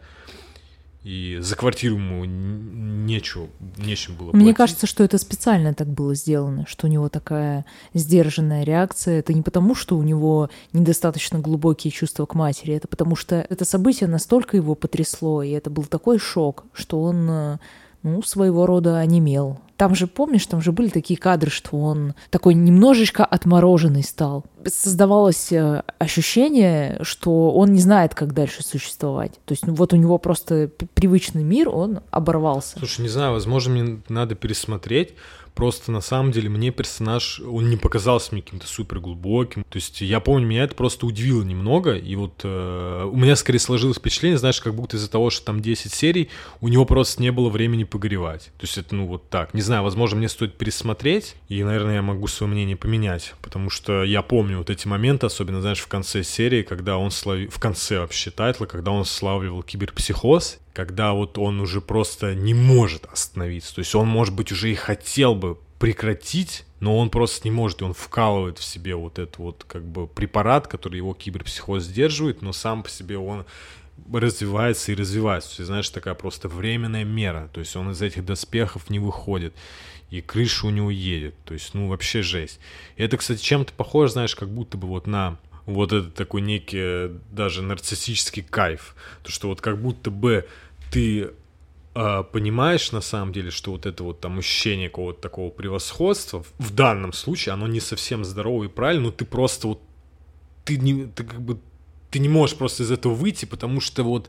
и 1.02 1.38
за 1.40 1.56
квартиру 1.56 1.96
ему 1.96 2.24
нечего, 2.24 3.48
нечем 3.76 4.14
было 4.14 4.28
Мне 4.32 4.44
платить. 4.44 4.56
кажется, 4.56 4.86
что 4.86 5.02
это 5.02 5.18
специально 5.18 5.74
так 5.74 5.88
было 5.88 6.14
сделано, 6.14 6.64
что 6.68 6.86
у 6.86 6.90
него 6.90 7.08
такая 7.08 7.64
сдержанная 7.92 8.62
реакция. 8.62 9.18
Это 9.18 9.32
не 9.32 9.42
потому, 9.42 9.74
что 9.74 9.96
у 9.96 10.02
него 10.02 10.48
недостаточно 10.72 11.40
глубокие 11.40 11.90
чувства 11.90 12.24
к 12.26 12.34
матери, 12.34 12.74
это 12.74 12.86
потому 12.86 13.16
что 13.16 13.44
это 13.48 13.64
событие 13.64 14.08
настолько 14.08 14.56
его 14.56 14.76
потрясло, 14.76 15.42
и 15.42 15.50
это 15.50 15.70
был 15.70 15.84
такой 15.86 16.20
шок, 16.20 16.66
что 16.72 17.02
он, 17.02 17.28
э, 17.28 17.58
ну, 18.02 18.22
своего 18.22 18.66
рода 18.66 18.98
онемел. 18.98 19.58
Там 19.76 19.94
же, 19.94 20.06
помнишь, 20.06 20.44
там 20.44 20.60
же 20.60 20.72
были 20.72 20.88
такие 20.88 21.18
кадры, 21.18 21.50
что 21.50 21.78
он 21.78 22.14
такой 22.28 22.52
немножечко 22.52 23.24
отмороженный 23.24 24.02
стал. 24.02 24.44
Создавалось 24.66 25.50
э, 25.52 25.82
ощущение, 25.98 26.98
что 27.00 27.52
он 27.52 27.72
не 27.72 27.80
знает, 27.80 28.14
как 28.14 28.34
дальше 28.34 28.62
существовать. 28.62 29.40
То 29.46 29.52
есть, 29.52 29.66
ну, 29.66 29.72
вот 29.72 29.94
у 29.94 29.96
него 29.96 30.18
просто 30.18 30.70
привычный 30.92 31.44
мир, 31.44 31.70
он 31.70 32.00
оборвался. 32.10 32.78
Слушай, 32.78 33.02
не 33.02 33.08
знаю, 33.08 33.32
возможно, 33.32 33.72
мне 33.72 34.02
надо 34.10 34.34
пересмотреть. 34.34 35.14
Просто 35.54 35.92
на 35.92 36.00
самом 36.00 36.32
деле 36.32 36.48
мне 36.48 36.70
персонаж, 36.70 37.40
он 37.40 37.68
не 37.68 37.76
показался 37.76 38.32
мне 38.32 38.42
каким-то 38.42 38.66
супер 38.66 39.00
глубоким. 39.00 39.64
То 39.64 39.76
есть 39.76 40.00
я 40.00 40.20
помню, 40.20 40.46
меня 40.46 40.64
это 40.64 40.74
просто 40.74 41.06
удивило 41.06 41.42
немного. 41.42 41.96
И 41.96 42.16
вот 42.16 42.40
э, 42.44 43.10
у 43.10 43.16
меня 43.16 43.36
скорее 43.36 43.58
сложилось 43.58 43.98
впечатление, 43.98 44.38
знаешь, 44.38 44.60
как 44.60 44.74
будто 44.74 44.96
из-за 44.96 45.10
того, 45.10 45.30
что 45.30 45.44
там 45.46 45.60
10 45.60 45.92
серий, 45.92 46.30
у 46.60 46.68
него 46.68 46.84
просто 46.84 47.22
не 47.22 47.32
было 47.32 47.48
времени 47.48 47.84
погоревать. 47.84 48.44
То 48.58 48.66
есть 48.66 48.78
это, 48.78 48.94
ну, 48.94 49.06
вот 49.06 49.28
так. 49.28 49.54
Не 49.54 49.60
знаю, 49.60 49.82
возможно, 49.82 50.18
мне 50.18 50.28
стоит 50.28 50.56
пересмотреть. 50.56 51.36
И, 51.48 51.62
наверное, 51.62 51.96
я 51.96 52.02
могу 52.02 52.26
свое 52.26 52.52
мнение 52.52 52.76
поменять. 52.76 53.34
Потому 53.42 53.70
что 53.70 54.02
я 54.04 54.22
помню 54.22 54.58
вот 54.58 54.70
эти 54.70 54.86
моменты, 54.86 55.26
особенно, 55.26 55.60
знаешь, 55.60 55.80
в 55.80 55.88
конце 55.88 56.22
серии, 56.22 56.62
когда 56.62 56.96
он 56.96 57.10
славил... 57.10 57.50
В 57.50 57.58
конце 57.58 58.00
вообще 58.00 58.30
тайтла, 58.30 58.66
когда 58.66 58.90
он 58.90 59.04
славливал 59.04 59.62
киберпсихоз 59.62 60.58
когда 60.80 61.12
вот 61.12 61.36
он 61.36 61.60
уже 61.60 61.82
просто 61.82 62.34
не 62.34 62.54
может 62.54 63.04
остановиться. 63.04 63.74
То 63.74 63.80
есть 63.80 63.94
он, 63.94 64.08
может 64.08 64.34
быть, 64.34 64.50
уже 64.50 64.72
и 64.72 64.74
хотел 64.74 65.34
бы 65.34 65.58
прекратить, 65.78 66.64
но 66.80 66.96
он 66.96 67.10
просто 67.10 67.46
не 67.46 67.52
может, 67.52 67.82
и 67.82 67.84
он 67.84 67.92
вкалывает 67.92 68.56
в 68.56 68.64
себе 68.64 68.94
вот 68.94 69.18
этот 69.18 69.36
вот 69.36 69.64
как 69.68 69.84
бы 69.84 70.06
препарат, 70.06 70.68
который 70.68 70.96
его 70.96 71.12
киберпсихоз 71.12 71.84
сдерживает, 71.84 72.40
но 72.40 72.54
сам 72.54 72.82
по 72.82 72.88
себе 72.88 73.18
он 73.18 73.44
развивается 74.10 74.90
и 74.90 74.94
развивается. 74.94 75.50
То 75.50 75.60
есть, 75.60 75.66
знаешь, 75.66 75.90
такая 75.90 76.14
просто 76.14 76.48
временная 76.48 77.04
мера. 77.04 77.50
То 77.52 77.60
есть 77.60 77.76
он 77.76 77.90
из 77.90 78.00
этих 78.00 78.24
доспехов 78.24 78.88
не 78.88 79.00
выходит. 79.00 79.52
И 80.08 80.22
крыша 80.22 80.66
у 80.66 80.70
него 80.70 80.90
едет. 80.90 81.34
То 81.44 81.52
есть, 81.52 81.74
ну, 81.74 81.88
вообще 81.88 82.22
жесть. 82.22 82.58
И 82.96 83.02
это, 83.02 83.18
кстати, 83.18 83.42
чем-то 83.42 83.74
похоже, 83.74 84.12
знаешь, 84.12 84.34
как 84.34 84.48
будто 84.48 84.78
бы 84.78 84.88
вот 84.88 85.06
на 85.06 85.36
вот 85.66 85.92
этот 85.92 86.14
такой 86.14 86.40
некий 86.40 86.78
э, 86.80 87.18
даже 87.30 87.62
нарциссический 87.62 88.42
кайф. 88.42 88.94
То, 89.22 89.30
что 89.30 89.48
вот 89.48 89.60
как 89.60 89.80
будто 89.80 90.10
бы 90.10 90.46
ты 90.90 91.30
э, 91.94 92.24
понимаешь 92.32 92.92
на 92.92 93.00
самом 93.00 93.32
деле, 93.32 93.50
что 93.50 93.72
вот 93.72 93.86
это 93.86 94.04
вот 94.04 94.20
там 94.20 94.38
ощущение 94.38 94.88
какого-то 94.88 95.20
такого 95.20 95.50
превосходства 95.50 96.44
в, 96.58 96.74
данном 96.74 97.12
случае, 97.12 97.52
оно 97.52 97.66
не 97.66 97.80
совсем 97.80 98.24
здорово 98.24 98.64
и 98.64 98.68
правильно, 98.68 99.04
но 99.04 99.10
ты 99.10 99.24
просто 99.24 99.68
вот 99.68 99.82
ты 100.64 100.76
не, 100.76 101.06
ты 101.06 101.24
как 101.24 101.40
бы 101.40 101.58
ты 102.10 102.18
не 102.18 102.28
можешь 102.28 102.56
просто 102.56 102.82
из 102.82 102.90
этого 102.90 103.14
выйти, 103.14 103.44
потому 103.44 103.80
что 103.80 104.02
вот, 104.02 104.28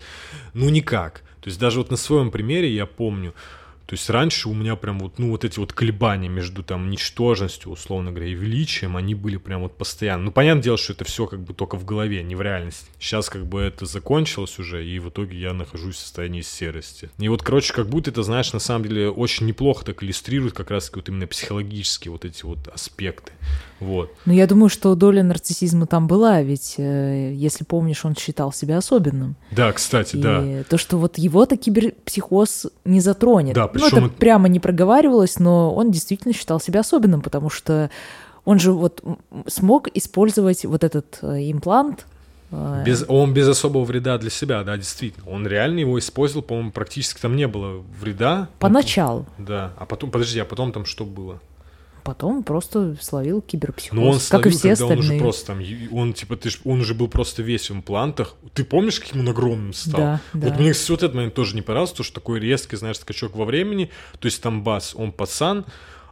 ну 0.54 0.70
никак. 0.70 1.24
То 1.42 1.48
есть 1.48 1.60
даже 1.60 1.80
вот 1.80 1.90
на 1.90 1.98
своем 1.98 2.30
примере 2.30 2.74
я 2.74 2.86
помню, 2.86 3.34
то 3.86 3.96
есть 3.96 4.10
раньше 4.10 4.48
у 4.48 4.54
меня 4.54 4.76
прям 4.76 5.00
вот, 5.00 5.20
ну 5.20 5.32
вот 5.32 5.44
эти 5.44 5.60
вот 5.60 5.74
колебания 5.74 6.30
между 6.30 6.64
там 6.64 6.90
ничтожностью, 6.90 7.72
условно 7.72 8.12
говоря, 8.12 8.28
и 8.28 8.34
величием, 8.34 8.96
они 8.96 9.16
были 9.16 9.38
прям 9.38 9.62
вот 9.62 9.78
постоянно. 9.78 10.26
Ну, 10.26 10.32
понятное 10.32 10.64
дело, 10.64 10.78
что 10.78 10.94
это 10.94 11.04
все 11.04 11.28
как 11.28 11.42
бы 11.42 11.54
только 11.54 11.78
в 11.78 11.86
голове, 11.86 12.24
не 12.24 12.36
в 12.36 12.42
реальности. 12.42 12.86
Сейчас 13.00 13.30
как 13.30 13.46
бы 13.46 13.62
это 13.62 13.86
закончилось 13.86 14.60
уже, 14.60 14.86
и 14.86 15.00
в 15.00 15.10
итоге 15.10 15.38
я 15.38 15.54
нахожусь 15.54 15.96
в 15.96 16.00
состоянии 16.00 16.42
серости. 16.42 17.10
И 17.18 17.28
вот, 17.28 17.44
короче, 17.44 17.74
как 17.74 17.90
будто 17.90 18.12
это, 18.12 18.24
знаешь, 18.24 18.54
на 18.54 18.60
самом 18.60 18.88
деле 18.88 19.10
очень 19.10 19.46
неплохо 19.46 19.86
так 19.86 20.04
иллюстрирует 20.04 20.54
как 20.54 20.72
раз 20.72 20.92
вот 20.94 21.10
именно 21.10 21.28
психологические 21.28 22.12
вот 22.12 22.26
эти 22.26 22.46
вот 22.46 22.68
аспекты. 22.68 23.34
Вот. 23.82 24.14
Ну, 24.26 24.32
я 24.34 24.48
думаю, 24.48 24.70
что 24.70 24.96
доля 24.96 25.24
нарциссизма 25.24 25.88
там 25.88 26.08
была, 26.08 26.42
ведь, 26.42 26.76
э, 26.78 27.34
если 27.34 27.66
помнишь, 27.66 28.06
он 28.06 28.16
считал 28.16 28.54
себя 28.54 28.78
особенным. 28.78 29.36
Да, 29.52 29.74
кстати, 29.74 30.16
И 30.16 30.20
да. 30.22 30.64
то, 30.70 30.78
что 30.78 30.98
вот 30.98 31.18
его-то 31.18 31.58
киберпсихоз 31.58 32.68
не 32.86 33.02
затронет. 33.02 33.56
Да, 33.56 33.64
ну, 33.64 33.70
причем 33.74 33.98
это 33.98 34.06
это- 34.06 34.16
прямо 34.16 34.48
не 34.48 34.60
проговаривалось, 34.60 35.40
но 35.40 35.74
он 35.74 35.92
действительно 35.92 36.34
считал 36.34 36.60
себя 36.62 36.80
особенным, 36.82 37.22
потому 37.22 37.50
что 37.50 37.90
Он 38.44 38.58
же 38.60 38.72
вот 38.72 39.04
смог 39.46 39.88
использовать 39.96 40.66
вот 40.66 40.84
этот 40.84 41.20
э, 41.22 41.52
имплант 41.52 42.08
э, 42.52 42.84
без, 42.84 43.06
он 43.08 43.34
без 43.36 43.48
особого 43.48 43.84
вреда 43.84 44.18
для 44.18 44.32
себя, 44.32 44.64
да, 44.64 44.78
действительно. 44.78 45.30
Он 45.30 45.46
реально 45.46 45.80
его 45.82 46.00
использовал, 46.00 46.42
по-моему, 46.42 46.72
практически 46.72 47.22
там 47.22 47.36
не 47.36 47.48
было 47.48 47.84
вреда. 48.00 48.48
Поначалу. 48.58 49.28
Да, 49.38 49.74
а 49.78 49.86
потом, 49.86 50.10
подожди, 50.10 50.40
а 50.40 50.46
потом 50.46 50.72
там 50.72 50.86
что 50.86 51.06
было? 51.06 51.40
Потом 52.04 52.44
просто 52.44 52.96
словил 53.00 53.42
киберпсихоз, 53.42 53.98
Но 53.98 54.10
он 54.10 54.20
как 54.30 54.48
и 54.48 54.50
все 54.50 54.74
остальные. 54.74 54.98
он 54.98 55.06
уже 55.06 55.20
просто 55.20 55.46
там, 55.48 55.64
он 55.92 56.14
типа, 56.14 56.36
ты 56.36 56.50
ж, 56.50 56.60
он 56.64 56.82
уже 56.82 56.94
был 56.96 57.08
просто 57.08 57.44
весь 57.44 57.70
в 57.70 57.74
имплантах. 57.74 58.36
Ты 58.54 58.64
помнишь, 58.64 59.00
каким 59.00 59.22
он 59.22 59.30
огромным 59.30 59.74
стал? 59.74 60.02
Да, 60.02 60.22
вот 60.34 60.54
да. 60.54 60.60
мне, 60.60 60.74
кстати, 60.74 60.92
вот 60.92 61.04
этот 61.04 61.16
момент 61.16 61.34
тоже 61.34 61.56
не 61.56 61.62
понравился, 61.62 61.96
то, 61.96 62.04
что 62.04 62.16
такой 62.16 62.40
резкий, 62.40 62.76
знаешь, 62.76 62.98
скачок 62.98 63.36
во 63.36 63.46
времени. 63.46 63.92
То 64.20 64.26
есть 64.26 64.42
там 64.42 64.64
бас, 64.64 64.96
он 64.96 65.12
пацан, 65.12 65.66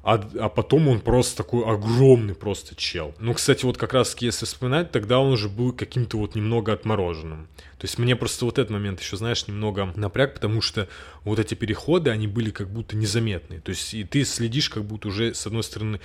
а, 0.04 0.22
а 0.40 0.50
потом 0.50 0.88
он 0.88 1.00
просто 1.02 1.38
такой 1.38 1.66
огромный 1.66 2.36
просто 2.36 2.76
чел. 2.76 3.14
Ну, 3.20 3.34
кстати, 3.34 3.66
вот 3.66 3.78
как 3.78 3.94
раз 3.94 4.16
если 4.20 4.46
вспоминать, 4.46 4.92
тогда 4.92 5.20
он 5.20 5.34
уже 5.34 5.50
был 5.50 5.74
каким-то 5.74 6.18
вот 6.18 6.36
немного 6.36 6.74
отмороженным. 6.74 7.48
То 7.78 7.86
есть 7.86 7.98
мне 7.98 8.16
просто 8.16 8.46
вот 8.46 8.60
этот 8.60 8.72
момент 8.72 9.00
еще, 9.02 9.18
знаешь, 9.18 9.48
немного 9.48 9.92
напряг, 9.96 10.34
потому 10.34 10.62
что 10.62 10.88
вот 11.24 11.40
эти 11.40 11.54
переходы, 11.54 12.10
они 12.10 12.28
были 12.28 12.50
как 12.50 12.70
будто 12.70 12.96
незаметные. 12.96 13.62
То 13.62 13.70
есть 13.70 13.94
и 13.94 14.04
ты 14.04 14.26
следишь 14.26 14.70
как 14.70 14.84
будто 14.84 15.08
уже, 15.08 15.34
с 15.34 15.46
одной 15.48 15.64
стороны, 15.64 16.00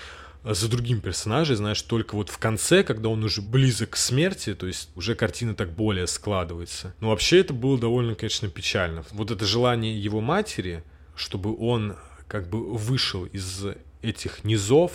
за 0.44 0.68
другим 0.68 1.00
персонажем, 1.00 1.56
знаешь, 1.56 1.80
только 1.80 2.14
вот 2.16 2.28
в 2.28 2.38
конце, 2.38 2.82
когда 2.82 3.08
он 3.08 3.24
уже 3.24 3.40
близок 3.40 3.90
к 3.90 3.96
смерти, 3.96 4.54
то 4.54 4.66
есть 4.66 4.90
уже 4.94 5.14
картина 5.14 5.54
так 5.54 5.72
более 5.72 6.06
складывается. 6.06 6.94
Но 7.00 7.08
вообще 7.08 7.40
это 7.40 7.54
было 7.54 7.78
довольно, 7.78 8.14
конечно, 8.14 8.48
печально. 8.48 9.04
Вот 9.12 9.30
это 9.30 9.46
желание 9.46 9.98
его 9.98 10.20
матери, 10.20 10.84
чтобы 11.16 11.56
он 11.58 11.96
как 12.28 12.48
бы 12.48 12.72
вышел 12.76 13.24
из 13.26 13.66
этих 14.02 14.44
низов. 14.44 14.92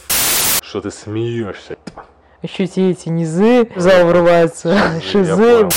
Что 0.62 0.82
ты 0.82 0.92
смеешься? 0.92 1.78
Ощути 2.42 2.92
эти 2.92 3.10
низы, 3.10 3.70
в 3.76 3.80
зал 3.80 4.08
врываются 4.08 5.02
шизы. 5.12 5.68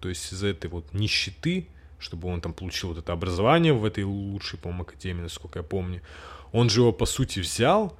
То 0.00 0.08
есть 0.08 0.32
из 0.32 0.42
этой 0.42 0.68
вот 0.68 0.92
нищеты, 0.92 1.68
чтобы 1.98 2.28
он 2.28 2.40
там 2.40 2.52
получил 2.52 2.88
вот 2.88 2.98
это 2.98 3.12
образование 3.12 3.72
в 3.72 3.84
этой 3.84 4.04
лучшей, 4.04 4.58
по-моему, 4.58 4.82
академии, 4.82 5.22
насколько 5.22 5.60
я 5.60 5.62
помню, 5.62 6.02
он 6.50 6.68
же 6.70 6.80
его, 6.80 6.92
по 6.92 7.06
сути, 7.06 7.38
взял 7.38 7.96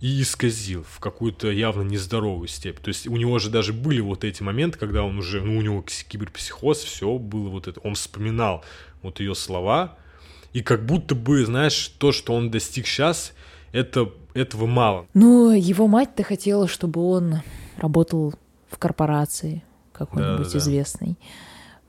и 0.00 0.20
исказил 0.20 0.84
в 0.84 1.00
какую-то 1.00 1.50
явно 1.50 1.82
нездоровую 1.82 2.48
степень. 2.48 2.82
То 2.82 2.88
есть 2.88 3.06
у 3.06 3.16
него 3.16 3.38
же 3.38 3.48
даже 3.48 3.72
были 3.72 4.00
вот 4.00 4.24
эти 4.24 4.42
моменты, 4.42 4.78
когда 4.78 5.02
он 5.02 5.18
уже, 5.18 5.40
ну, 5.40 5.56
у 5.56 5.62
него 5.62 5.82
киберпсихоз, 5.82 6.80
все 6.80 7.16
было 7.16 7.48
вот 7.48 7.66
это. 7.66 7.80
Он 7.80 7.94
вспоминал 7.94 8.62
вот 9.00 9.20
ее 9.20 9.34
слова, 9.34 9.96
и 10.56 10.62
как 10.62 10.86
будто 10.86 11.14
бы, 11.14 11.44
знаешь, 11.44 11.88
то, 11.98 12.12
что 12.12 12.32
он 12.32 12.50
достиг 12.50 12.86
сейчас, 12.86 13.34
это, 13.72 14.10
этого 14.32 14.64
мало. 14.64 15.06
Ну, 15.12 15.50
его 15.50 15.86
мать-то 15.86 16.22
хотела, 16.22 16.66
чтобы 16.66 17.06
он 17.06 17.42
работал 17.76 18.32
в 18.70 18.78
корпорации 18.78 19.62
какой-нибудь 19.92 20.38
Да-да-да. 20.38 20.58
известной. 20.58 21.18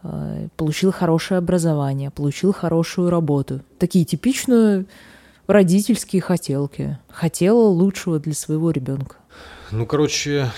Э, 0.04 0.50
Получил 0.58 0.92
хорошее 0.92 1.38
образование, 1.38 2.12
получил 2.12 2.52
хорошую 2.52 3.10
работу. 3.10 3.62
Такие 3.80 4.04
типичные 4.04 4.84
родительские 5.48 6.22
хотелки. 6.22 6.98
Хотела 7.10 7.70
лучшего 7.70 8.20
для 8.20 8.34
своего 8.34 8.72
ребенка. 8.72 9.16
Ну, 9.72 9.86
короче, 9.86 10.52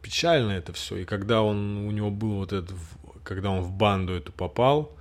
печально 0.00 0.52
это 0.52 0.72
все. 0.72 0.98
И 0.98 1.04
когда 1.04 1.42
он, 1.42 1.88
у 1.88 1.90
него 1.90 2.12
был 2.12 2.34
вот 2.34 2.52
этот, 2.52 2.76
когда 3.24 3.50
он 3.50 3.62
в 3.62 3.72
банду 3.72 4.12
эту 4.12 4.30
попал, 4.30 4.92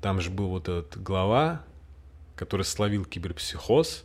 там 0.00 0.20
же 0.20 0.30
был 0.30 0.50
вот 0.50 0.68
этот 0.68 1.02
глава, 1.02 1.62
который 2.40 2.62
словил 2.62 3.04
киберпсихоз, 3.04 4.02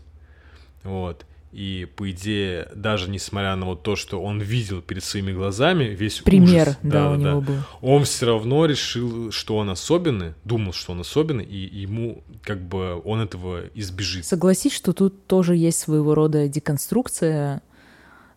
вот. 0.84 1.26
И, 1.54 1.88
по 1.96 2.12
идее, 2.12 2.68
даже 2.76 3.10
несмотря 3.10 3.56
на 3.56 3.66
вот 3.66 3.82
то, 3.82 3.96
что 3.96 4.22
он 4.22 4.42
видел 4.42 4.82
перед 4.82 5.06
своими 5.06 5.32
глазами, 5.32 5.86
весь 5.86 6.20
Пример, 6.20 6.64
ужас, 6.68 6.78
да, 6.84 7.12
у 7.12 7.12
да-да-да, 7.14 7.30
него 7.30 7.42
был. 7.42 7.56
он 7.82 8.04
все 8.04 8.26
равно 8.26 8.66
решил, 8.66 9.32
что 9.32 9.56
он 9.56 9.70
особенный, 9.70 10.34
думал, 10.44 10.74
что 10.74 10.92
он 10.92 11.00
особенный, 11.00 11.46
и 11.46 11.80
ему 11.84 12.26
как 12.42 12.60
бы 12.60 13.02
он 13.06 13.22
этого 13.22 13.68
избежит. 13.74 14.26
Согласись, 14.26 14.74
что 14.74 14.92
тут 14.92 15.28
тоже 15.28 15.56
есть 15.56 15.80
своего 15.80 16.14
рода 16.14 16.50
деконструкция 16.50 17.62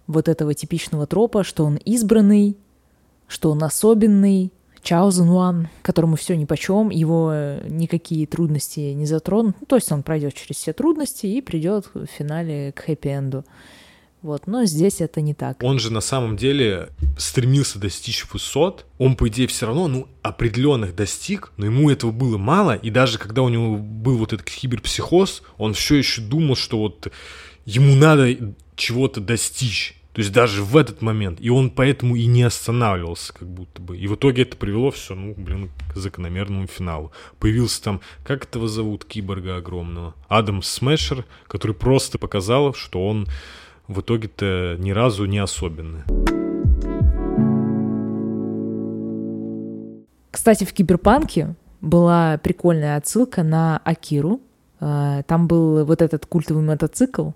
вот 0.07 0.29
этого 0.29 0.55
типичного 0.55 1.09
тропа, 1.09 1.43
что 1.43 1.65
он 1.65 1.75
избранный, 1.75 2.57
что 3.27 3.51
он 3.51 3.65
особенный, 3.65 4.53
chosen 4.83 5.29
one, 5.29 5.67
которому 5.83 6.17
все 6.17 6.37
нипочем, 6.37 6.91
его 6.91 7.31
э, 7.33 7.67
никакие 7.69 8.27
трудности 8.27 8.81
не 8.81 9.07
затронут. 9.07 9.57
Ну, 9.61 9.67
то 9.67 9.77
есть 9.77 9.91
он 9.93 10.03
пройдет 10.03 10.35
через 10.35 10.57
все 10.57 10.73
трудности 10.73 11.27
и 11.27 11.41
придет 11.41 11.91
в 11.95 12.07
финале 12.07 12.73
к 12.73 12.89
хэппи-энду. 12.89 13.45
Вот, 14.21 14.49
но 14.49 14.65
здесь 14.65 15.01
это 15.01 15.21
не 15.21 15.33
так. 15.33 15.63
Он 15.63 15.79
же 15.79 15.93
на 15.93 16.01
самом 16.01 16.37
деле 16.37 16.89
стремился 17.17 17.79
достичь 17.79 18.27
высот. 18.33 18.85
Он, 18.99 19.15
по 19.15 19.29
идее, 19.29 19.47
все 19.47 19.67
равно, 19.67 19.87
ну, 19.87 20.09
определенных 20.23 20.97
достиг, 20.97 21.53
но 21.57 21.67
ему 21.67 21.89
этого 21.89 22.11
было 22.11 22.37
мало. 22.37 22.75
И 22.75 22.91
даже 22.91 23.19
когда 23.19 23.43
у 23.43 23.49
него 23.49 23.77
был 23.77 24.19
вот 24.19 24.33
этот 24.33 24.51
киберпсихоз, 24.51 25.43
он 25.57 25.73
все 25.73 25.97
еще 25.97 26.21
думал, 26.21 26.57
что 26.57 26.79
вот 26.79 27.13
ему 27.65 27.95
надо 27.95 28.55
чего-то 28.75 29.21
достичь. 29.21 29.98
То 30.19 30.23
есть 30.23 30.33
даже 30.33 30.65
в 30.65 30.77
этот 30.77 31.01
момент. 31.01 31.39
И 31.41 31.49
он 31.49 31.71
поэтому 31.71 32.17
и 32.17 32.27
не 32.27 32.43
останавливался, 32.43 33.33
как 33.33 33.47
будто 33.47 33.81
бы. 33.81 33.97
И 33.97 34.09
в 34.09 34.17
итоге 34.17 34.43
это 34.43 34.57
привело 34.57 34.91
все, 34.91 35.15
ну, 35.15 35.33
блин, 35.37 35.71
к 35.95 35.97
закономерному 35.97 36.67
финалу. 36.67 37.13
Появился 37.39 37.81
там, 37.85 38.01
как 38.25 38.43
этого 38.43 38.67
зовут, 38.67 39.05
киборга 39.05 39.59
огромного? 39.59 40.17
Адам 40.27 40.61
Смешер, 40.61 41.25
который 41.47 41.77
просто 41.77 42.19
показал, 42.19 42.75
что 42.75 43.07
он 43.07 43.29
в 43.87 44.01
итоге-то 44.01 44.75
ни 44.81 44.91
разу 44.91 45.25
не 45.27 45.39
особенный. 45.39 46.03
Кстати, 50.33 50.65
в 50.65 50.73
Киберпанке 50.73 51.55
была 51.81 52.39
прикольная 52.39 52.97
отсылка 52.97 53.45
на 53.45 53.81
Акиру. 53.85 54.41
Э, 54.81 55.23
Там 55.29 55.47
был 55.47 55.85
вот 55.85 56.03
этот 56.03 56.27
культовый 56.27 56.65
мотоцикл. 56.65 57.31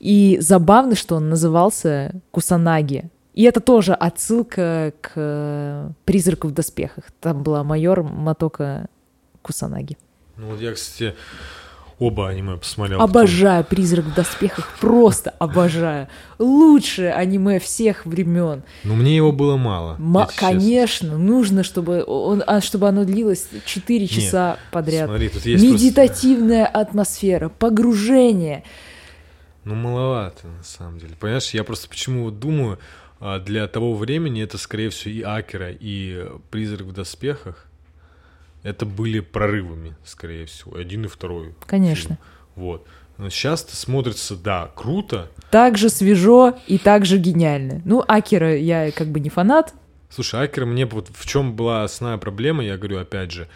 И 0.00 0.38
забавно, 0.40 0.94
что 0.94 1.16
он 1.16 1.28
назывался 1.28 2.12
Кусанаги. 2.30 3.10
И 3.34 3.42
это 3.42 3.60
тоже 3.60 3.92
отсылка 3.92 4.94
к 5.00 5.12
э, 5.14 5.90
«Призраку 6.04 6.48
в 6.48 6.52
доспехах». 6.52 7.04
Там 7.20 7.42
была 7.42 7.64
майор 7.64 8.02
Матока 8.02 8.86
Кусанаги. 9.42 9.98
Ну 10.36 10.48
вот 10.48 10.60
я, 10.60 10.72
кстати, 10.72 11.14
оба 11.98 12.28
аниме 12.28 12.56
посмотрел. 12.56 13.00
Обожаю 13.00 13.64
«Призрак 13.64 14.06
в 14.06 14.14
доспехах», 14.14 14.68
просто 14.80 15.34
обожаю. 15.38 16.08
Лучшее 16.38 17.12
аниме 17.12 17.58
всех 17.58 18.06
времен. 18.06 18.62
Но 18.84 18.94
мне 18.94 19.16
его 19.16 19.32
было 19.32 19.56
мало. 19.56 19.96
Ма- 19.98 20.20
если 20.22 20.32
честно. 20.32 20.48
конечно, 20.48 21.18
нужно, 21.18 21.62
чтобы, 21.62 22.04
он, 22.06 22.42
а, 22.46 22.60
чтобы 22.60 22.88
оно 22.88 23.04
длилось 23.04 23.48
4 23.66 24.06
часа 24.08 24.58
подряд. 24.72 25.08
Смотри, 25.08 25.28
тут 25.28 25.44
есть 25.44 25.62
Медитативная 25.62 26.66
атмосфера, 26.66 27.50
погружение. 27.50 28.62
Ну, 29.66 29.74
маловато, 29.74 30.46
на 30.46 30.62
самом 30.62 31.00
деле. 31.00 31.16
Понимаешь, 31.18 31.50
я 31.50 31.64
просто 31.64 31.88
почему 31.88 32.22
вот 32.22 32.38
думаю, 32.38 32.78
а, 33.18 33.40
для 33.40 33.66
того 33.66 33.94
времени 33.94 34.40
это, 34.40 34.58
скорее 34.58 34.90
всего, 34.90 35.12
и 35.12 35.22
Акера, 35.22 35.72
и 35.72 36.24
Призрак 36.52 36.86
в 36.86 36.92
доспехах, 36.92 37.66
это 38.62 38.86
были 38.86 39.18
прорывами, 39.18 39.96
скорее 40.04 40.46
всего, 40.46 40.76
один 40.76 41.06
и 41.06 41.08
второй. 41.08 41.52
Конечно. 41.66 42.14
фильм. 42.14 42.18
Вот. 42.54 42.86
Но 43.18 43.28
сейчас-то 43.28 43.74
смотрится, 43.74 44.36
да, 44.36 44.70
круто. 44.76 45.32
Так 45.50 45.78
же 45.78 45.88
свежо 45.88 46.56
и 46.68 46.78
так 46.78 47.04
же 47.04 47.18
гениально. 47.18 47.82
Ну, 47.84 48.04
Акера 48.06 48.56
я 48.56 48.92
как 48.92 49.08
бы 49.08 49.18
не 49.18 49.30
фанат. 49.30 49.74
Слушай, 50.10 50.44
Акера 50.44 50.64
мне 50.64 50.86
вот 50.86 51.08
в 51.12 51.26
чем 51.26 51.56
была 51.56 51.82
основная 51.82 52.18
проблема, 52.18 52.62
я 52.62 52.76
говорю 52.76 53.00
опять 53.00 53.32
же, 53.32 53.48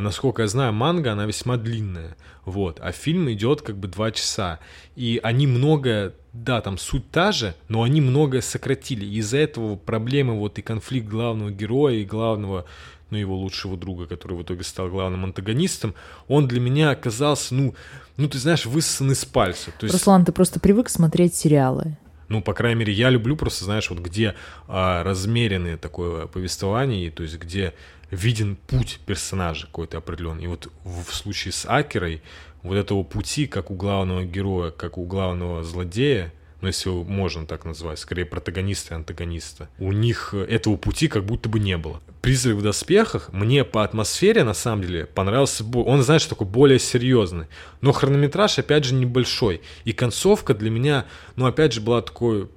насколько 0.00 0.42
я 0.42 0.48
знаю, 0.48 0.72
манга, 0.72 1.12
она 1.12 1.26
весьма 1.26 1.56
длинная, 1.56 2.16
вот, 2.44 2.80
а 2.80 2.90
фильм 2.90 3.30
идет 3.30 3.62
как 3.62 3.76
бы 3.76 3.86
два 3.86 4.10
часа, 4.10 4.58
и 4.96 5.20
они 5.22 5.46
многое, 5.46 6.12
да, 6.32 6.60
там 6.60 6.76
суть 6.76 7.08
та 7.10 7.30
же, 7.30 7.54
но 7.68 7.84
они 7.84 8.00
многое 8.00 8.40
сократили, 8.40 9.06
из-за 9.06 9.38
этого 9.38 9.76
проблемы 9.76 10.38
вот 10.38 10.58
и 10.58 10.62
конфликт 10.62 11.08
главного 11.08 11.52
героя 11.52 11.94
и 11.94 12.04
главного, 12.04 12.64
ну, 13.10 13.18
его 13.18 13.36
лучшего 13.36 13.76
друга, 13.76 14.06
который 14.06 14.36
в 14.36 14.42
итоге 14.42 14.64
стал 14.64 14.88
главным 14.88 15.24
антагонистом, 15.24 15.94
он 16.26 16.48
для 16.48 16.58
меня 16.58 16.90
оказался, 16.90 17.54
ну, 17.54 17.74
ну, 18.16 18.28
ты 18.28 18.38
знаешь, 18.38 18.66
высосан 18.66 19.12
из 19.12 19.24
пальца, 19.24 19.70
то 19.78 19.86
есть... 19.86 19.94
Руслан, 19.94 20.24
ты 20.24 20.32
просто 20.32 20.58
привык 20.58 20.88
смотреть 20.88 21.36
сериалы. 21.36 21.96
Ну, 22.28 22.42
по 22.42 22.54
крайней 22.54 22.80
мере, 22.80 22.92
я 22.92 23.10
люблю 23.10 23.36
просто, 23.36 23.64
знаешь, 23.64 23.90
вот 23.90 24.00
где 24.00 24.34
а, 24.68 25.02
размеренное 25.04 25.76
такое 25.76 26.26
повествование, 26.26 27.10
то 27.10 27.22
есть 27.22 27.38
где 27.38 27.74
виден 28.10 28.56
путь 28.56 29.00
персонажа 29.06 29.66
какой-то 29.66 29.98
определенный. 29.98 30.44
И 30.44 30.46
вот 30.46 30.68
в, 30.84 31.04
в 31.04 31.14
случае 31.14 31.52
с 31.52 31.66
Акерой 31.68 32.22
вот 32.62 32.76
этого 32.76 33.02
пути, 33.02 33.46
как 33.46 33.70
у 33.70 33.74
главного 33.74 34.24
героя, 34.24 34.70
как 34.70 34.98
у 34.98 35.04
главного 35.04 35.62
злодея, 35.62 36.32
ну, 36.60 36.68
если 36.68 36.90
можно 36.90 37.46
так 37.46 37.64
назвать, 37.64 37.98
скорее 37.98 38.24
протагониста 38.24 38.94
и 38.94 38.96
антагониста, 38.96 39.68
у 39.78 39.92
них 39.92 40.34
этого 40.34 40.76
пути 40.76 41.06
как 41.06 41.24
будто 41.24 41.48
бы 41.48 41.60
не 41.60 41.76
было. 41.76 42.00
«Призрак 42.26 42.56
в 42.56 42.62
доспехах» 42.62 43.32
мне 43.32 43.62
по 43.62 43.84
атмосфере, 43.84 44.42
на 44.42 44.52
самом 44.52 44.82
деле, 44.82 45.06
понравился. 45.06 45.64
Он, 45.64 46.02
знаешь, 46.02 46.26
такой 46.26 46.48
более 46.48 46.80
серьезный. 46.80 47.46
Но 47.80 47.92
хронометраж, 47.92 48.58
опять 48.58 48.84
же, 48.84 48.94
небольшой. 48.94 49.60
И 49.84 49.92
концовка 49.92 50.52
для 50.52 50.68
меня, 50.68 51.06
ну, 51.36 51.46
опять 51.46 51.72
же, 51.72 51.80
была 51.80 52.02
такой 52.02 52.48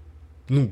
ну, 0.47 0.71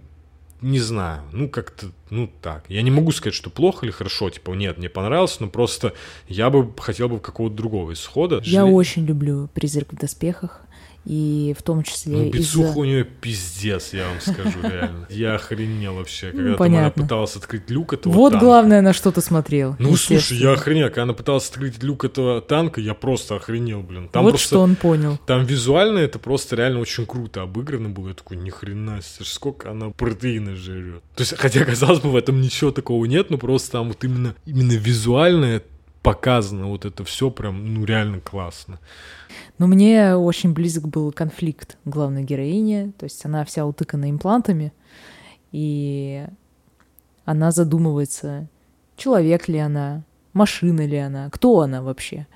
не 0.61 0.79
знаю, 0.79 1.21
ну 1.31 1.47
как-то, 1.47 1.91
ну 2.09 2.27
так. 2.41 2.65
Я 2.67 2.81
не 2.81 2.89
могу 2.89 3.11
сказать, 3.11 3.35
что 3.35 3.51
плохо 3.51 3.85
или 3.85 3.91
хорошо, 3.91 4.31
типа, 4.31 4.53
нет, 4.53 4.79
мне 4.79 4.89
понравилось, 4.89 5.39
но 5.39 5.47
просто 5.47 5.93
я 6.27 6.49
бы 6.49 6.73
хотел 6.79 7.09
бы 7.09 7.19
какого-то 7.19 7.55
другого 7.55 7.93
исхода. 7.93 8.37
Я 8.37 8.61
Жили... 8.61 8.73
очень 8.73 9.05
люблю 9.05 9.49
«Призрак 9.53 9.93
в 9.93 9.97
доспехах» 9.97 10.61
и 11.07 11.55
в 11.57 11.63
том 11.63 11.83
числе 11.83 12.17
ну, 12.17 12.29
бицуха 12.29 12.67
из-за... 12.67 12.79
у 12.79 12.83
нее 12.83 13.05
пиздец, 13.05 13.93
я 13.93 14.09
вам 14.09 14.19
скажу, 14.19 14.59
реально. 14.61 15.07
Я 15.09 15.35
охренел 15.35 15.95
вообще, 15.95 16.31
когда 16.31 16.49
ну, 16.49 16.57
понятно. 16.57 16.81
она 16.81 17.07
пыталась 17.07 17.35
открыть 17.37 17.69
люк 17.69 17.93
этого 17.93 18.11
Вот 18.11 18.31
танка. 18.31 18.45
главное, 18.45 18.81
на 18.81 18.91
что 18.91 19.13
ты 19.13 19.21
смотрел. 19.21 19.77
Ну, 19.79 19.95
слушай, 19.95 20.37
я 20.37 20.51
охренел, 20.51 20.87
когда 20.87 21.03
она 21.03 21.13
пыталась 21.13 21.47
открыть 21.47 21.81
люк 21.81 22.03
этого 22.03 22.41
танка, 22.41 22.81
я 22.81 22.93
просто 22.93 23.37
охренел, 23.37 23.83
блин. 23.83 24.09
Там 24.09 24.23
вот 24.23 24.31
просто, 24.31 24.47
что 24.47 24.59
он 24.59 24.75
понял. 24.75 25.17
Там 25.25 25.45
визуально 25.45 25.99
это 25.99 26.19
просто 26.19 26.57
реально 26.57 26.81
очень 26.81 27.05
круто 27.05 27.41
обыграно 27.41 27.87
было. 27.87 28.09
Я 28.09 28.13
такой, 28.13 28.35
ни 28.35 28.49
хрена 28.49 29.01
себе, 29.01 29.23
сколько 29.23 29.71
она 29.71 29.91
протеина 29.91 30.55
жрет. 30.55 31.03
То 31.15 31.21
есть, 31.21 31.37
хотя, 31.37 31.63
казалось 31.63 32.01
бы, 32.01 32.11
в 32.11 32.17
этом 32.17 32.41
ничего 32.41 32.71
такого 32.71 33.05
нет, 33.05 33.29
но 33.29 33.37
просто 33.37 33.71
там 33.71 33.87
вот 33.87 34.03
именно, 34.03 34.35
именно 34.45 34.73
визуально 34.73 35.61
показано 36.01 36.67
вот 36.67 36.85
это 36.85 37.03
все 37.03 37.29
прям, 37.29 37.73
ну, 37.73 37.85
реально 37.85 38.19
классно. 38.19 38.79
Но 39.57 39.67
мне 39.67 40.15
очень 40.15 40.53
близок 40.53 40.87
был 40.87 41.11
конфликт 41.11 41.77
главной 41.85 42.23
героини, 42.23 42.93
то 42.97 43.05
есть 43.05 43.25
она 43.25 43.43
вся 43.43 43.65
утыкана 43.65 44.09
имплантами, 44.09 44.71
и 45.51 46.25
она 47.25 47.51
задумывается, 47.51 48.47
человек 48.95 49.47
ли 49.47 49.57
она, 49.57 50.03
машина 50.33 50.85
ли 50.85 50.97
она, 50.97 51.29
кто 51.31 51.61
она 51.61 51.81
вообще. 51.81 52.27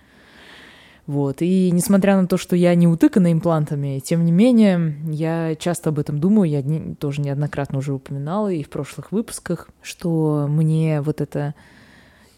Вот. 1.08 1.42
И 1.42 1.72
несмотря 1.72 2.20
на 2.20 2.28
то, 2.28 2.38
что 2.38 2.56
я 2.56 2.74
не 2.76 2.88
утыкана 2.88 3.32
имплантами, 3.32 4.00
тем 4.00 4.24
не 4.24 4.32
менее, 4.32 4.96
я 5.06 5.56
часто 5.56 5.90
об 5.90 6.00
этом 6.00 6.20
думаю, 6.20 6.50
я 6.50 6.62
не, 6.62 6.96
тоже 6.96 7.22
неоднократно 7.22 7.80
уже 7.80 7.94
упоминала 7.94 8.52
и 8.52 8.64
в 8.64 8.70
прошлых 8.70 9.12
выпусках, 9.12 9.70
что 9.82 10.48
мне 10.50 11.02
вот 11.02 11.22
это 11.22 11.54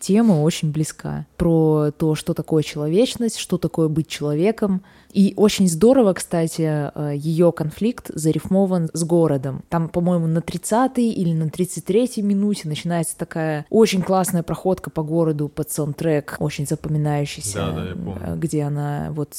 тема 0.04 0.42
очень 0.42 0.72
близка. 0.72 1.26
Про 1.38 1.92
то, 1.98 2.16
что 2.16 2.34
такое 2.34 2.62
человечность, 2.62 3.38
что 3.38 3.58
такое 3.58 3.88
быть 3.88 4.08
человеком. 4.10 4.84
И 5.14 5.34
очень 5.38 5.70
здорово, 5.70 6.14
кстати, 6.14 6.92
э, 6.94 7.14
ее 7.16 7.54
конфликт 7.54 8.12
зарифмован 8.14 8.90
с 8.92 9.04
городом. 9.06 9.64
Там, 9.70 9.88
по-моему, 9.88 10.28
на 10.28 10.40
30-й 10.40 11.10
или 11.10 11.34
на 11.34 11.44
33-й 11.44 12.22
минуте 12.22 12.68
начинается 12.68 13.18
такая 13.18 13.66
очень 13.70 14.02
классная 14.02 14.44
проходка 14.44 14.90
по 14.90 15.04
городу 15.04 15.48
под 15.48 15.72
саундтрек, 15.72 16.36
очень 16.40 16.68
запоминающийся, 16.68 17.58
да, 17.58 17.94
да. 17.96 18.34
Э, 18.34 18.36
где 18.36 18.64
она 18.64 19.08
вот 19.12 19.38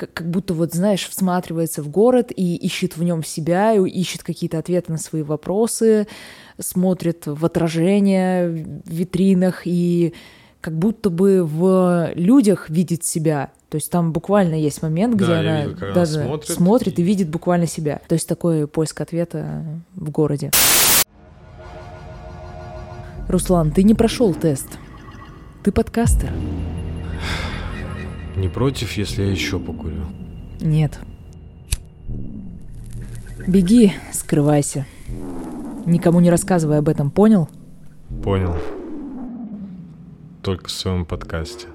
как, 0.00 0.14
как 0.14 0.30
будто 0.30 0.54
вот, 0.54 0.72
знаешь, 0.72 1.06
всматривается 1.06 1.82
в 1.82 1.90
город 1.90 2.32
и 2.34 2.56
ищет 2.56 2.96
в 2.96 3.02
нем 3.02 3.22
себя, 3.22 3.74
и 3.74 3.86
ищет 3.86 4.22
какие-то 4.22 4.58
ответы 4.58 4.90
на 4.92 4.98
свои 4.98 5.22
вопросы, 5.22 6.06
смотрит 6.58 7.26
в 7.26 7.44
отражение 7.44 8.48
в 8.48 8.90
витринах 8.90 9.62
и 9.66 10.14
как 10.62 10.74
будто 10.74 11.10
бы 11.10 11.44
в 11.44 12.12
людях 12.14 12.70
видит 12.70 13.04
себя. 13.04 13.50
То 13.68 13.76
есть 13.76 13.90
там 13.90 14.12
буквально 14.12 14.54
есть 14.54 14.82
момент, 14.82 15.16
где 15.16 15.26
да, 15.26 15.40
она 15.40 15.64
вижу, 15.66 15.76
даже 15.94 16.20
она 16.20 16.24
смотрит, 16.24 16.48
смотрит 16.48 16.98
и... 16.98 17.02
и 17.02 17.04
видит 17.04 17.28
буквально 17.28 17.66
себя. 17.66 18.00
То 18.08 18.14
есть 18.14 18.26
такой 18.26 18.66
поиск 18.66 19.02
ответа 19.02 19.64
в 19.94 20.10
городе. 20.10 20.50
Руслан, 23.28 23.70
ты 23.70 23.82
не 23.82 23.94
прошел 23.94 24.34
тест. 24.34 24.66
Ты 25.62 25.72
подкастер. 25.72 26.30
Не 28.36 28.48
против, 28.48 28.92
если 28.92 29.22
я 29.22 29.30
еще 29.30 29.58
покурю? 29.58 30.06
Нет. 30.60 30.98
Беги, 33.46 33.92
скрывайся. 34.12 34.86
Никому 35.86 36.20
не 36.20 36.30
рассказывай 36.30 36.78
об 36.78 36.88
этом, 36.88 37.10
понял? 37.10 37.48
Понял. 38.22 38.56
Только 40.42 40.68
в 40.68 40.70
своем 40.70 41.04
подкасте. 41.04 41.68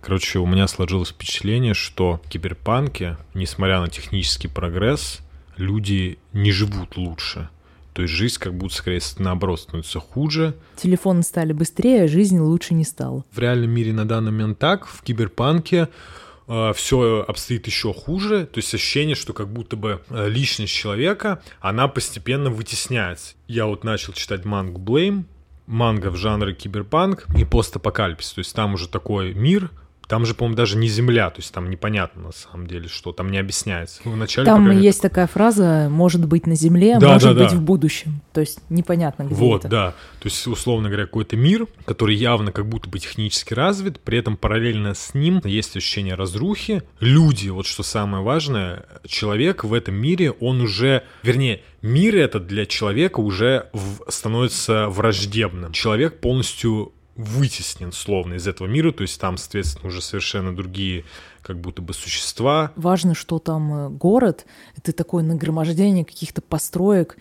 Короче, 0.00 0.38
у 0.38 0.46
меня 0.46 0.68
сложилось 0.68 1.08
впечатление, 1.08 1.72
что 1.72 2.20
в 2.22 2.28
киберпанке, 2.28 3.16
несмотря 3.32 3.80
на 3.80 3.88
технический 3.88 4.48
прогресс, 4.48 5.20
люди 5.56 6.18
не 6.34 6.52
живут 6.52 6.98
лучше. 6.98 7.48
То 7.94 8.02
есть 8.02 8.12
жизнь 8.12 8.38
как 8.38 8.54
будто, 8.54 8.74
скорее, 8.74 9.00
наоборот, 9.18 9.60
становится 9.60 10.00
хуже. 10.00 10.54
Телефоны 10.76 11.22
стали 11.22 11.52
быстрее, 11.52 12.04
а 12.04 12.08
жизнь 12.08 12.38
лучше 12.38 12.74
не 12.74 12.84
стала. 12.84 13.24
В 13.30 13.38
реальном 13.38 13.70
мире 13.70 13.92
на 13.92 14.04
данный 14.04 14.32
момент 14.32 14.58
так, 14.58 14.86
в 14.86 15.02
киберпанке 15.02 15.88
э, 16.48 16.72
все 16.74 17.24
обстоит 17.26 17.68
еще 17.68 17.94
хуже, 17.94 18.46
то 18.46 18.58
есть 18.58 18.74
ощущение, 18.74 19.14
что 19.14 19.32
как 19.32 19.48
будто 19.48 19.76
бы 19.76 20.02
э, 20.10 20.28
личность 20.28 20.72
человека, 20.72 21.40
она 21.60 21.86
постепенно 21.86 22.50
вытесняется. 22.50 23.34
Я 23.46 23.66
вот 23.66 23.84
начал 23.84 24.12
читать 24.12 24.44
мангу 24.44 24.80
Blame, 24.80 25.22
манга 25.66 26.10
в 26.10 26.16
жанре 26.16 26.52
киберпанк 26.52 27.26
и 27.38 27.44
постапокалипсис, 27.44 28.32
то 28.32 28.40
есть 28.40 28.54
там 28.54 28.74
уже 28.74 28.88
такой 28.88 29.34
мир, 29.34 29.70
там 30.08 30.26
же, 30.26 30.34
по-моему, 30.34 30.56
даже 30.56 30.76
не 30.76 30.88
Земля, 30.88 31.30
то 31.30 31.40
есть 31.40 31.52
там 31.52 31.70
непонятно 31.70 32.22
на 32.24 32.32
самом 32.32 32.66
деле, 32.66 32.88
что 32.88 33.12
там 33.12 33.30
не 33.30 33.38
объясняется. 33.38 34.00
Ну, 34.04 34.12
вначале, 34.12 34.46
там 34.46 34.70
есть 34.70 35.02
так... 35.02 35.12
такая 35.12 35.26
фраза 35.26 35.88
«может 35.90 36.26
быть 36.26 36.46
на 36.46 36.54
Земле, 36.54 36.98
да, 36.98 37.12
может 37.14 37.36
да, 37.36 37.42
быть 37.44 37.52
да. 37.52 37.56
в 37.56 37.62
будущем». 37.62 38.20
То 38.32 38.40
есть 38.40 38.58
непонятно, 38.68 39.24
где 39.24 39.34
Вот, 39.34 39.60
это. 39.60 39.68
да. 39.68 39.94
То 40.20 40.28
есть, 40.28 40.46
условно 40.46 40.88
говоря, 40.88 41.06
какой-то 41.06 41.36
мир, 41.36 41.66
который 41.84 42.16
явно 42.16 42.52
как 42.52 42.66
будто 42.66 42.88
бы 42.88 42.98
технически 42.98 43.54
развит, 43.54 44.00
при 44.00 44.18
этом 44.18 44.36
параллельно 44.36 44.94
с 44.94 45.14
ним 45.14 45.40
есть 45.44 45.76
ощущение 45.76 46.14
разрухи. 46.14 46.82
Люди, 47.00 47.48
вот 47.48 47.66
что 47.66 47.82
самое 47.82 48.22
важное, 48.22 48.86
человек 49.06 49.64
в 49.64 49.72
этом 49.72 49.94
мире, 49.94 50.32
он 50.32 50.60
уже, 50.60 51.04
вернее, 51.22 51.62
мир 51.84 52.16
этот 52.16 52.46
для 52.46 52.66
человека 52.66 53.20
уже 53.20 53.68
в, 53.72 54.10
становится 54.10 54.88
враждебным. 54.88 55.72
Человек 55.72 56.20
полностью 56.20 56.93
вытеснен 57.16 57.92
словно 57.92 58.34
из 58.34 58.46
этого 58.46 58.66
мира, 58.66 58.92
то 58.92 59.02
есть 59.02 59.20
там, 59.20 59.36
соответственно, 59.36 59.88
уже 59.88 60.00
совершенно 60.00 60.54
другие 60.54 61.04
как 61.42 61.60
будто 61.60 61.82
бы 61.82 61.92
существа. 61.92 62.72
Важно, 62.76 63.14
что 63.14 63.38
там 63.38 63.74
э, 63.74 63.88
город, 63.90 64.46
это 64.76 64.92
такое 64.92 65.22
нагромождение 65.22 66.04
каких-то 66.04 66.40
построек, 66.40 67.16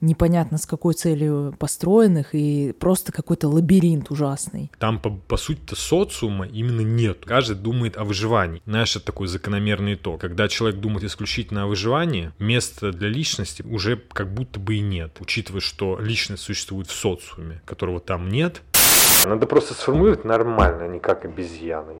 непонятно 0.00 0.58
с 0.58 0.66
какой 0.66 0.94
целью 0.94 1.54
построенных, 1.58 2.34
и 2.34 2.72
просто 2.78 3.12
какой-то 3.12 3.48
лабиринт 3.48 4.10
ужасный. 4.10 4.70
Там, 4.78 4.98
по, 5.00 5.10
по 5.10 5.36
сути-то, 5.36 5.76
социума 5.76 6.46
именно 6.46 6.80
нет. 6.80 7.24
Каждый 7.24 7.56
думает 7.56 7.96
о 7.96 8.04
выживании. 8.04 8.62
Знаешь, 8.66 8.96
это 8.96 9.06
такой 9.06 9.28
закономерный 9.28 9.94
итог. 9.94 10.20
Когда 10.20 10.48
человек 10.48 10.80
думает 10.80 11.04
исключительно 11.04 11.64
о 11.64 11.66
выживании, 11.66 12.32
места 12.38 12.92
для 12.92 13.08
личности 13.08 13.62
уже 13.62 13.96
как 13.96 14.32
будто 14.32 14.60
бы 14.60 14.76
и 14.76 14.80
нет. 14.80 15.16
Учитывая, 15.20 15.60
что 15.60 15.98
личность 16.00 16.42
существует 16.42 16.88
в 16.88 16.94
социуме, 16.94 17.60
которого 17.64 18.00
там 18.00 18.28
нет, 18.28 18.62
надо 19.26 19.46
просто 19.46 19.74
сформулировать 19.74 20.24
нормально, 20.24 20.84
а 20.84 20.88
не 20.88 21.00
как 21.00 21.24
обезьяны. 21.24 21.98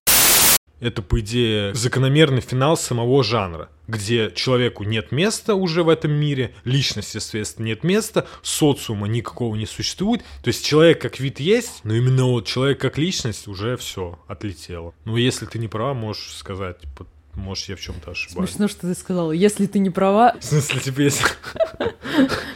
Это, 0.79 1.01
по 1.01 1.19
идее, 1.19 1.73
закономерный 1.73 2.39
финал 2.39 2.77
самого 2.77 3.21
жанра, 3.21 3.69
где 3.87 4.31
человеку 4.31 4.85
нет 4.85 5.11
места 5.11 5.55
уже 5.55 5.83
в 5.83 5.89
этом 5.89 6.13
мире, 6.13 6.53
личности, 6.63 7.17
соответственно, 7.17 7.65
нет 7.65 7.83
места, 7.83 8.27
социума 8.41 9.07
никакого 9.07 9.55
не 9.55 9.65
существует. 9.65 10.21
То 10.41 10.47
есть 10.47 10.65
человек 10.65 11.01
как 11.01 11.19
вид 11.19 11.41
есть, 11.41 11.81
но 11.83 11.93
именно 11.93 12.25
вот 12.25 12.45
человек 12.45 12.79
как 12.79 12.97
личность 12.97 13.47
уже 13.49 13.75
все 13.75 14.19
отлетело. 14.27 14.93
Ну, 15.03 15.17
если 15.17 15.45
ты 15.45 15.59
не 15.59 15.67
права, 15.67 15.93
можешь 15.93 16.33
сказать, 16.33 16.79
типа, 16.79 17.05
может, 17.39 17.69
я 17.69 17.75
в 17.75 17.79
чем-то 17.79 18.11
ошибаюсь. 18.11 18.49
Смешно, 18.49 18.67
что 18.67 18.81
ты 18.81 18.93
сказал. 18.93 19.31
Если 19.31 19.65
ты 19.65 19.79
не 19.79 19.89
права... 19.89 20.35
В 20.39 20.43
смысле, 20.43 20.79
типа, 20.79 20.99
если... 21.01 21.25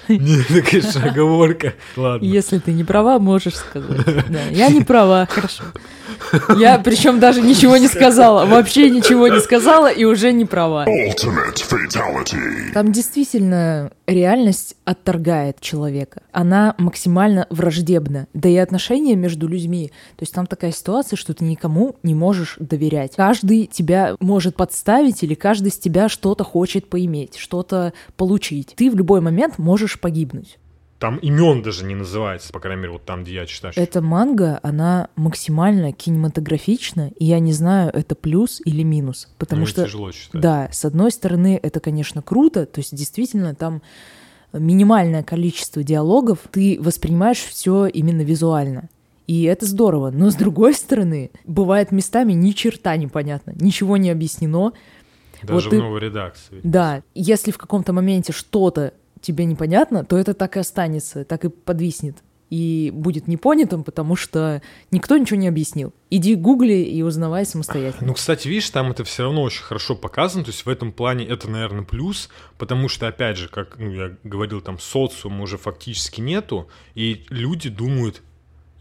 Не, 0.08 0.44
такая 0.44 0.82
же 0.82 1.00
оговорка. 1.00 1.74
Ладно. 1.96 2.26
Если 2.26 2.60
ты 2.60 2.74
не 2.74 2.84
права, 2.84 3.20
можешь 3.20 3.56
сказать. 3.56 4.06
Да, 4.30 4.44
я 4.52 4.70
не 4.70 4.82
права, 4.82 5.28
хорошо. 5.30 5.64
Я 6.58 6.80
причем 6.80 7.20
даже 7.20 7.42
ничего 7.42 7.78
не 7.78 7.88
сказала, 7.88 8.46
вообще 8.46 8.90
ничего 8.90 9.28
не 9.28 9.40
сказала 9.40 9.92
и 9.92 10.04
уже 10.04 10.32
не 10.32 10.46
права. 10.46 10.86
Там 12.74 12.92
действительно 12.92 13.92
реальность 14.08 14.76
отторгает 14.84 15.60
человека. 15.62 16.24
Она 16.32 16.76
максимально 16.78 17.48
враждебна. 17.50 18.28
Да 18.34 18.50
и 18.50 18.58
отношения 18.58 19.16
между 19.16 19.48
людьми. 19.48 19.92
То 20.18 20.24
есть 20.24 20.34
там 20.34 20.48
такая 20.48 20.72
ситуация, 20.72 21.18
что 21.18 21.34
ты 21.34 21.46
никому 21.46 21.96
не 22.04 22.16
можешь 22.16 22.56
доверять. 22.60 23.16
Каждый 23.16 23.68
тебя 23.68 24.16
может 24.20 24.56
подставить 24.74 25.22
или 25.22 25.36
каждый 25.36 25.72
с 25.72 25.78
тебя 25.78 26.10
что-то 26.10 26.44
хочет 26.44 26.90
поиметь, 26.90 27.38
что-то 27.38 27.94
получить. 28.18 28.74
Ты 28.76 28.90
в 28.90 28.96
любой 28.96 29.22
момент 29.22 29.60
можешь 29.60 30.00
погибнуть. 30.00 30.58
Там 30.98 31.18
имен 31.18 31.62
даже 31.62 31.86
не 31.86 31.94
называется, 31.94 32.52
по 32.52 32.60
крайней 32.60 32.82
мере, 32.82 32.94
вот 32.94 33.06
там, 33.06 33.24
где 33.24 33.36
я 33.36 33.46
читаю. 33.46 33.74
Эта 33.76 34.02
манга, 34.02 34.60
она 34.64 35.10
максимально 35.16 35.92
кинематографична, 35.92 37.12
и 37.20 37.26
я 37.26 37.38
не 37.38 37.54
знаю, 37.54 37.92
это 37.94 38.16
плюс 38.16 38.62
или 38.66 38.82
минус. 38.82 39.28
Потому 39.38 39.62
ну, 39.62 39.68
что, 39.68 39.86
тяжело 39.86 40.12
читать. 40.12 40.42
да, 40.42 40.70
с 40.72 40.86
одной 40.86 41.12
стороны, 41.12 41.60
это, 41.62 41.80
конечно, 41.80 42.24
круто, 42.24 42.66
то 42.66 42.80
есть 42.80 42.96
действительно 42.96 43.54
там 43.54 43.84
минимальное 44.54 45.22
количество 45.22 45.84
диалогов, 45.84 46.40
ты 46.52 46.80
воспринимаешь 46.82 47.44
все 47.44 47.86
именно 47.86 48.22
визуально. 48.22 48.90
И 49.28 49.44
это 49.44 49.66
здорово. 49.66 50.12
Но 50.12 50.30
с 50.30 50.36
другой 50.36 50.74
стороны, 50.74 51.32
бывает 51.46 51.92
местами 51.92 52.34
ни 52.34 52.52
черта 52.52 52.96
непонятно, 52.98 53.54
ничего 53.56 53.98
не 53.98 54.10
объяснено, 54.10 54.74
Даже 55.42 55.54
вот 55.54 55.66
в 55.66 55.70
ты- 55.70 55.78
новой 55.82 56.00
редакции. 56.02 56.60
Да, 56.64 57.04
если 57.16 57.52
в 57.52 57.58
каком-то 57.58 57.94
моменте 57.94 58.34
что-то 58.34 58.94
тебе 59.22 59.46
непонятно, 59.46 60.04
то 60.04 60.18
это 60.18 60.34
так 60.34 60.58
и 60.58 60.60
останется, 60.60 61.24
так 61.24 61.46
и 61.46 61.50
подвиснет. 61.50 62.18
И 62.50 62.92
будет 62.94 63.28
непонятым, 63.28 63.84
потому 63.84 64.16
что 64.16 64.62
никто 64.92 65.18
ничего 65.18 65.40
не 65.40 65.48
объяснил. 65.48 65.92
Иди 66.12 66.36
гугли 66.36 66.74
и 66.74 67.02
узнавай 67.02 67.48
самостоятельно. 67.48 68.08
Ну, 68.08 68.14
кстати, 68.14 68.48
видишь, 68.48 68.70
там 68.70 68.92
это 68.92 69.04
все 69.06 69.24
равно 69.24 69.42
очень 69.42 69.64
хорошо 69.64 69.96
показано, 69.96 70.44
то 70.44 70.52
есть 70.52 70.64
в 70.66 70.70
этом 70.70 70.92
плане 70.92 71.26
это, 71.26 71.50
наверное, 71.50 71.84
плюс, 71.84 72.30
потому 72.60 72.90
что, 72.90 73.08
опять 73.08 73.38
же, 73.38 73.48
как 73.48 73.80
ну, 73.80 73.90
я 73.90 74.12
говорил, 74.24 74.62
там 74.62 74.78
социума 74.78 75.42
уже 75.42 75.58
фактически 75.58 76.22
нету, 76.22 76.68
и 76.94 77.24
люди 77.30 77.70
думают, 77.70 78.22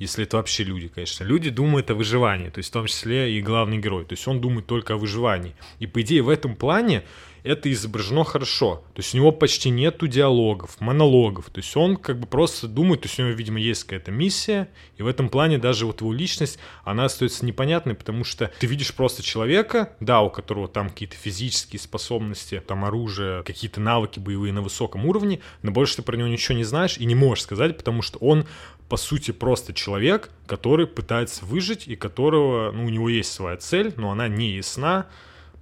если 0.03 0.24
это 0.24 0.36
вообще 0.36 0.64
люди, 0.64 0.88
конечно, 0.88 1.22
люди 1.22 1.48
думают 1.48 1.90
о 1.90 1.94
выживании, 1.94 2.48
то 2.48 2.59
есть 2.59 2.70
в 2.70 2.72
том 2.72 2.86
числе 2.86 3.32
и 3.32 3.40
главный 3.40 3.78
герой, 3.78 4.05
то 4.05 4.14
есть 4.14 4.26
он 4.26 4.40
думает 4.40 4.66
только 4.66 4.94
о 4.94 4.96
выживании. 4.96 5.55
И, 5.78 5.86
по 5.86 6.03
идее, 6.03 6.22
в 6.22 6.28
этом 6.28 6.57
плане 6.57 7.05
это 7.45 7.72
изображено 7.72 8.24
хорошо. 8.24 8.84
То 8.95 9.01
есть 9.01 9.14
у 9.14 9.16
него 9.18 9.32
почти 9.32 9.70
нету 9.70 10.07
диалогов, 10.07 10.80
монологов. 10.80 11.51
То 11.51 11.59
есть 11.59 11.76
он 11.76 11.97
как 11.97 12.18
бы 12.18 12.26
просто 12.26 12.68
думает, 12.68 13.03
то 13.03 13.09
есть 13.09 13.18
у 13.18 13.22
него, 13.22 13.32
видимо, 13.32 13.61
есть 13.61 13.84
какая-то 13.84 14.11
миссия, 14.11 14.68
и 14.97 15.03
в 15.03 15.07
этом 15.07 15.28
плане 15.28 15.59
даже 15.59 15.86
вот 15.86 16.01
его 16.01 16.12
личность, 16.12 16.59
она 16.84 17.07
остается 17.07 17.45
непонятной, 17.45 17.95
потому 17.95 18.24
что 18.24 18.51
ты 18.61 18.66
видишь 18.66 18.95
просто 18.95 19.22
человека, 19.22 19.95
да, 20.01 20.20
у 20.22 20.30
которого 20.30 20.68
там 20.68 20.88
какие-то 20.88 21.16
физические 21.16 21.80
способности, 21.80 22.62
там 22.66 22.84
оружие, 22.84 23.43
какие-то 23.43 23.80
навыки 23.80 24.18
боевые 24.18 24.53
на 24.53 24.62
высоком 24.62 25.07
уровне, 25.07 25.40
но 25.62 25.72
больше 25.72 25.97
ты 25.97 26.03
про 26.03 26.16
него 26.16 26.28
ничего 26.28 26.57
не 26.57 26.64
знаешь 26.64 26.99
и 26.99 27.05
не 27.05 27.14
можешь 27.14 27.45
сказать, 27.45 27.76
потому 27.76 28.03
что 28.03 28.18
он 28.18 28.47
по 28.88 28.99
сути, 28.99 29.30
просто 29.30 29.72
человек, 29.72 30.28
который 30.47 30.86
пытается 30.86 31.47
выжить 31.47 31.88
и 31.88 31.97
которого, 31.97 32.72
ну, 32.72 32.84
у 32.84 32.88
него 32.90 33.09
есть 33.09 33.32
своя 33.32 33.57
цель, 33.57 33.95
но 33.97 34.11
она 34.11 34.28
не 34.28 34.51
ясна, 34.51 35.07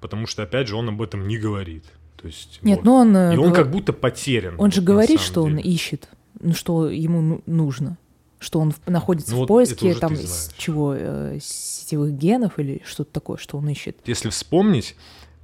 потому 0.00 0.26
что, 0.26 0.42
опять 0.42 0.68
же, 0.68 0.76
он 0.76 0.88
об 0.88 1.00
этом 1.02 1.26
не 1.28 1.38
говорит. 1.38 1.84
То 2.16 2.26
есть, 2.26 2.58
Нет, 2.62 2.78
вот. 2.78 2.84
ну 2.84 2.94
он... 2.94 3.16
э, 3.16 3.34
И 3.34 3.36
он 3.38 3.50
гова- 3.50 3.54
как 3.54 3.70
будто 3.70 3.92
потерян. 3.92 4.54
Он 4.58 4.70
же 4.70 4.80
вот, 4.80 4.86
говорит, 4.86 5.20
что 5.20 5.42
он 5.42 5.56
деле. 5.56 5.70
ищет, 5.70 6.08
ну, 6.40 6.52
что 6.54 6.88
ему 6.90 7.20
ну- 7.22 7.42
нужно. 7.46 7.96
Что 8.38 8.58
он 8.60 8.72
находится 8.86 9.30
Ну, 9.32 9.36
в 9.36 9.40
вот 9.40 9.48
поиске 9.48 9.94
там 9.94 10.16
знаешь. 10.16 10.54
чего, 10.56 10.94
э, 10.96 11.38
сетевых 11.42 12.12
генов 12.14 12.58
или 12.58 12.82
что-то 12.86 13.12
такое, 13.12 13.36
что 13.36 13.58
он 13.58 13.68
ищет. 13.68 13.98
Если 14.06 14.30
вспомнить, 14.30 14.96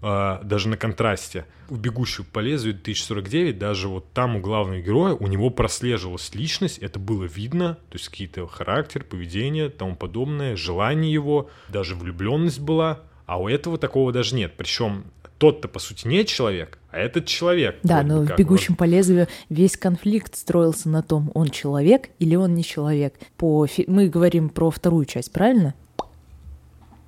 а, 0.03 0.43
даже 0.43 0.69
на 0.69 0.77
контрасте, 0.77 1.47
в 1.69 1.79
«Бегущую 1.79 2.25
по 2.27 2.39
лезвию» 2.39 2.75
2049, 2.75 3.59
даже 3.59 3.89
вот 3.89 4.13
там 4.13 4.37
у 4.37 4.41
главного 4.41 4.81
героя, 4.81 5.15
у 5.15 5.27
него 5.27 5.51
прослеживалась 5.51 6.35
личность, 6.35 6.79
это 6.79 6.99
было 6.99 7.25
видно, 7.25 7.75
то 7.91 7.97
есть 7.97 8.09
какие-то 8.09 8.47
характер, 8.47 9.05
поведение, 9.05 9.69
тому 9.71 9.97
подобное, 9.97 10.57
желание 10.57 11.13
его, 11.13 11.49
даже 11.69 11.95
влюбленность 11.97 12.61
была, 12.61 13.01
а 13.27 13.41
у 13.41 13.49
этого 13.49 13.77
такого 13.79 14.13
даже 14.13 14.35
нет. 14.35 14.53
Причем 14.57 15.05
тот-то, 15.39 15.69
по 15.69 15.79
сути, 15.79 16.07
не 16.09 16.25
человек, 16.25 16.79
а 16.91 16.99
этот 16.99 17.27
человек. 17.27 17.79
Да, 17.83 18.03
но 18.03 18.21
в. 18.23 18.37
«Бегущем 18.39 18.75
по 18.75 18.85
лезвию» 18.85 19.29
весь 19.51 19.77
конфликт 19.77 20.35
строился 20.37 20.89
на 20.89 21.03
том, 21.03 21.31
он 21.35 21.51
человек 21.51 22.09
или 22.19 22.35
он 22.37 22.55
не 22.55 22.65
человек. 22.65 23.15
По 23.37 23.67
фи- 23.67 23.85
Мы 23.87 24.09
говорим 24.09 24.49
про 24.49 24.71
вторую 24.71 25.05
часть, 25.05 25.31
правильно? 25.33 25.75
Вот, 25.99 26.09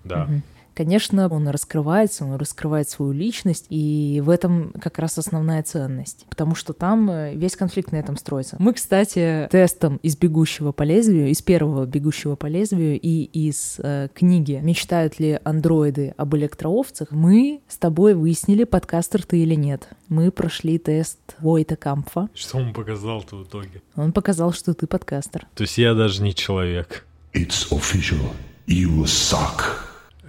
да. 0.05 0.25
Мгм. 0.27 0.43
Конечно, 0.79 1.27
он 1.29 1.49
раскрывается, 1.49 2.25
он 2.25 2.37
раскрывает 2.37 2.89
свою 2.89 3.11
личность, 3.11 3.67
и 3.69 4.23
в 4.25 4.31
этом 4.31 4.73
как 4.81 5.01
раз 5.01 5.19
основная 5.19 5.65
ценность, 5.65 6.25
потому 6.31 6.55
что 6.55 6.73
там 6.73 7.11
э, 7.11 7.35
весь 7.35 7.57
конфликт 7.57 7.91
на 7.91 7.97
этом 7.97 8.17
строится. 8.17 8.55
Мы, 8.61 8.73
кстати, 8.73 9.49
тестом 9.51 9.97
из 10.05 10.17
«Бегущего 10.17 10.71
по 10.71 10.85
лезвию», 10.85 11.31
из 11.31 11.43
первого 11.43 11.85
«Бегущего 11.85 12.37
по 12.37 12.47
лезвию» 12.47 12.97
и 12.97 13.25
из 13.25 13.81
э, 13.83 14.07
книги 14.15 14.61
«Мечтают 14.63 15.19
ли 15.19 15.41
андроиды 15.43 16.15
об 16.17 16.37
электроовцах» 16.37 17.11
мы 17.11 17.61
с 17.67 17.77
тобой 17.77 18.15
выяснили, 18.15 18.63
подкастер 18.63 19.25
ты 19.25 19.41
или 19.41 19.57
нет. 19.57 19.89
Мы 20.09 20.31
прошли 20.31 20.79
тест 20.79 21.19
Войта 21.41 21.75
Кампфа. 21.75 22.29
Что 22.35 22.59
он 22.59 22.73
показал-то 22.73 23.35
в 23.35 23.43
итоге? 23.43 23.83
Он 23.97 24.13
показал, 24.13 24.53
что 24.53 24.75
ты 24.75 24.87
подкастер. 24.87 25.49
То 25.57 25.63
есть 25.63 25.77
я 25.77 25.95
даже 25.95 26.23
не 26.23 26.37
человек. 26.37 27.05
It's 27.35 27.69
official. 27.73 28.31
You 28.69 29.03
suck. 29.07 29.89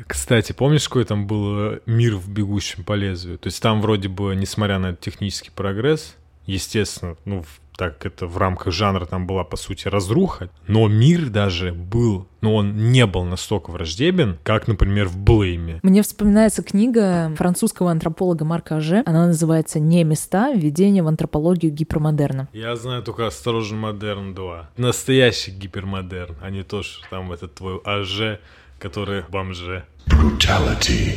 Кстати, 0.10 0.54
помнишь, 0.54 0.90
какой 0.90 1.06
там 1.06 1.28
был 1.28 1.74
э, 1.74 1.80
мир 1.86 2.16
в 2.16 2.28
«Бегущем 2.30 2.84
по 2.84 2.94
лезвию»? 2.94 3.38
То 3.38 3.46
есть 3.46 3.62
там 3.62 3.80
вроде 3.80 4.10
бы, 4.10 4.36
несмотря 4.36 4.80
на 4.80 4.96
технический 4.96 5.52
прогресс, 5.52 6.16
естественно, 6.48 7.16
ну, 7.26 7.46
так 7.78 8.00
как 8.00 8.14
это 8.14 8.26
в 8.26 8.36
рамках 8.40 8.74
жанра 8.74 9.06
там 9.06 9.28
была, 9.28 9.44
по 9.44 9.56
сути, 9.56 9.88
разруха, 9.88 10.50
но 10.68 10.88
мир 10.88 11.30
даже 11.30 11.74
был, 11.74 12.28
но 12.42 12.56
он 12.56 12.92
не 12.92 13.06
был 13.06 13.24
настолько 13.24 13.70
враждебен, 13.70 14.40
как, 14.42 14.68
например, 14.68 15.08
в 15.08 15.16
«Блейме». 15.16 15.80
Мне 15.84 16.02
вспоминается 16.02 16.64
книга 16.64 17.32
французского 17.38 17.92
антрополога 17.92 18.46
Марка 18.46 18.78
Аже. 18.78 19.04
Она 19.06 19.28
называется 19.28 19.80
«Не 19.80 20.04
места. 20.04 20.52
Введение 20.54 21.04
в 21.04 21.08
антропологию 21.08 21.72
гипермодерна». 21.72 22.50
Я 22.52 22.76
знаю 22.76 23.04
только 23.04 23.28
«Осторожно, 23.28 23.78
модерн 23.78 24.34
2». 24.34 24.66
Настоящий 24.78 25.52
гипермодерн, 25.52 26.36
а 26.42 26.50
не 26.50 26.64
то, 26.64 26.82
что 26.82 27.08
там 27.12 27.32
этот 27.32 27.54
твой 27.54 27.80
АЖ, 27.86 28.40
который 28.80 29.24
бомже. 29.30 29.86
Brutality. 30.10 31.14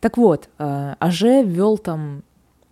Так 0.00 0.16
вот, 0.16 0.48
э, 0.58 0.94
Аже 0.98 1.42
ввел 1.42 1.78
там 1.78 2.22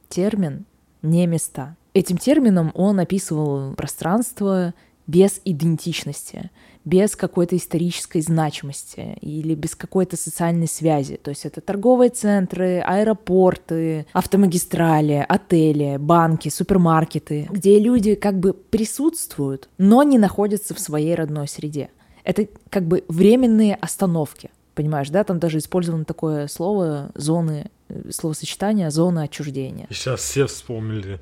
термин 0.09 0.65
«не 1.03 1.27
места». 1.27 1.77
Этим 1.95 2.17
термином 2.17 2.73
он 2.75 3.01
описывал 3.01 3.75
пространство 3.75 4.75
без 5.07 5.41
идентичности, 5.45 6.51
без 6.85 7.17
какой-то 7.17 7.57
исторической 7.57 8.21
значимости 8.21 9.17
или 9.21 9.55
без 9.55 9.75
какой-то 9.75 10.17
социальной 10.17 10.69
связи. 10.69 11.17
То 11.17 11.31
есть 11.31 11.45
это 11.45 11.61
торговые 11.61 12.11
центры, 12.11 12.83
аэропорты, 12.87 14.07
автомагистрали, 14.13 15.25
отели, 15.29 15.97
банки, 15.99 16.49
супермаркеты, 16.49 17.49
где 17.51 17.79
люди 17.79 18.15
как 18.15 18.39
бы 18.39 18.53
присутствуют, 18.53 19.69
но 19.79 20.03
не 20.03 20.19
находятся 20.19 20.75
в 20.75 20.81
своей 20.81 21.15
родной 21.15 21.49
среде. 21.49 21.91
Это 22.25 22.47
как 22.69 22.87
бы 22.87 23.05
временные 23.09 23.75
остановки. 23.75 24.51
Понимаешь, 24.79 25.11
да, 25.11 25.25
там 25.25 25.41
даже 25.41 25.59
использовано 25.59 26.05
такое 26.05 26.47
слово 26.47 27.11
зоны, 27.17 27.69
э, 27.89 28.13
словосочетание 28.13 28.93
зона 28.93 29.23
отчуждения. 29.23 29.89
И 29.91 29.93
сейчас 29.93 30.21
все 30.21 30.47
вспомнили 30.47 31.19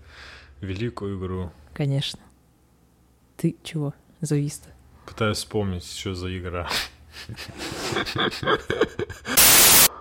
великую 0.60 1.18
игру. 1.18 1.50
Конечно. 1.72 2.20
Ты 3.38 3.56
чего? 3.62 3.94
Завис-то. 4.20 4.68
Пытаюсь 5.06 5.38
вспомнить, 5.38 5.90
что 5.90 6.14
за 6.14 6.36
игра. 6.36 6.68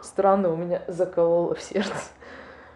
Странно, 0.04 0.50
у 0.50 0.58
меня 0.58 0.82
закололо 0.90 1.56
в 1.56 1.62
сердце. 1.62 2.12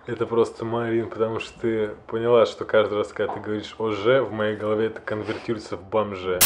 Это 0.05 0.25
просто 0.25 0.63
Марин, 0.63 1.09
потому 1.09 1.41
что 1.41 1.59
ты 1.59 1.89
поняла, 2.07 2.45
что 2.45 2.63
каждый 2.63 2.99
раз, 2.99 3.09
когда 3.09 3.33
ты 3.33 3.41
говоришь 3.41 3.75
ОЖ, 3.77 4.25
в 4.25 4.31
моей 4.31 4.55
голове 4.55 4.85
это 4.87 5.01
конвертируется 5.01 5.75
в 5.75 5.83
бомже. 5.83 6.39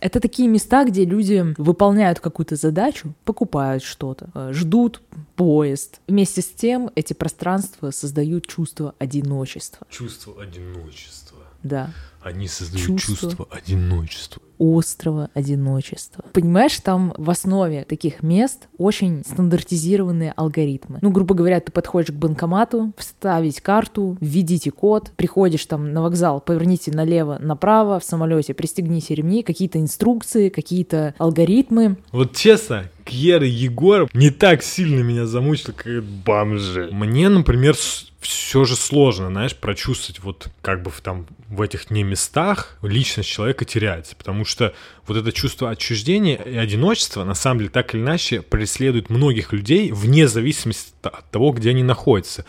Это 0.00 0.20
такие 0.20 0.48
места, 0.48 0.84
где 0.84 1.04
люди 1.04 1.54
выполняют 1.58 2.20
какую-то 2.20 2.56
задачу, 2.56 3.14
покупают 3.24 3.82
что-то, 3.82 4.28
э, 4.34 4.52
ждут 4.52 5.02
поезд. 5.36 6.00
Вместе 6.06 6.42
с 6.42 6.48
тем 6.48 6.90
эти 6.94 7.12
пространства 7.12 7.90
создают 7.90 8.46
чувство 8.46 8.94
одиночества. 8.98 9.86
Чувство 9.90 10.42
одиночества. 10.42 11.38
Да, 11.62 11.90
Они 12.26 12.48
создают 12.48 12.84
Чувство. 12.84 13.14
чувство, 13.14 13.48
одиночества. 13.52 14.42
острого 14.58 15.30
одиночества. 15.32 16.24
Понимаешь, 16.32 16.76
там 16.80 17.14
в 17.16 17.30
основе 17.30 17.84
таких 17.84 18.24
мест 18.24 18.66
очень 18.78 19.22
стандартизированные 19.24 20.32
алгоритмы. 20.34 20.98
Ну, 21.02 21.10
грубо 21.10 21.36
говоря, 21.36 21.60
ты 21.60 21.70
подходишь 21.70 22.10
к 22.10 22.18
банкомату, 22.18 22.92
вставить 22.98 23.60
карту, 23.60 24.16
введите 24.20 24.72
код, 24.72 25.12
приходишь 25.14 25.66
там 25.66 25.92
на 25.92 26.02
вокзал, 26.02 26.40
поверните 26.40 26.90
налево, 26.90 27.38
направо, 27.40 28.00
в 28.00 28.04
самолете 28.04 28.54
пристегните 28.54 29.14
ремни, 29.14 29.44
какие-то 29.44 29.78
инструкции, 29.78 30.48
какие-то 30.48 31.14
алгоритмы. 31.18 31.96
Вот 32.10 32.34
честно, 32.34 32.90
Кьер 33.04 33.44
и 33.44 33.48
Егор 33.48 34.08
не 34.14 34.30
так 34.30 34.64
сильно 34.64 35.00
меня 35.02 35.26
замучили, 35.26 35.70
как 35.70 36.02
бомжи. 36.02 36.88
Мне, 36.90 37.28
например, 37.28 37.76
все 38.20 38.64
же 38.64 38.74
сложно, 38.74 39.28
знаешь, 39.28 39.56
прочувствовать 39.56 40.20
вот 40.22 40.48
как 40.60 40.82
бы 40.82 40.90
в 40.90 41.00
там 41.00 41.26
в 41.48 41.62
этих 41.62 41.90
не 41.90 42.02
местах 42.16 42.78
личность 42.80 43.28
человека 43.28 43.66
теряется, 43.66 44.16
потому 44.16 44.46
что 44.46 44.72
вот 45.06 45.18
это 45.18 45.32
чувство 45.32 45.68
отчуждения 45.68 46.36
и 46.36 46.56
одиночества 46.56 47.24
на 47.24 47.34
самом 47.34 47.58
деле 47.58 47.70
так 47.70 47.94
или 47.94 48.00
иначе 48.00 48.40
преследует 48.40 49.10
многих 49.10 49.52
людей 49.52 49.92
вне 49.92 50.26
зависимости 50.26 50.94
от 51.02 51.30
того, 51.30 51.52
где 51.52 51.70
они 51.70 51.82
находятся. 51.82 52.46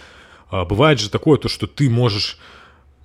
А, 0.50 0.64
Бывает 0.64 1.02
же 1.02 1.10
такое, 1.10 1.38
то, 1.38 1.50
что 1.50 1.68
ты 1.68 1.90
можешь 1.90 2.40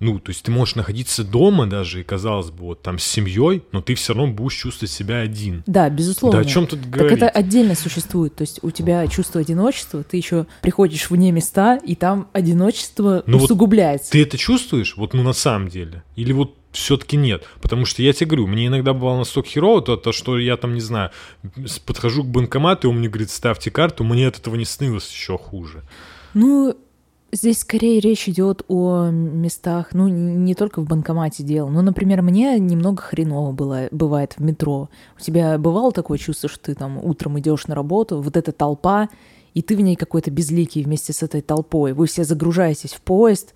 ну, 0.03 0.19
то 0.19 0.29
есть 0.29 0.43
ты 0.43 0.51
можешь 0.51 0.75
находиться 0.75 1.23
дома 1.23 1.65
даже, 1.65 2.01
и 2.01 2.03
казалось 2.03 2.51
бы, 2.51 2.65
вот 2.65 2.81
там 2.81 2.99
с 2.99 3.03
семьей, 3.03 3.63
но 3.71 3.81
ты 3.81 3.95
все 3.95 4.13
равно 4.13 4.33
будешь 4.33 4.55
чувствовать 4.55 4.91
себя 4.91 5.19
один. 5.19 5.63
Да, 5.65 5.89
безусловно. 5.89 6.39
Да 6.41 6.45
о 6.45 6.49
чем 6.49 6.67
тут 6.67 6.81
Так 6.81 6.89
говорить? 6.89 7.17
это 7.17 7.29
отдельно 7.29 7.75
существует. 7.75 8.35
То 8.35 8.41
есть 8.43 8.59
у 8.61 8.71
тебя 8.71 9.07
чувство 9.07 9.41
одиночества, 9.41 10.03
ты 10.03 10.17
еще 10.17 10.45
приходишь 10.61 11.09
вне 11.09 11.31
места, 11.31 11.77
и 11.77 11.95
там 11.95 12.27
одиночество 12.33 13.23
Ну 13.25 13.37
вот 13.37 13.45
усугубляется. 13.45 14.11
Ты 14.11 14.21
это 14.21 14.37
чувствуешь, 14.37 14.97
вот 14.97 15.13
ну 15.13 15.23
на 15.23 15.33
самом 15.33 15.69
деле? 15.69 16.03
Или 16.15 16.33
вот 16.33 16.55
все-таки 16.71 17.17
нет? 17.17 17.43
Потому 17.61 17.85
что 17.85 18.01
я 18.01 18.13
тебе 18.13 18.27
говорю, 18.27 18.47
мне 18.47 18.67
иногда 18.67 18.93
бывало 18.93 19.19
настолько 19.19 19.49
херово, 19.49 19.81
то, 19.81 19.95
то, 19.95 20.11
что 20.11 20.37
я 20.37 20.57
там, 20.57 20.73
не 20.73 20.81
знаю, 20.81 21.11
подхожу 21.85 22.23
к 22.23 22.27
банкомату, 22.27 22.87
и 22.87 22.91
он 22.91 22.97
мне 22.97 23.07
говорит, 23.09 23.29
ставьте 23.29 23.71
карту, 23.71 24.03
мне 24.03 24.27
от 24.27 24.37
этого 24.39 24.55
не 24.55 24.65
снилось 24.65 25.09
еще 25.11 25.37
хуже. 25.37 25.83
Ну, 26.33 26.75
здесь 27.33 27.59
скорее 27.59 27.99
речь 27.99 28.29
идет 28.29 28.63
о 28.67 29.09
местах, 29.09 29.89
ну, 29.93 30.07
не 30.07 30.55
только 30.55 30.81
в 30.81 30.85
банкомате 30.85 31.43
дело. 31.43 31.69
Ну, 31.69 31.81
например, 31.81 32.21
мне 32.21 32.59
немного 32.59 33.01
хреново 33.01 33.51
было, 33.51 33.87
бывает 33.91 34.35
в 34.37 34.41
метро. 34.41 34.89
У 35.17 35.21
тебя 35.21 35.57
бывало 35.57 35.91
такое 35.91 36.17
чувство, 36.17 36.47
что 36.47 36.59
ты 36.65 36.75
там 36.75 37.03
утром 37.03 37.39
идешь 37.39 37.67
на 37.67 37.75
работу, 37.75 38.21
вот 38.21 38.37
эта 38.37 38.51
толпа, 38.51 39.09
и 39.53 39.61
ты 39.61 39.75
в 39.75 39.81
ней 39.81 39.95
какой-то 39.95 40.31
безликий 40.31 40.83
вместе 40.83 41.13
с 41.13 41.23
этой 41.23 41.41
толпой. 41.41 41.93
Вы 41.93 42.07
все 42.07 42.23
загружаетесь 42.23 42.93
в 42.93 43.01
поезд, 43.01 43.53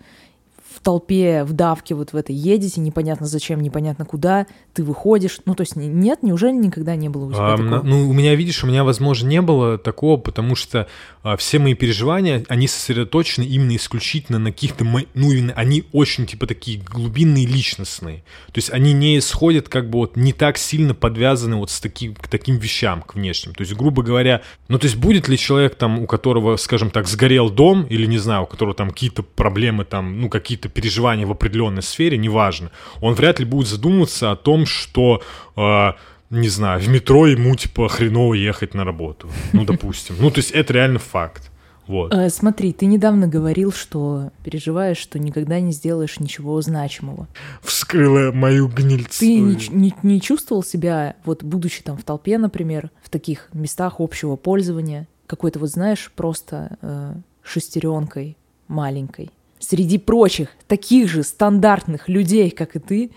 в 0.78 0.84
толпе, 0.84 1.44
в 1.44 1.54
давке 1.54 1.96
вот 1.96 2.14
в 2.14 2.16
этой 2.16 2.36
едете, 2.36 2.82
непонятно 2.82 3.26
зачем, 3.26 3.62
непонятно 3.62 4.06
куда, 4.06 4.46
ты 4.74 4.84
выходишь. 4.84 5.40
Ну, 5.46 5.56
то 5.56 5.62
есть 5.62 5.76
нет, 5.76 6.22
неужели 6.22 6.54
никогда 6.54 6.96
не 6.96 7.10
было 7.10 7.26
у 7.26 7.32
тебя 7.32 7.54
А, 7.54 7.58
такого? 7.58 7.82
ну, 7.82 8.08
у 8.08 8.14
меня, 8.14 8.36
видишь, 8.36 8.64
у 8.64 8.68
меня, 8.68 8.84
возможно, 8.84 9.28
не 9.28 9.42
было 9.42 9.80
такого, 9.80 10.18
потому 10.18 10.56
что 10.56 10.88
а, 11.24 11.36
все 11.36 11.58
мои 11.58 11.74
переживания, 11.74 12.46
они 12.48 12.68
сосредоточены 12.68 13.44
именно 13.44 13.76
исключительно 13.76 14.38
на 14.38 14.52
каких-то, 14.52 14.86
ну, 14.86 15.32
именно 15.32 15.54
они 15.54 15.84
очень, 15.94 16.28
типа, 16.28 16.46
такие 16.46 16.80
глубинные, 16.80 17.48
личностные. 17.48 18.18
То 18.48 18.58
есть 18.58 18.72
они 18.72 18.94
не 18.94 19.18
исходят, 19.18 19.70
как 19.70 19.90
бы, 19.90 19.98
вот, 20.00 20.16
не 20.16 20.32
так 20.32 20.58
сильно 20.60 20.94
подвязаны 20.94 21.56
вот 21.56 21.72
с 21.72 21.80
таким, 21.80 22.14
к 22.14 22.28
таким 22.28 22.58
вещам, 22.58 23.02
к 23.02 23.16
внешним. 23.16 23.56
То 23.56 23.62
есть, 23.62 23.74
грубо 23.74 24.04
говоря, 24.04 24.42
ну, 24.68 24.78
то 24.78 24.86
есть 24.86 24.98
будет 24.98 25.28
ли 25.28 25.38
человек, 25.38 25.76
там, 25.76 26.00
у 26.00 26.06
которого, 26.06 26.56
скажем 26.58 26.92
так, 26.92 27.08
сгорел 27.08 27.50
дом, 27.50 27.84
или, 27.84 28.06
не 28.06 28.20
знаю, 28.20 28.44
у 28.44 28.46
которого 28.46 28.76
там 28.76 28.92
какие-то 28.92 29.24
проблемы, 29.24 29.86
там, 29.86 30.22
ну, 30.22 30.30
какие-то 30.30 30.67
переживания 30.70 31.26
в 31.26 31.32
определенной 31.32 31.82
сфере, 31.84 32.18
неважно, 32.18 32.72
он 33.02 33.14
вряд 33.14 33.40
ли 33.40 33.46
будет 33.46 33.68
задумываться 33.68 34.32
о 34.32 34.36
том, 34.36 34.66
что... 34.66 35.22
а, 35.56 35.96
не 36.30 36.50
знаю, 36.50 36.82
в 36.82 36.90
метро 36.90 37.26
ему, 37.26 37.56
типа, 37.56 37.88
хреново 37.88 38.34
ехать 38.34 38.74
на 38.74 38.84
работу. 38.84 39.30
Ну, 39.54 39.64
допустим. 39.64 40.16
Ну, 40.20 40.30
то 40.30 40.40
есть 40.40 40.52
это 40.52 40.74
реально 40.74 41.00
факт. 41.00 41.52
Вот. 41.88 42.14
Э, 42.14 42.30
смотри, 42.30 42.74
ты 42.74 42.86
недавно 42.86 43.28
говорил, 43.28 43.72
что 43.72 44.32
переживаешь, 44.44 44.98
что 44.98 45.20
никогда 45.20 45.62
не 45.62 45.72
сделаешь 45.72 46.20
ничего 46.20 46.62
значимого. 46.62 47.28
Вскрыла 47.62 48.34
мою 48.34 48.68
гнильцу. 48.68 49.20
Ты 49.20 49.40
не, 49.40 49.58
не- 49.70 49.96
не 50.04 50.22
чувствовал 50.22 50.64
себя, 50.64 51.16
вот 51.24 51.44
будучи 51.44 51.82
там 51.82 51.98
в 51.98 52.04
толпе, 52.04 52.38
например, 52.38 52.92
в 53.02 53.10
таких 53.10 53.48
местах 53.54 53.96
общего 54.00 54.36
пользования, 54.36 55.08
какой-то 55.28 55.60
вот, 55.60 55.70
знаешь, 55.70 56.12
просто 56.14 56.78
э, 56.82 57.14
шестеренкой 57.42 58.36
маленькой, 58.68 59.32
среди 59.60 59.98
прочих 59.98 60.50
таких 60.68 61.10
же 61.10 61.24
стандартных 61.24 62.10
людей, 62.10 62.50
как 62.52 62.76
и 62.76 62.80
ты, 62.80 63.12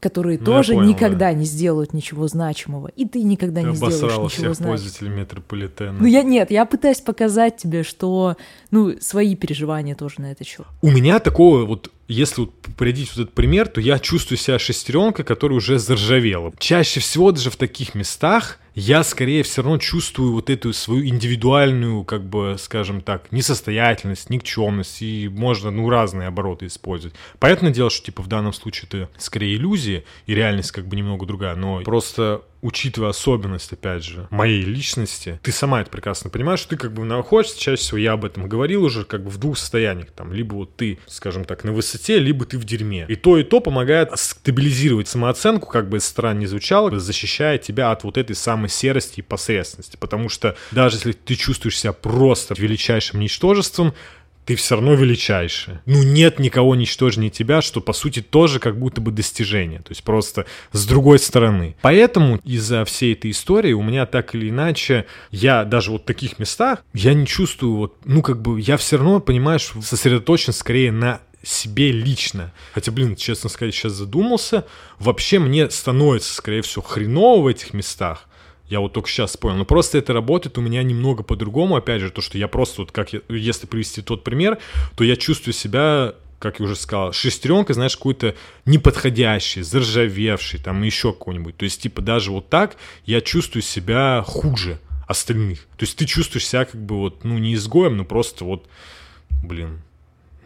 которые 0.00 0.38
Ну, 0.38 0.46
тоже 0.46 0.72
понял, 0.72 0.88
никогда 0.88 1.32
не 1.34 1.44
сделают 1.44 1.92
ничего 1.92 2.26
значимого, 2.26 2.88
и 2.96 3.04
ты 3.04 3.22
никогда 3.22 3.60
Ты 3.60 3.68
не 3.68 3.76
сделаешь 3.76 4.00
ничего 4.00 4.28
всех 4.28 4.40
значимого. 4.54 4.72
пользователей 4.72 5.10
метрополитена. 5.10 5.92
Ну 6.00 6.06
я 6.06 6.22
нет, 6.22 6.50
я 6.50 6.64
пытаюсь 6.64 7.00
показать 7.02 7.58
тебе, 7.58 7.82
что, 7.82 8.36
ну, 8.70 8.94
свои 9.00 9.34
переживания 9.36 9.94
тоже 9.94 10.14
на 10.18 10.32
этот 10.32 10.46
счет. 10.46 10.64
У 10.80 10.90
меня 10.90 11.18
такого 11.18 11.66
вот, 11.66 11.90
если 12.08 12.42
вот 12.42 12.54
приводить 12.78 13.10
вот 13.14 13.24
этот 13.24 13.34
пример, 13.34 13.68
то 13.68 13.80
я 13.82 13.98
чувствую 13.98 14.38
себя 14.38 14.58
шестеренкой, 14.58 15.24
которая 15.26 15.58
уже 15.58 15.78
заржавела. 15.78 16.52
Чаще 16.58 17.00
всего 17.00 17.30
даже 17.32 17.50
в 17.50 17.56
таких 17.56 17.94
местах 17.94 18.58
я 18.80 19.04
скорее 19.04 19.42
все 19.42 19.62
равно 19.62 19.78
чувствую 19.78 20.32
вот 20.32 20.48
эту 20.48 20.72
свою 20.72 21.06
индивидуальную, 21.06 22.02
как 22.04 22.24
бы, 22.24 22.56
скажем 22.58 23.02
так, 23.02 23.30
несостоятельность, 23.30 24.30
никчемность, 24.30 25.02
и 25.02 25.28
можно, 25.28 25.70
ну, 25.70 25.88
разные 25.90 26.28
обороты 26.28 26.66
использовать. 26.66 27.14
Понятное 27.38 27.70
дело, 27.70 27.90
что, 27.90 28.06
типа, 28.06 28.22
в 28.22 28.26
данном 28.26 28.54
случае 28.54 28.88
это 28.88 29.10
скорее 29.18 29.56
иллюзия, 29.56 30.04
и 30.26 30.34
реальность 30.34 30.72
как 30.72 30.86
бы 30.86 30.96
немного 30.96 31.26
другая, 31.26 31.54
но 31.56 31.82
просто 31.82 32.42
учитывая 32.62 33.10
особенность, 33.10 33.72
опять 33.72 34.04
же, 34.04 34.26
моей 34.30 34.62
личности, 34.62 35.40
ты 35.42 35.52
сама 35.52 35.80
это 35.80 35.90
прекрасно 35.90 36.30
понимаешь, 36.30 36.60
что 36.60 36.70
ты 36.70 36.76
как 36.76 36.92
бы 36.92 37.04
находишься, 37.04 37.58
чаще 37.58 37.80
всего 37.80 37.98
я 37.98 38.12
об 38.12 38.24
этом 38.24 38.48
говорил 38.48 38.84
уже, 38.84 39.04
как 39.04 39.24
бы 39.24 39.30
в 39.30 39.38
двух 39.38 39.58
состояниях, 39.58 40.10
там, 40.10 40.32
либо 40.32 40.54
вот 40.54 40.76
ты, 40.76 40.98
скажем 41.06 41.44
так, 41.44 41.64
на 41.64 41.72
высоте, 41.72 42.18
либо 42.18 42.44
ты 42.44 42.58
в 42.58 42.64
дерьме. 42.64 43.06
И 43.08 43.16
то, 43.16 43.38
и 43.38 43.44
то 43.44 43.60
помогает 43.60 44.10
стабилизировать 44.14 45.08
самооценку, 45.08 45.68
как 45.68 45.88
бы 45.88 46.00
странно 46.00 46.40
не 46.40 46.46
звучало, 46.46 46.98
защищая 46.98 47.58
тебя 47.58 47.90
от 47.90 48.04
вот 48.04 48.16
этой 48.16 48.36
самой 48.36 48.68
серости 48.68 49.20
и 49.20 49.22
посредственности, 49.22 49.96
потому 49.96 50.28
что 50.28 50.56
даже 50.70 50.96
если 50.96 51.12
ты 51.12 51.34
чувствуешь 51.34 51.78
себя 51.78 51.92
просто 51.92 52.54
величайшим 52.56 53.20
ничтожеством, 53.20 53.94
ты 54.50 54.56
все 54.56 54.74
равно 54.74 54.94
величайший. 54.94 55.74
Ну, 55.86 56.02
нет 56.02 56.40
никого 56.40 56.74
ничтожнее 56.74 57.30
тебя, 57.30 57.62
что, 57.62 57.80
по 57.80 57.92
сути, 57.92 58.20
тоже 58.20 58.58
как 58.58 58.76
будто 58.76 59.00
бы 59.00 59.12
достижение. 59.12 59.78
То 59.78 59.92
есть 59.92 60.02
просто 60.02 60.44
с 60.72 60.88
другой 60.88 61.20
стороны. 61.20 61.76
Поэтому 61.82 62.38
из-за 62.38 62.84
всей 62.84 63.12
этой 63.12 63.30
истории 63.30 63.74
у 63.74 63.82
меня 63.84 64.06
так 64.06 64.34
или 64.34 64.50
иначе, 64.50 65.06
я 65.30 65.62
даже 65.62 65.92
вот 65.92 66.02
в 66.02 66.04
таких 66.04 66.40
местах, 66.40 66.84
я 66.94 67.14
не 67.14 67.28
чувствую 67.28 67.76
вот, 67.76 67.98
ну, 68.04 68.22
как 68.22 68.42
бы, 68.42 68.60
я 68.60 68.76
все 68.76 68.96
равно, 68.96 69.20
понимаешь, 69.20 69.70
сосредоточен 69.84 70.52
скорее 70.52 70.90
на 70.90 71.20
себе 71.44 71.92
лично. 71.92 72.52
Хотя, 72.72 72.90
блин, 72.90 73.14
честно 73.14 73.48
сказать, 73.50 73.72
сейчас 73.72 73.92
задумался. 73.92 74.66
Вообще 74.98 75.38
мне 75.38 75.70
становится, 75.70 76.34
скорее 76.34 76.62
всего, 76.62 76.82
хреново 76.82 77.42
в 77.42 77.46
этих 77.46 77.72
местах. 77.72 78.26
Я 78.70 78.80
вот 78.80 78.92
только 78.92 79.08
сейчас 79.08 79.36
понял. 79.36 79.56
Но 79.58 79.64
просто 79.66 79.98
это 79.98 80.12
работает 80.14 80.56
у 80.56 80.60
меня 80.60 80.82
немного 80.82 81.22
по-другому. 81.22 81.76
Опять 81.76 82.00
же, 82.00 82.10
то, 82.10 82.22
что 82.22 82.38
я 82.38 82.48
просто 82.48 82.82
вот 82.82 82.92
как, 82.92 83.12
я- 83.12 83.20
если 83.28 83.66
привести 83.66 84.00
тот 84.00 84.24
пример, 84.24 84.58
то 84.96 85.04
я 85.04 85.16
чувствую 85.16 85.52
себя 85.52 86.14
как 86.38 86.58
я 86.58 86.64
уже 86.64 86.74
сказал, 86.74 87.12
шестеренка, 87.12 87.74
знаешь, 87.74 87.98
какой-то 87.98 88.34
неподходящий, 88.64 89.60
заржавевший, 89.60 90.58
там 90.58 90.82
еще 90.82 91.12
какой-нибудь. 91.12 91.54
То 91.58 91.64
есть, 91.64 91.82
типа, 91.82 92.00
даже 92.00 92.30
вот 92.30 92.48
так 92.48 92.76
я 93.04 93.20
чувствую 93.20 93.62
себя 93.62 94.24
хуже 94.26 94.80
остальных. 95.06 95.58
То 95.76 95.84
есть 95.84 95.98
ты 95.98 96.06
чувствуешь 96.06 96.46
себя 96.46 96.64
как 96.64 96.80
бы 96.82 96.96
вот, 96.96 97.24
ну, 97.24 97.36
не 97.36 97.52
изгоем, 97.52 97.98
но 97.98 98.06
просто 98.06 98.46
вот, 98.46 98.66
блин, 99.42 99.82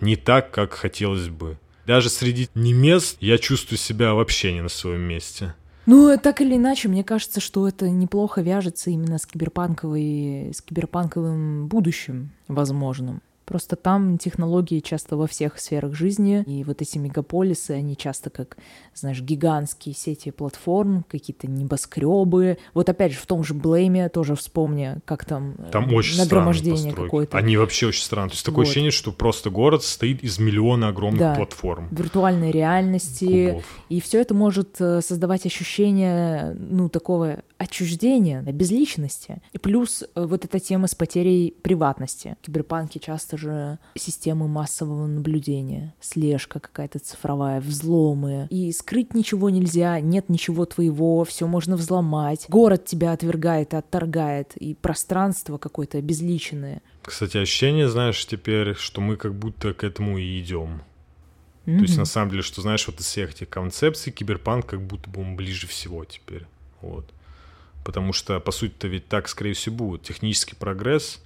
не 0.00 0.16
так, 0.16 0.50
как 0.50 0.74
хотелось 0.74 1.28
бы. 1.28 1.58
Даже 1.86 2.10
среди 2.10 2.48
немест 2.56 3.18
я 3.20 3.38
чувствую 3.38 3.78
себя 3.78 4.14
вообще 4.14 4.52
не 4.52 4.62
на 4.62 4.68
своем 4.68 5.02
месте. 5.02 5.54
Ну, 5.86 6.16
так 6.18 6.40
или 6.40 6.56
иначе, 6.56 6.88
мне 6.88 7.04
кажется, 7.04 7.40
что 7.40 7.68
это 7.68 7.90
неплохо 7.90 8.40
вяжется 8.40 8.90
именно 8.90 9.18
с 9.18 9.26
киберпанковой, 9.26 10.52
с 10.54 10.62
киберпанковым 10.62 11.68
будущим 11.68 12.30
возможным. 12.48 13.20
Просто 13.44 13.76
там 13.76 14.18
технологии 14.18 14.80
часто 14.80 15.16
во 15.16 15.26
всех 15.26 15.58
сферах 15.58 15.94
жизни, 15.94 16.42
и 16.46 16.64
вот 16.64 16.80
эти 16.82 16.98
мегаполисы, 16.98 17.72
они 17.72 17.96
часто 17.96 18.30
как, 18.30 18.56
знаешь, 18.94 19.20
гигантские 19.20 19.94
сети 19.94 20.30
платформ, 20.30 21.04
какие-то 21.08 21.46
небоскребы. 21.46 22.58
Вот 22.72 22.88
опять 22.88 23.12
же, 23.12 23.18
в 23.18 23.26
том 23.26 23.44
же 23.44 23.54
Блейме 23.54 24.08
тоже 24.08 24.34
вспомни, 24.34 24.96
как 25.04 25.24
там, 25.24 25.54
э, 25.58 25.70
Там 25.72 25.92
очень 25.92 26.18
нагромождение 26.18 26.92
какое-то. 26.92 27.36
Они 27.36 27.56
вообще 27.56 27.88
очень 27.88 28.02
странные. 28.02 28.30
То 28.30 28.34
есть 28.34 28.44
такое 28.46 28.64
Вот. 28.64 28.68
ощущение, 28.68 28.90
что 28.90 29.12
просто 29.12 29.50
город 29.50 29.82
состоит 29.82 30.22
из 30.24 30.38
миллиона 30.38 30.88
огромных 30.88 31.20
Да. 31.20 31.34
платформ. 31.34 31.88
виртуальной 31.90 32.50
реальности, 32.50 33.50
Кубов. 33.50 33.64
и 33.88 34.00
все 34.00 34.20
это 34.20 34.34
может 34.34 34.80
э, 34.80 35.00
создавать 35.02 35.46
ощущение, 35.46 36.54
ну, 36.58 36.88
такого 36.88 37.42
отчуждения, 37.58 38.42
безличности. 38.42 39.40
И 39.52 39.58
плюс 39.58 40.02
э, 40.14 40.24
вот 40.26 40.44
эта 40.44 40.58
тема 40.60 40.86
с 40.86 40.94
потерей 40.94 41.54
приватности. 41.62 42.36
В 42.42 42.46
киберпанке 42.46 43.00
часто 43.34 43.36
же 43.36 43.78
системы 43.96 44.48
массового 44.48 45.06
наблюдения, 45.06 45.94
слежка 46.00 46.60
какая-то 46.60 46.98
цифровая, 46.98 47.60
взломы. 47.60 48.46
И 48.50 48.72
скрыть 48.72 49.14
ничего 49.14 49.50
нельзя, 49.50 50.00
нет 50.00 50.28
ничего 50.28 50.64
твоего, 50.64 51.24
все 51.24 51.46
можно 51.46 51.76
взломать. 51.76 52.46
Город 52.48 52.84
тебя 52.84 53.12
отвергает 53.12 53.74
и 53.74 53.76
отторгает, 53.76 54.56
и 54.56 54.74
пространство 54.74 55.58
какое-то 55.58 55.98
обезличенное. 55.98 56.82
Кстати, 57.02 57.36
ощущение, 57.38 57.88
знаешь, 57.88 58.26
теперь, 58.26 58.74
что 58.74 59.00
мы 59.00 59.16
как 59.16 59.34
будто 59.34 59.74
к 59.74 59.84
этому 59.84 60.18
и 60.18 60.40
идем. 60.40 60.82
То 61.66 61.72
есть, 61.72 61.96
на 61.96 62.04
самом 62.04 62.30
деле, 62.30 62.42
что, 62.42 62.60
знаешь, 62.60 62.86
вот 62.86 63.00
из 63.00 63.06
всех 63.06 63.30
этих 63.30 63.48
концепций 63.48 64.12
киберпанк 64.12 64.66
как 64.66 64.82
будто 64.82 65.08
бы 65.08 65.22
он 65.22 65.34
ближе 65.34 65.66
всего 65.66 66.04
теперь. 66.04 66.46
Вот. 66.82 67.06
Потому 67.84 68.12
что, 68.12 68.38
по 68.38 68.52
сути-то, 68.52 68.86
ведь 68.86 69.08
так, 69.08 69.28
скорее 69.28 69.54
всего, 69.54 69.76
будет. 69.76 70.02
Технический 70.02 70.56
прогресс, 70.56 71.22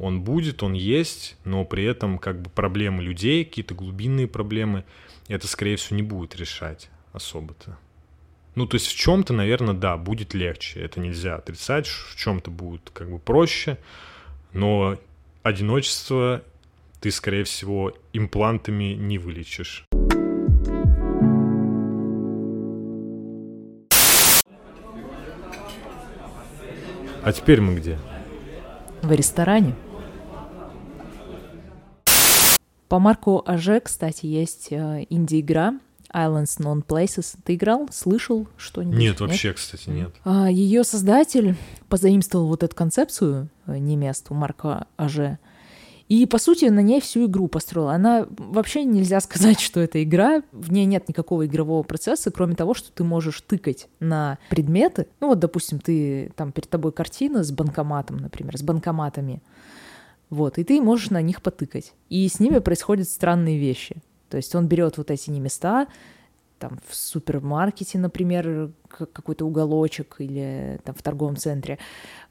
он 0.00 0.22
будет, 0.22 0.62
он 0.62 0.72
есть, 0.72 1.36
но 1.44 1.64
при 1.64 1.84
этом 1.84 2.18
как 2.18 2.40
бы 2.40 2.48
проблемы 2.48 3.02
людей, 3.02 3.44
какие-то 3.44 3.74
глубинные 3.74 4.26
проблемы, 4.26 4.84
это, 5.28 5.46
скорее 5.46 5.76
всего, 5.76 5.96
не 5.96 6.02
будет 6.02 6.34
решать 6.36 6.88
особо-то. 7.12 7.76
Ну, 8.54 8.66
то 8.66 8.76
есть 8.76 8.86
в 8.86 8.96
чем-то, 8.96 9.34
наверное, 9.34 9.74
да, 9.74 9.96
будет 9.96 10.32
легче. 10.32 10.80
Это 10.80 11.00
нельзя 11.00 11.36
отрицать, 11.36 11.86
в 11.86 12.16
чем-то 12.16 12.50
будет 12.50 12.90
как 12.92 13.10
бы 13.10 13.18
проще, 13.18 13.76
но 14.52 14.98
одиночество 15.42 16.42
ты, 17.00 17.10
скорее 17.10 17.44
всего, 17.44 17.92
имплантами 18.12 18.94
не 18.94 19.18
вылечишь. 19.18 19.84
А 27.22 27.32
теперь 27.34 27.60
мы 27.60 27.74
где? 27.74 27.98
В 29.02 29.12
ресторане. 29.12 29.74
По 32.90 32.98
Марку 32.98 33.44
Аже, 33.46 33.78
кстати, 33.78 34.26
есть 34.26 34.72
э, 34.72 35.06
инди-игра 35.10 35.78
Islands 36.12 36.58
Non 36.58 36.84
Places. 36.84 37.36
Ты 37.44 37.54
играл? 37.54 37.88
Слышал 37.92 38.48
что-нибудь? 38.56 38.98
Нет, 38.98 39.20
вообще, 39.20 39.52
кстати, 39.52 39.88
нет. 39.90 40.12
Ее 40.50 40.82
создатель 40.82 41.54
позаимствовал 41.88 42.48
вот 42.48 42.64
эту 42.64 42.74
концепцию 42.74 43.48
э, 43.68 43.78
не 43.78 43.94
мест 43.94 44.26
у 44.30 44.34
Марка 44.34 44.88
Аже 44.96 45.38
И, 46.08 46.26
по 46.26 46.38
сути, 46.38 46.64
на 46.64 46.80
ней 46.80 47.00
всю 47.00 47.26
игру 47.26 47.46
построила. 47.46 47.92
Она 47.92 48.26
вообще 48.36 48.82
нельзя 48.82 49.20
сказать, 49.20 49.60
что 49.60 49.78
это 49.78 50.02
игра. 50.02 50.42
В 50.50 50.72
ней 50.72 50.84
нет 50.84 51.08
никакого 51.08 51.46
игрового 51.46 51.84
процесса, 51.84 52.32
кроме 52.32 52.56
того, 52.56 52.74
что 52.74 52.90
ты 52.90 53.04
можешь 53.04 53.40
тыкать 53.42 53.86
на 54.00 54.36
предметы. 54.48 55.06
Ну 55.20 55.28
вот, 55.28 55.38
допустим, 55.38 55.78
ты 55.78 56.32
там 56.34 56.50
перед 56.50 56.68
тобой 56.68 56.90
картина 56.90 57.44
с 57.44 57.52
банкоматом, 57.52 58.16
например, 58.16 58.58
с 58.58 58.62
банкоматами. 58.62 59.40
Вот, 60.30 60.58
и 60.58 60.64
ты 60.64 60.80
можешь 60.80 61.10
на 61.10 61.20
них 61.20 61.42
потыкать. 61.42 61.92
И 62.08 62.26
с 62.28 62.40
ними 62.40 62.60
происходят 62.60 63.08
странные 63.08 63.58
вещи. 63.58 63.96
То 64.28 64.36
есть 64.36 64.54
он 64.54 64.68
берет 64.68 64.96
вот 64.96 65.10
эти 65.10 65.28
не 65.28 65.40
места, 65.40 65.88
там 66.60 66.78
в 66.86 66.94
супермаркете, 66.94 67.98
например, 67.98 68.70
какой-то 68.88 69.46
уголочек 69.46 70.16
или 70.18 70.78
там 70.84 70.94
в 70.94 71.02
торговом 71.02 71.36
центре, 71.36 71.78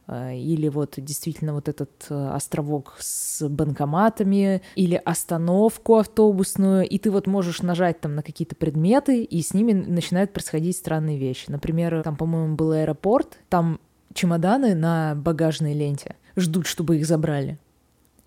э, 0.07 0.37
или 0.37 0.69
вот 0.69 0.93
действительно 0.97 1.53
вот 1.53 1.67
этот 1.67 2.05
э, 2.09 2.29
островок 2.29 2.95
с 2.99 3.49
банкоматами, 3.49 4.61
или 4.75 5.01
остановку 5.03 5.97
автобусную, 5.97 6.87
и 6.87 6.99
ты 6.99 7.09
вот 7.09 7.25
можешь 7.25 7.63
нажать 7.63 7.99
там 8.01 8.15
на 8.15 8.21
какие-то 8.21 8.55
предметы, 8.55 9.23
и 9.23 9.41
с 9.41 9.53
ними 9.53 9.73
начинают 9.73 10.31
происходить 10.31 10.77
странные 10.77 11.17
вещи. 11.17 11.45
Например, 11.49 12.03
там, 12.03 12.15
по-моему, 12.15 12.55
был 12.55 12.71
аэропорт, 12.71 13.39
там 13.49 13.79
чемоданы 14.13 14.75
на 14.75 15.15
багажной 15.15 15.73
ленте 15.73 16.15
ждут, 16.37 16.67
чтобы 16.67 16.97
их 16.97 17.05
забрали. 17.07 17.57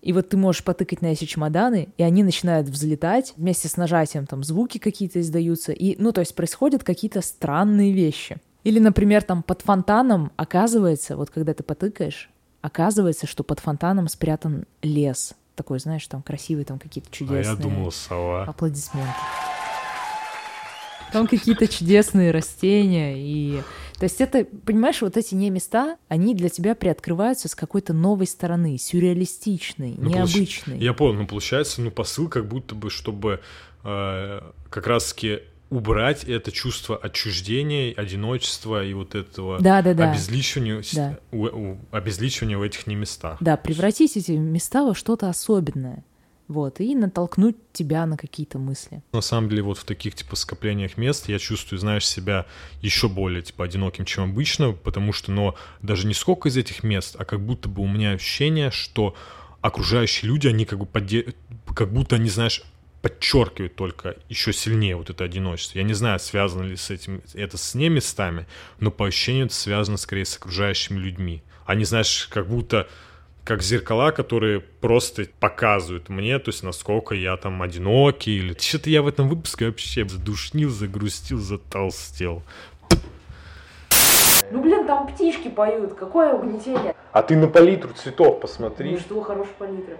И 0.03 0.11
вот 0.11 0.29
ты 0.29 0.37
можешь 0.37 0.65
потыкать 0.65 1.01
на 1.01 1.07
эти 1.07 1.23
чемоданы, 1.23 1.87
и 1.97 2.03
они 2.03 2.23
начинают 2.23 2.67
взлетать 2.67 3.33
вместе 3.37 3.69
с 3.69 3.77
нажатием, 3.77 4.27
там 4.27 4.43
звуки 4.43 4.77
какие-то 4.77 5.21
издаются, 5.21 5.71
и, 5.71 5.95
ну, 5.97 6.11
то 6.11 6.19
есть 6.19 6.35
происходят 6.35 6.83
какие-то 6.83 7.21
странные 7.21 7.93
вещи. 7.93 8.35
Или, 8.65 8.79
например, 8.79 9.23
там 9.23 9.43
под 9.43 9.61
фонтаном 9.61 10.31
оказывается, 10.35 11.15
вот 11.15 11.29
когда 11.29 11.53
ты 11.53 11.63
потыкаешь, 11.63 12.29
оказывается, 12.61 13.27
что 13.27 13.43
под 13.43 13.61
фонтаном 13.61 14.09
спрятан 14.09 14.65
лес. 14.81 15.35
Такой, 15.55 15.79
знаешь, 15.79 16.05
там 16.07 16.21
красивый, 16.21 16.65
там 16.65 16.79
какие-то 16.79 17.09
чудесные... 17.09 17.41
А 17.41 17.55
я 17.55 17.55
думал, 17.55 17.91
сова. 17.91 18.43
Аплодисменты. 18.43 19.09
Там 21.13 21.27
какие-то 21.27 21.67
чудесные 21.67 22.31
растения 22.31 23.15
и 23.17 23.61
то 23.99 24.05
есть 24.05 24.19
это, 24.19 24.45
понимаешь, 24.65 25.01
вот 25.01 25.15
эти 25.15 25.33
не 25.33 25.49
места, 25.49 25.97
они 26.09 26.35
для 26.35 26.49
тебя 26.49 26.75
приоткрываются 26.75 27.47
с 27.47 27.55
какой-то 27.55 27.93
новой 27.93 28.27
стороны, 28.27 28.77
сюрреалистичной, 28.77 29.95
ну, 29.97 30.09
необычной. 30.09 30.73
Получ... 30.73 30.83
Я 30.83 30.93
понял, 30.93 31.13
ну 31.21 31.27
получается, 31.27 31.81
ну 31.81 31.89
посыл 31.89 32.27
как 32.27 32.45
будто 32.45 32.75
бы, 32.75 32.89
чтобы 32.89 33.39
э, 33.85 34.41
как 34.69 34.87
раз-таки 34.87 35.43
убрать 35.69 36.23
это 36.25 36.51
чувство 36.51 36.97
отчуждения, 36.97 37.93
одиночества 37.95 38.83
и 38.83 38.93
вот 38.93 39.15
этого 39.15 39.59
да, 39.59 39.81
да, 39.81 39.93
да. 39.93 40.11
обезличивания, 40.11 40.83
да. 40.93 41.17
У, 41.31 41.45
у, 41.45 41.77
обезличивания 41.91 42.57
в 42.57 42.61
этих 42.61 42.87
не 42.87 42.95
местах. 42.95 43.37
Да, 43.39 43.57
превратить 43.57 44.17
эти 44.17 44.31
места 44.31 44.83
во 44.83 44.93
что-то 44.93 45.29
особенное 45.29 46.03
вот, 46.47 46.79
и 46.79 46.95
натолкнуть 46.95 47.55
тебя 47.71 48.05
на 48.05 48.17
какие-то 48.17 48.59
мысли. 48.59 49.01
На 49.13 49.21
самом 49.21 49.49
деле, 49.49 49.63
вот 49.63 49.77
в 49.77 49.85
таких, 49.85 50.15
типа, 50.15 50.35
скоплениях 50.35 50.97
мест 50.97 51.29
я 51.29 51.39
чувствую, 51.39 51.79
знаешь, 51.79 52.07
себя 52.07 52.45
еще 52.81 53.07
более, 53.07 53.41
типа, 53.41 53.65
одиноким, 53.65 54.05
чем 54.05 54.31
обычно, 54.31 54.73
потому 54.73 55.13
что, 55.13 55.31
но 55.31 55.55
даже 55.81 56.07
не 56.07 56.13
сколько 56.13 56.49
из 56.49 56.57
этих 56.57 56.83
мест, 56.83 57.15
а 57.17 57.25
как 57.25 57.39
будто 57.39 57.69
бы 57.69 57.81
у 57.81 57.87
меня 57.87 58.11
ощущение, 58.11 58.71
что 58.71 59.15
окружающие 59.61 60.29
люди, 60.29 60.47
они 60.47 60.65
как 60.65 60.79
бы 60.79 60.85
подде... 60.85 61.33
как 61.73 61.91
будто 61.91 62.17
они, 62.17 62.29
знаешь, 62.29 62.63
подчеркивают 63.01 63.75
только 63.75 64.15
еще 64.29 64.53
сильнее 64.53 64.95
вот 64.95 65.09
это 65.09 65.25
одиночество. 65.25 65.77
Я 65.77 65.83
не 65.83 65.93
знаю, 65.93 66.19
связано 66.19 66.63
ли 66.63 66.77
с 66.77 66.89
этим 66.89 67.21
это 67.33 67.57
с 67.57 67.75
не 67.75 67.89
местами, 67.89 68.47
но 68.79 68.91
по 68.91 69.05
ощущению 69.07 69.47
это 69.47 69.55
связано 69.55 69.97
скорее 69.97 70.23
с 70.23 70.37
окружающими 70.37 70.99
людьми. 70.99 71.43
Они, 71.65 71.83
знаешь, 71.83 72.27
как 72.31 72.47
будто 72.47 72.87
как 73.43 73.61
зеркала, 73.61 74.11
которые 74.11 74.61
просто 74.61 75.25
показывают 75.39 76.09
мне, 76.09 76.39
то 76.39 76.49
есть 76.49 76.63
насколько 76.63 77.13
я 77.13 77.35
там 77.37 77.61
одинокий, 77.61 78.37
или 78.37 78.57
что-то 78.57 78.89
я 78.89 79.01
в 79.01 79.07
этом 79.07 79.27
выпуске 79.27 79.65
вообще 79.65 80.07
задушнил, 80.07 80.69
загрустил, 80.69 81.39
затолстел. 81.39 82.43
Ну, 84.51 84.61
блин, 84.61 84.85
там 84.85 85.07
птички 85.07 85.49
поют, 85.49 85.95
какое 85.95 86.33
угнетение. 86.33 86.95
А 87.11 87.23
ты 87.23 87.35
на 87.35 87.47
палитру 87.47 87.91
цветов 87.93 88.39
посмотри. 88.39 88.91
Ну 88.91 88.99
что, 88.99 89.21
хорошая 89.21 89.53
палитра. 89.57 89.97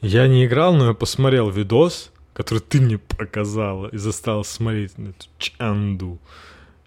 Я 0.00 0.28
не 0.28 0.46
играл, 0.46 0.74
но 0.74 0.88
я 0.88 0.94
посмотрел 0.94 1.50
видос, 1.50 2.12
который 2.38 2.60
ты 2.60 2.80
мне 2.80 2.98
показала 2.98 3.88
и 3.88 3.96
заставил 3.96 4.44
смотреть 4.44 4.96
на 4.96 5.08
эту 5.08 5.26
чанду. 5.38 6.20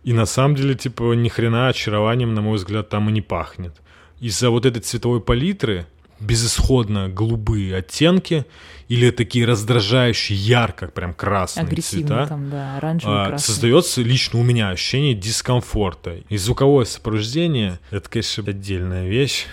И 0.01 0.13
на 0.13 0.25
самом 0.25 0.55
деле, 0.55 0.75
типа, 0.75 1.13
ни 1.13 1.27
хрена 1.27 1.67
очарованием, 1.67 2.33
на 2.33 2.41
мой 2.41 2.55
взгляд, 2.55 2.87
там 2.87 3.09
и 3.09 3.11
не 3.11 3.21
пахнет. 3.21 3.75
Из-за 4.21 4.49
вот 4.49 4.65
этой 4.65 4.79
цветовой 4.79 5.19
палитры 5.19 5.85
безысходно 6.21 7.09
голубые 7.09 7.75
оттенки 7.75 8.45
или 8.87 9.11
такие 9.11 9.45
раздражающие, 9.45 10.37
ярко, 10.37 10.87
прям 10.87 11.13
красные 11.13 11.65
Агрессивно 11.65 12.07
цвета, 12.07 12.27
там, 12.27 12.49
да, 12.49 12.77
оранжевый, 12.77 13.33
а, 13.33 13.37
создается 13.37 14.01
лично 14.01 14.39
у 14.39 14.43
меня 14.43 14.69
ощущение 14.69 15.15
дискомфорта. 15.15 16.19
И 16.29 16.37
звуковое 16.37 16.85
сопровождение— 16.85 17.79
это, 17.91 18.09
конечно, 18.09 18.43
отдельная 18.47 19.09
вещь. 19.09 19.47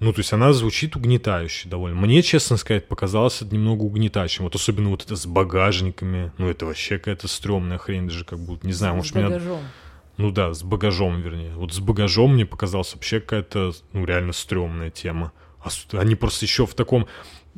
Ну, 0.00 0.14
то 0.14 0.20
есть 0.20 0.32
она 0.32 0.54
звучит 0.54 0.96
угнетающе 0.96 1.68
довольно. 1.68 2.00
Мне, 2.00 2.22
честно 2.22 2.56
сказать, 2.56 2.88
показалось 2.88 3.42
это 3.42 3.54
немного 3.54 3.82
угнетающим. 3.82 4.44
Вот 4.44 4.54
особенно 4.54 4.88
вот 4.88 5.04
это 5.04 5.14
с 5.14 5.26
багажниками. 5.26 6.32
Ну, 6.38 6.48
это 6.48 6.64
вообще 6.64 6.98
какая-то 6.98 7.28
стрёмная 7.28 7.76
хрень 7.76 8.08
даже 8.08 8.24
как 8.24 8.38
будто. 8.38 8.66
Не 8.66 8.72
знаю, 8.72 8.94
с 8.94 8.96
может, 8.96 9.14
багажом. 9.14 9.58
меня... 9.58 9.70
Ну 10.16 10.30
да, 10.30 10.54
с 10.54 10.62
багажом, 10.62 11.20
вернее. 11.20 11.54
Вот 11.54 11.74
с 11.74 11.80
багажом 11.80 12.34
мне 12.34 12.46
показалась 12.46 12.94
вообще 12.94 13.20
какая-то, 13.20 13.72
ну, 13.92 14.06
реально 14.06 14.32
стрёмная 14.32 14.90
тема. 14.90 15.32
А 15.62 15.68
они 15.98 16.14
просто 16.14 16.46
еще 16.46 16.66
в 16.66 16.72
таком... 16.72 17.06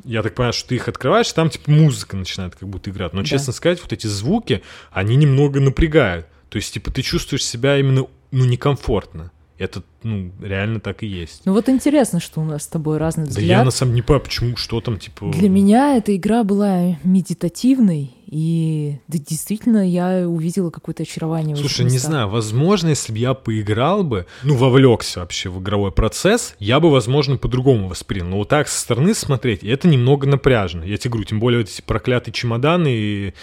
Я 0.03 0.21
так 0.21 0.35
понимаю, 0.35 0.53
что 0.53 0.69
ты 0.69 0.75
их 0.75 0.89
открываешь, 0.89 1.31
там 1.31 1.49
типа 1.49 1.71
музыка 1.71 2.17
начинает 2.17 2.55
как 2.55 2.67
будто 2.67 2.89
играть. 2.89 3.13
Но, 3.13 3.21
да. 3.21 3.27
честно 3.27 3.53
сказать, 3.53 3.81
вот 3.81 3.93
эти 3.93 4.07
звуки, 4.07 4.63
они 4.91 5.15
немного 5.15 5.61
напрягают. 5.61 6.27
То 6.49 6.57
есть, 6.57 6.73
типа, 6.73 6.91
ты 6.91 7.03
чувствуешь 7.03 7.45
себя 7.45 7.77
именно, 7.77 8.07
ну, 8.31 8.45
некомфортно. 8.45 9.31
Это, 9.63 9.81
ну, 10.03 10.31
реально 10.41 10.79
так 10.79 11.03
и 11.03 11.07
есть. 11.07 11.43
Ну 11.45 11.53
вот 11.53 11.69
интересно, 11.69 12.19
что 12.19 12.41
у 12.41 12.43
нас 12.43 12.63
с 12.63 12.67
тобой 12.67 12.97
разный 12.97 13.25
взгляд. 13.25 13.47
Да 13.47 13.53
я 13.59 13.63
на 13.63 13.71
самом 13.71 13.95
не 13.95 14.01
понимаю, 14.01 14.23
почему, 14.23 14.57
что 14.57 14.81
там, 14.81 14.99
типа... 14.99 15.31
Для 15.31 15.47
меня 15.49 15.95
эта 15.95 16.15
игра 16.15 16.43
была 16.43 16.97
медитативной, 17.03 18.11
и 18.27 18.97
да, 19.07 19.19
действительно 19.19 19.87
я 19.87 20.27
увидела 20.27 20.69
какое-то 20.69 21.03
очарование. 21.03 21.55
Слушай, 21.55 21.85
не 21.85 21.97
знаю, 21.97 22.27
возможно, 22.29 22.89
если 22.89 23.13
бы 23.13 23.19
я 23.19 23.33
поиграл 23.33 24.03
бы, 24.03 24.25
ну, 24.43 24.55
вовлекся 24.55 25.21
вообще 25.21 25.49
в 25.49 25.61
игровой 25.61 25.91
процесс, 25.91 26.55
я 26.59 26.79
бы, 26.79 26.91
возможно, 26.91 27.37
по-другому 27.37 27.87
воспринял. 27.87 28.27
Но 28.27 28.37
вот 28.37 28.49
так 28.49 28.67
со 28.67 28.79
стороны 28.79 29.13
смотреть, 29.13 29.63
это 29.63 29.87
немного 29.87 30.27
напряжно. 30.27 30.83
Я 30.83 30.97
тебе 30.97 31.11
говорю, 31.11 31.27
тем 31.27 31.39
более 31.39 31.61
вот 31.61 31.69
эти 31.69 31.81
проклятые 31.81 32.33
чемоданы 32.33 32.89
и 32.91 33.33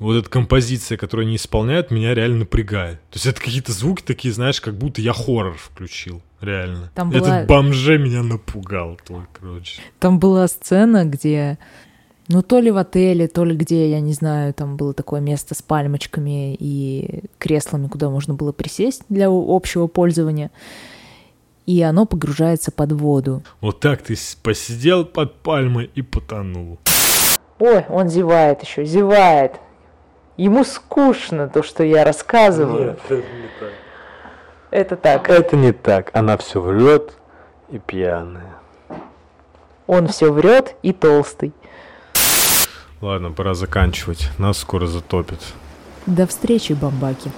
вот 0.00 0.16
эта 0.16 0.28
композиция, 0.30 0.96
которую 0.98 1.26
они 1.26 1.36
исполняют, 1.36 1.90
меня 1.90 2.14
реально 2.14 2.38
напрягает. 2.38 3.00
То 3.10 3.16
есть 3.16 3.26
это 3.26 3.40
какие-то 3.40 3.72
звуки 3.72 4.02
такие, 4.02 4.32
знаешь, 4.32 4.60
как 4.60 4.74
будто 4.74 5.00
я 5.02 5.12
хоррор 5.12 5.56
включил. 5.56 6.22
Реально. 6.40 6.90
Там 6.94 7.10
Этот 7.10 7.28
была... 7.28 7.44
бомже 7.44 7.98
меня 7.98 8.22
напугал, 8.22 8.98
только, 9.06 9.28
короче. 9.38 9.82
Там 9.98 10.18
была 10.18 10.48
сцена, 10.48 11.04
где 11.04 11.58
ну, 12.28 12.42
то 12.42 12.60
ли 12.60 12.70
в 12.70 12.78
отеле, 12.78 13.28
то 13.28 13.44
ли 13.44 13.54
где, 13.54 13.90
я 13.90 14.00
не 14.00 14.14
знаю, 14.14 14.54
там 14.54 14.76
было 14.76 14.94
такое 14.94 15.20
место 15.20 15.54
с 15.54 15.60
пальмочками 15.60 16.54
и 16.54 17.24
креслами, 17.38 17.88
куда 17.88 18.08
можно 18.08 18.32
было 18.32 18.52
присесть 18.52 19.02
для 19.10 19.28
общего 19.28 19.86
пользования. 19.86 20.50
И 21.66 21.82
оно 21.82 22.06
погружается 22.06 22.72
под 22.72 22.92
воду. 22.92 23.42
Вот 23.60 23.80
так 23.80 24.00
ты 24.00 24.16
посидел 24.42 25.04
под 25.04 25.42
пальмой 25.42 25.90
и 25.94 26.00
потонул. 26.00 26.78
Ой, 27.58 27.84
он 27.90 28.08
зевает 28.08 28.62
еще, 28.62 28.86
зевает. 28.86 29.60
Ему 30.40 30.64
скучно 30.64 31.50
то, 31.50 31.62
что 31.62 31.84
я 31.84 32.02
рассказываю. 32.02 32.96
Нет, 32.96 33.00
это 33.10 33.14
не 33.14 33.48
так. 33.60 33.72
Это 34.70 34.96
так. 34.96 35.28
Это 35.28 35.56
не 35.56 35.72
так. 35.72 36.10
Она 36.14 36.38
все 36.38 36.62
врет 36.62 37.12
и 37.68 37.78
пьяная. 37.78 38.54
Он 39.86 40.06
все 40.08 40.32
врет 40.32 40.76
и 40.80 40.94
толстый. 40.94 41.52
Ладно, 43.02 43.32
пора 43.32 43.52
заканчивать. 43.52 44.30
Нас 44.38 44.56
скоро 44.56 44.86
затопит. 44.86 45.40
До 46.06 46.26
встречи, 46.26 46.72
бомбаки. 46.72 47.30